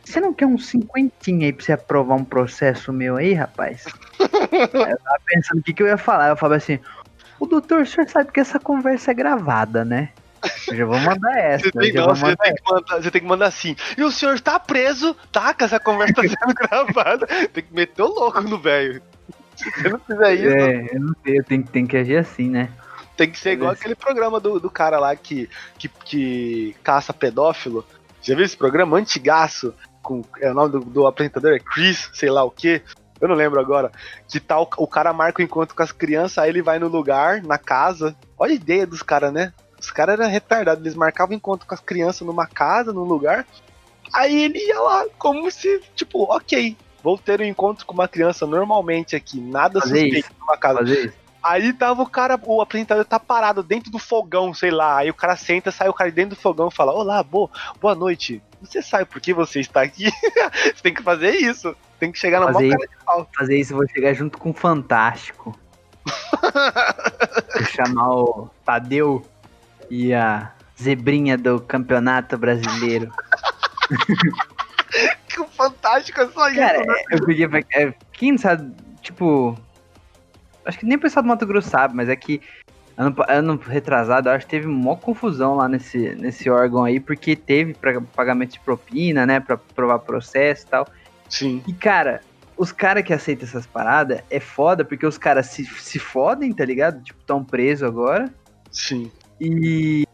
você 0.07 0.20
não 0.20 0.32
quer 0.32 0.46
uns 0.46 0.66
cinquentinha 0.66 1.46
aí 1.46 1.52
pra 1.52 1.64
você 1.64 1.72
aprovar 1.72 2.14
um 2.14 2.24
processo 2.24 2.92
meu 2.92 3.16
aí, 3.16 3.34
rapaz? 3.34 3.84
eu 4.20 4.68
tava 4.68 5.20
pensando 5.26 5.59
o 5.59 5.62
que, 5.62 5.72
que 5.74 5.82
eu 5.82 5.88
ia 5.88 5.98
falar. 5.98 6.28
Eu 6.28 6.36
falava 6.36 6.57
assim, 6.57 6.78
o 7.40 7.46
doutor, 7.46 7.82
o 7.82 7.86
senhor 7.86 8.09
sabe 8.09 8.30
que 8.30 8.38
essa 8.38 8.61
conversa 8.61 9.11
é 9.11 9.14
gravada, 9.14 9.84
né? 9.84 10.11
Eu 10.68 10.76
já 10.76 10.84
vou 10.86 10.98
mandar 11.00 11.36
essa. 11.38 11.64
Você 11.64 11.72
tem, 11.72 11.92
não, 11.92 12.07
você, 12.07 12.36
tem 12.36 12.54
mandar, 12.64 13.02
você 13.02 13.11
tem, 13.11 13.20
que 13.20 13.26
mandar, 13.26 13.46
assim. 13.46 13.74
E 13.98 14.04
o 14.04 14.12
senhor 14.12 14.38
tá 14.40 14.61
preso, 14.61 15.16
tá? 15.32 15.52
Que 15.52 15.64
essa 15.64 15.80
conversa 15.80 16.14
tá 16.14 16.22
sendo 16.22 16.54
gravada. 16.54 17.26
Tem 17.52 17.64
que 17.64 17.74
meter 17.74 18.02
o 18.02 18.07
louco 18.07 18.40
no 18.42 18.59
velho. 18.59 19.02
Se 19.57 19.70
você 19.70 19.88
não 19.88 19.98
fizer 19.98 20.34
isso. 20.34 20.57
É, 20.57 20.96
eu 20.96 21.00
não 21.00 21.14
sei, 21.24 21.38
eu 21.38 21.44
tenho, 21.44 21.64
tenho 21.64 21.88
que 21.88 21.96
agir 21.96 22.16
assim, 22.16 22.48
né? 22.48 22.70
Tem 23.16 23.28
que 23.28 23.38
ser 23.38 23.52
igual 23.52 23.72
aquele 23.72 23.96
programa 23.96 24.38
do, 24.38 24.61
do 24.61 24.70
cara 24.70 25.00
lá 25.00 25.16
que, 25.16 25.48
que, 25.78 25.88
que 25.88 26.76
caça 26.84 27.12
pedófilo. 27.12 27.84
Já 28.22 28.34
viu 28.34 28.44
esse 28.44 28.57
programa? 28.57 28.98
Antigaço. 28.98 29.74
Com, 30.07 30.22
é, 30.40 30.48
o 30.52 30.54
nome 30.54 30.70
do, 30.70 30.80
do 30.80 31.04
apresentador 31.04 31.52
é 31.52 31.59
Chris, 31.59 32.09
sei 32.12 32.30
lá 32.30 32.44
o 32.44 32.50
que. 32.50 32.80
Eu 33.20 33.26
não 33.26 33.34
lembro 33.34 33.59
agora. 33.59 33.90
Que 34.28 34.38
tal 34.38 34.70
o 34.76 34.86
cara 34.86 35.12
marca 35.12 35.42
o 35.42 35.44
encontro 35.44 35.74
com 35.74 35.82
as 35.82 35.90
crianças, 35.90 36.38
aí 36.38 36.50
ele 36.50 36.62
vai 36.62 36.78
no 36.78 36.86
lugar, 36.86 37.42
na 37.42 37.59
casa. 37.59 38.14
Olha 38.38 38.52
a 38.52 38.54
ideia 38.54 38.86
dos 38.86 39.02
caras, 39.02 39.32
né? 39.32 39.52
Os 39.80 39.90
caras 39.90 40.18
eram 40.18 40.30
retardados, 40.30 40.80
eles 40.80 40.94
marcavam 40.94 41.34
encontro 41.34 41.66
com 41.66 41.74
as 41.74 41.80
crianças 41.80 42.24
numa 42.24 42.46
casa, 42.46 42.92
num 42.92 43.02
lugar. 43.02 43.44
Aí 44.12 44.44
ele 44.44 44.59
ia 44.59 44.78
lá, 44.78 45.07
como 45.18 45.50
se, 45.50 45.82
tipo, 45.96 46.22
ok, 46.32 46.76
vou 47.02 47.18
ter 47.18 47.40
um 47.40 47.44
encontro 47.44 47.84
com 47.84 47.94
uma 47.94 48.07
criança 48.07 48.46
normalmente 48.46 49.16
aqui, 49.16 49.40
nada 49.40 49.80
Fazer 49.80 50.02
suspeito 50.02 50.28
isso. 50.28 50.40
numa 50.40 50.57
casa. 50.57 50.78
Fazer 50.78 51.07
isso. 51.07 51.26
Aí 51.47 51.72
tava 51.72 52.03
o 52.03 52.11
cara, 52.11 52.40
o 52.42 52.61
apresentador 52.61 53.05
tá 53.05 53.20
parado 53.20 53.62
dentro 53.62 53.88
do 53.88 54.01
fogão, 54.01 54.53
sei 54.53 54.72
lá. 54.72 54.99
Aí 54.99 55.11
o 55.11 55.14
cara 55.14 55.36
senta, 55.36 55.70
sai 55.70 55.88
o 55.88 55.94
cara 55.94 56.11
dentro 56.11 56.34
do 56.34 56.40
fogão 56.40 56.66
e 56.66 56.74
fala: 56.74 56.92
Olá, 56.92 57.22
boa, 57.22 57.49
boa 57.80 57.94
noite. 57.94 58.42
Você 58.61 58.82
sabe 58.82 59.05
por 59.05 59.20
que 59.20 59.32
você 59.32 59.61
está 59.61 59.82
aqui? 59.82 60.11
você 60.74 60.82
tem 60.82 60.92
que 60.92 61.05
fazer 61.05 61.36
isso. 61.36 61.76
Tem 62.01 62.11
que 62.11 62.18
chegar 62.18 62.40
na 62.40 62.53
fazer 62.53 62.70
cara 62.70 62.86
de 62.88 63.05
pau. 63.05 63.30
Fazer 63.36 63.61
isso, 63.61 63.72
eu 63.72 63.76
vou 63.76 63.88
chegar 63.88 64.12
junto 64.12 64.38
com 64.38 64.51
o 64.51 64.55
Fantástico. 64.55 65.57
vou 67.55 67.66
chamar 67.66 68.11
o 68.11 68.51
Tadeu 68.64 69.24
e 69.88 70.12
a 70.12 70.51
zebrinha 70.80 71.38
do 71.38 71.61
Campeonato 71.61 72.36
Brasileiro. 72.36 73.12
que 75.28 75.44
fantástico 75.57 76.20
é 76.20 76.28
só 76.28 76.49
isso. 76.49 76.59
Cara, 76.59 76.78
né? 76.80 77.03
eu 77.12 77.24
podia. 77.24 77.49
Quem 78.12 78.36
sabe, 78.36 78.74
tipo, 79.01 79.57
Acho 80.66 80.78
que 80.78 80.86
nem 80.86 80.96
o 80.96 81.00
pessoal 81.00 81.22
do 81.22 81.28
Mato 81.28 81.46
Grosso 81.46 81.70
sabe, 81.70 81.94
mas 81.94 82.08
é 82.08 82.16
que 82.16 82.40
ano, 82.96 83.14
ano 83.28 83.56
retrasado, 83.56 84.28
acho 84.28 84.46
que 84.46 84.50
teve 84.50 84.66
uma 84.66 84.96
confusão 84.96 85.54
lá 85.54 85.68
nesse, 85.68 86.14
nesse 86.16 86.50
órgão 86.50 86.84
aí, 86.84 86.98
porque 86.98 87.36
teve 87.36 87.74
pra, 87.74 88.00
pagamento 88.00 88.52
de 88.52 88.60
propina, 88.60 89.26
né, 89.26 89.38
pra 89.40 89.56
provar 89.56 90.00
processo 90.00 90.66
e 90.66 90.68
tal. 90.68 90.88
Sim. 91.28 91.62
E, 91.66 91.72
cara, 91.72 92.20
os 92.56 92.72
caras 92.72 93.04
que 93.04 93.12
aceitam 93.12 93.46
essas 93.46 93.66
paradas 93.66 94.22
é 94.30 94.40
foda, 94.40 94.84
porque 94.84 95.06
os 95.06 95.18
caras 95.18 95.46
se, 95.46 95.64
se 95.64 95.98
fodem, 95.98 96.52
tá 96.52 96.64
ligado? 96.64 97.02
Tipo, 97.02 97.22
tão 97.24 97.44
presos 97.44 97.86
agora. 97.86 98.32
Sim. 98.70 99.10
E 99.40 100.04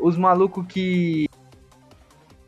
os 0.00 0.16
malucos 0.16 0.64
que 0.66 1.28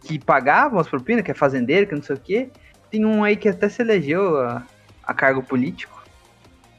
que 0.05 0.18
pagavam 0.18 0.78
as 0.78 0.86
propinas, 0.86 1.24
que 1.24 1.30
é 1.30 1.34
fazendeiro, 1.34 1.86
que 1.86 1.94
não 1.94 2.02
sei 2.02 2.16
o 2.16 2.20
quê, 2.20 2.50
tem 2.90 3.07
um 3.07 3.24
aí 3.24 3.36
que 3.36 3.48
até 3.48 3.70
se 3.70 3.80
elegeu 3.80 4.38
a, 4.38 4.62
a 5.02 5.14
cargo 5.14 5.42
político. 5.42 5.93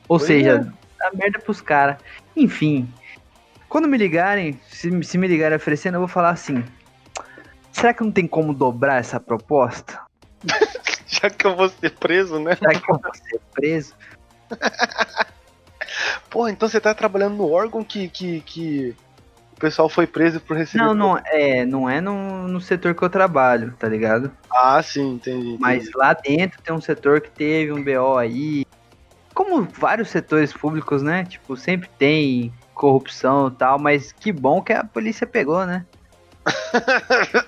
Ou 0.07 0.17
pois 0.17 0.23
seja, 0.23 0.51
é. 0.51 0.59
dá 0.99 1.11
merda 1.13 1.39
pros 1.39 1.61
caras. 1.61 1.97
Enfim, 2.35 2.87
quando 3.67 3.87
me 3.87 3.97
ligarem, 3.97 4.59
se, 4.69 5.03
se 5.03 5.17
me 5.17 5.27
ligarem 5.27 5.57
oferecendo, 5.57 5.95
eu 5.95 5.99
vou 5.99 6.07
falar 6.07 6.29
assim: 6.29 6.63
será 7.71 7.93
que 7.93 8.03
não 8.03 8.11
tem 8.11 8.27
como 8.27 8.53
dobrar 8.53 8.99
essa 8.99 9.19
proposta? 9.19 9.99
Já 11.07 11.29
que 11.29 11.45
eu 11.45 11.55
vou 11.55 11.69
ser 11.69 11.91
preso, 11.91 12.39
né? 12.39 12.57
Já 12.61 12.79
que 12.79 12.91
eu 12.91 12.99
vou 12.99 13.13
ser 13.13 13.39
preso. 13.53 13.93
Pô, 16.29 16.47
então 16.47 16.67
você 16.67 16.81
tá 16.81 16.93
trabalhando 16.93 17.35
no 17.35 17.49
órgão 17.51 17.83
que, 17.83 18.09
que, 18.09 18.41
que 18.41 18.95
o 19.55 19.59
pessoal 19.59 19.87
foi 19.87 20.05
preso 20.05 20.41
por 20.41 20.57
receber. 20.57 20.83
Não, 20.83 20.93
não 20.93 21.17
é, 21.17 21.65
não 21.65 21.89
é 21.89 22.01
no, 22.01 22.47
no 22.47 22.59
setor 22.59 22.93
que 22.93 23.01
eu 23.01 23.09
trabalho, 23.09 23.73
tá 23.79 23.87
ligado? 23.87 24.29
Ah, 24.51 24.81
sim, 24.83 25.13
entendi. 25.13 25.47
entendi. 25.47 25.61
Mas 25.61 25.89
lá 25.95 26.13
dentro 26.13 26.61
tem 26.61 26.75
um 26.75 26.81
setor 26.81 27.21
que 27.21 27.31
teve 27.31 27.71
um 27.71 27.81
BO 27.81 28.17
aí, 28.17 28.64
como 29.35 29.63
vários 29.63 30.09
setores 30.09 30.53
públicos, 30.53 31.03
né? 31.03 31.25
Tipo, 31.25 31.57
sempre 31.57 31.89
tem 31.99 32.51
corrupção 32.73 33.49
e 33.49 33.51
tal, 33.51 33.77
mas 33.77 34.11
que 34.13 34.31
bom 34.31 34.61
que 34.61 34.71
a 34.73 34.83
polícia 34.83 35.27
pegou, 35.27 35.65
né? 35.65 35.85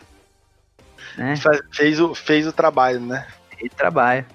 né? 1.17 1.33
Fez, 1.71 1.99
o, 1.99 2.13
fez 2.13 2.45
o 2.45 2.51
trabalho, 2.51 2.99
né? 2.99 3.25
Fez 3.57 3.71
o 3.71 3.75
trabalho. 3.75 4.25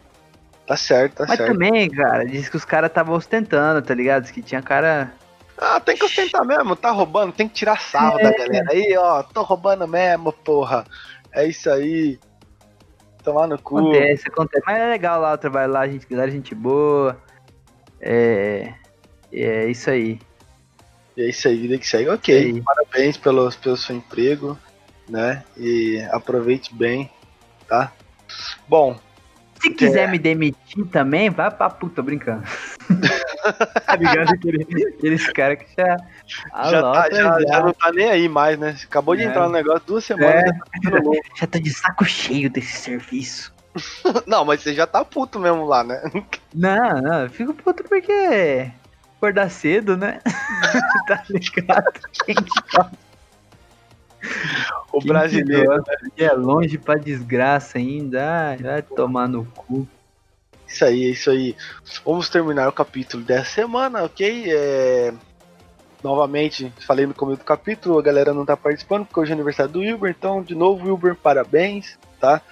Tá 0.66 0.76
certo, 0.76 1.16
tá 1.16 1.26
mas 1.28 1.36
certo. 1.36 1.50
Mas 1.50 1.68
também, 1.68 1.90
cara, 1.90 2.24
disse 2.24 2.50
que 2.50 2.56
os 2.56 2.64
caras 2.64 2.88
estavam 2.88 3.14
ostentando, 3.14 3.82
tá 3.82 3.94
ligado? 3.94 4.22
Diz 4.22 4.30
que 4.30 4.42
tinha 4.42 4.62
cara. 4.62 5.12
Ah, 5.58 5.78
tem 5.78 5.96
que 5.96 6.04
ostentar 6.04 6.44
mesmo, 6.46 6.74
tá 6.74 6.90
roubando, 6.90 7.32
tem 7.32 7.46
que 7.46 7.54
tirar 7.54 7.78
sarro 7.78 8.18
é. 8.18 8.22
da 8.22 8.32
galera. 8.32 8.66
Aí, 8.70 8.96
ó, 8.96 9.22
tô 9.22 9.42
roubando 9.42 9.86
mesmo, 9.86 10.32
porra. 10.32 10.84
É 11.30 11.46
isso 11.46 11.70
aí. 11.70 12.18
Tomar 13.22 13.46
no 13.46 13.60
cu. 13.60 13.78
Acontece, 13.78 14.28
acontece. 14.28 14.64
Mas 14.66 14.78
é 14.78 14.86
legal 14.86 15.20
lá 15.20 15.34
o 15.34 15.38
trabalho 15.38 15.72
lá, 15.72 15.80
a 15.80 15.88
gente, 15.88 16.06
galera, 16.06 16.30
gente 16.30 16.54
boa. 16.54 17.20
É, 18.02 18.74
é 19.32 19.70
isso 19.70 19.88
aí. 19.88 20.18
E 21.16 21.22
é 21.22 21.28
isso 21.28 21.46
aí, 21.46 21.56
vida 21.56 21.78
que 21.78 21.86
segue. 21.86 22.08
Ok, 22.08 22.58
é 22.58 22.62
parabéns 22.62 23.16
pelo, 23.16 23.50
pelo 23.52 23.76
seu 23.76 23.94
emprego, 23.94 24.58
né? 25.08 25.44
E 25.56 26.00
aproveite 26.10 26.74
bem, 26.74 27.10
tá? 27.68 27.92
Bom. 28.66 28.98
Se 29.60 29.70
quiser 29.70 30.08
é... 30.08 30.10
me 30.10 30.18
demitir 30.18 30.84
também, 30.86 31.30
vai 31.30 31.48
pra 31.48 31.70
puta, 31.70 32.02
brincando. 32.02 32.42
tá 33.86 33.94
ligado? 33.94 34.30
Aquele, 34.30 34.64
aqueles 34.88 35.32
caras 35.32 35.58
que 35.58 35.66
já. 35.76 35.96
Já, 36.26 36.82
tá, 36.82 37.08
já, 37.12 37.40
já, 37.40 37.60
não 37.60 37.72
tá 37.72 37.92
nem 37.92 38.10
aí 38.10 38.28
mais, 38.28 38.58
né? 38.58 38.76
Acabou 38.82 39.14
de 39.14 39.22
é. 39.22 39.26
entrar 39.26 39.46
no 39.46 39.52
negócio 39.52 39.82
duas 39.86 40.04
semanas. 40.04 40.42
É. 40.44 40.90
Já, 40.90 40.90
tá 40.90 41.20
já 41.36 41.46
tô 41.46 41.58
de 41.60 41.70
saco 41.70 42.04
cheio 42.04 42.50
desse 42.50 42.72
serviço. 42.72 43.54
não, 44.26 44.44
mas 44.44 44.60
você 44.60 44.74
já 44.74 44.86
tá 44.86 45.04
puto 45.04 45.38
mesmo 45.38 45.64
lá, 45.64 45.82
né? 45.82 46.02
Não, 46.54 47.00
não, 47.00 47.22
eu 47.22 47.30
fico 47.30 47.54
puto 47.54 47.82
porque 47.84 48.70
acordar 49.16 49.50
cedo, 49.50 49.96
né? 49.96 50.20
tá 51.08 51.24
ligado? 51.30 51.92
Quem 52.12 52.34
que 52.34 52.50
O 54.92 54.98
Quem 54.98 55.08
brasileiro 55.08 55.82
que 56.14 56.22
é 56.22 56.32
longe 56.32 56.76
pra 56.76 56.96
desgraça 56.96 57.78
ainda. 57.78 58.54
vai 58.60 58.82
tomar 58.82 59.28
no 59.28 59.46
cu. 59.46 59.88
Isso 60.66 60.84
aí, 60.84 61.10
isso 61.10 61.30
aí. 61.30 61.56
Vamos 62.04 62.28
terminar 62.28 62.68
o 62.68 62.72
capítulo 62.72 63.22
dessa 63.22 63.50
semana, 63.50 64.02
ok? 64.04 64.44
É... 64.48 65.14
Novamente, 66.02 66.72
falei 66.84 67.06
no 67.06 67.14
começo 67.14 67.38
do 67.38 67.44
capítulo, 67.44 67.98
a 67.98 68.02
galera 68.02 68.34
não 68.34 68.44
tá 68.44 68.56
participando 68.56 69.06
porque 69.06 69.20
hoje 69.20 69.30
é 69.30 69.34
aniversário 69.34 69.72
do 69.72 69.78
Wilber, 69.78 70.10
então, 70.10 70.42
de 70.42 70.54
novo, 70.54 70.86
Wilber, 70.86 71.14
parabéns, 71.14 71.96
tá? 72.18 72.42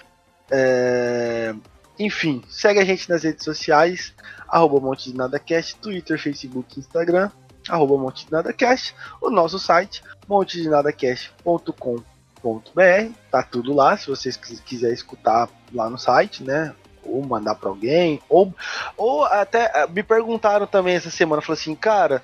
É... 0.51 1.55
Enfim, 1.99 2.43
segue 2.49 2.81
a 2.81 2.85
gente 2.85 3.11
nas 3.11 3.25
redes 3.25 3.45
sociais, 3.45 4.15
arroba 4.49 4.81
Monte 4.81 5.13
de 5.13 5.17
Nada 5.17 5.39
Cast, 5.39 5.77
Twitter, 5.77 6.19
Facebook, 6.19 6.81
Instagram, 6.81 7.31
arroba 7.69 7.99
Monte 7.99 8.25
de 8.25 8.33
Nada 8.33 8.55
Cast, 8.55 8.95
o 9.21 9.29
nosso 9.29 9.59
site, 9.59 10.03
montedinadacast.com.br, 10.27 13.13
tá 13.31 13.43
tudo 13.43 13.75
lá, 13.75 13.99
se 13.99 14.07
vocês 14.07 14.35
quiserem 14.37 14.95
escutar 14.95 15.51
lá 15.75 15.91
no 15.91 15.99
site, 15.99 16.43
né? 16.43 16.75
Ou 17.05 17.23
mandar 17.23 17.57
para 17.57 17.69
alguém, 17.69 18.23
ou, 18.31 18.55
ou 18.97 19.25
até 19.25 19.71
eh, 19.75 19.87
me 19.89 20.03
perguntaram 20.03 20.67
também 20.67 20.95
essa 20.95 21.11
semana, 21.11 21.43
falou 21.43 21.59
assim, 21.59 21.75
cara, 21.75 22.23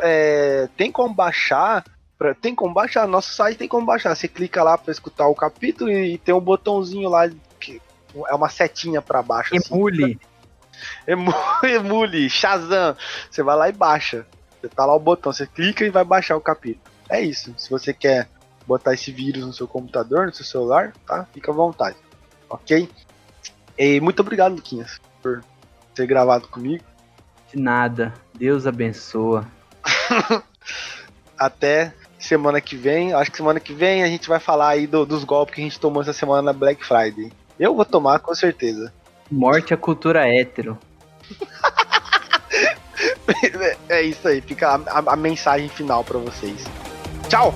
é, 0.00 0.68
tem 0.76 0.90
como 0.90 1.14
baixar 1.14 1.84
tem 2.40 2.54
como 2.54 2.72
baixar, 2.72 3.08
nosso 3.08 3.32
site 3.32 3.58
tem 3.58 3.66
como 3.66 3.84
baixar. 3.84 4.14
Você 4.14 4.28
clica 4.28 4.62
lá 4.62 4.78
para 4.78 4.92
escutar 4.92 5.26
o 5.26 5.34
capítulo 5.34 5.90
e, 5.90 6.18
tem 6.18 6.32
um 6.32 6.40
botãozinho 6.40 7.08
lá 7.08 7.28
é 8.26 8.34
uma 8.34 8.48
setinha 8.48 9.00
para 9.00 9.22
baixo. 9.22 9.54
Emule. 9.54 10.18
Assim. 11.06 11.22
Emule, 11.76 12.28
Shazam. 12.28 12.96
Você 13.30 13.42
vai 13.42 13.56
lá 13.56 13.68
e 13.68 13.72
baixa. 13.72 14.26
Você 14.60 14.68
tá 14.68 14.84
lá 14.84 14.94
o 14.94 15.00
botão, 15.00 15.32
você 15.32 15.46
clica 15.46 15.84
e 15.84 15.90
vai 15.90 16.04
baixar 16.04 16.36
o 16.36 16.40
capítulo. 16.40 16.84
É 17.08 17.20
isso. 17.20 17.52
Se 17.58 17.68
você 17.68 17.92
quer 17.92 18.28
botar 18.66 18.94
esse 18.94 19.10
vírus 19.10 19.44
no 19.44 19.52
seu 19.52 19.66
computador, 19.66 20.26
no 20.26 20.34
seu 20.34 20.44
celular, 20.44 20.92
tá? 21.06 21.26
Fica 21.32 21.50
à 21.50 21.54
vontade. 21.54 21.96
Ok? 22.48 22.88
E 23.76 24.00
muito 24.00 24.20
obrigado, 24.20 24.54
Luquinhas, 24.54 25.00
por 25.20 25.42
ter 25.94 26.06
gravado 26.06 26.46
comigo. 26.48 26.84
De 27.52 27.58
nada. 27.60 28.14
Deus 28.34 28.66
abençoa. 28.66 29.46
Até 31.36 31.92
semana 32.18 32.60
que 32.60 32.76
vem. 32.76 33.12
Acho 33.12 33.30
que 33.30 33.36
semana 33.36 33.58
que 33.58 33.72
vem 33.72 34.02
a 34.02 34.06
gente 34.06 34.28
vai 34.28 34.38
falar 34.38 34.68
aí 34.68 34.86
do, 34.86 35.04
dos 35.04 35.24
golpes 35.24 35.54
que 35.54 35.60
a 35.60 35.64
gente 35.64 35.80
tomou 35.80 36.02
essa 36.02 36.12
semana 36.12 36.42
na 36.42 36.52
Black 36.52 36.84
Friday. 36.84 37.32
Eu 37.62 37.76
vou 37.76 37.84
tomar 37.84 38.18
com 38.18 38.34
certeza. 38.34 38.92
Morte 39.30 39.72
à 39.72 39.76
cultura 39.76 40.26
hétero. 40.26 40.76
é 43.88 44.02
isso 44.02 44.26
aí, 44.26 44.40
fica 44.40 44.70
a, 44.70 44.98
a, 44.98 45.12
a 45.12 45.16
mensagem 45.16 45.68
final 45.68 46.02
para 46.02 46.18
vocês. 46.18 46.64
Tchau! 47.28 47.54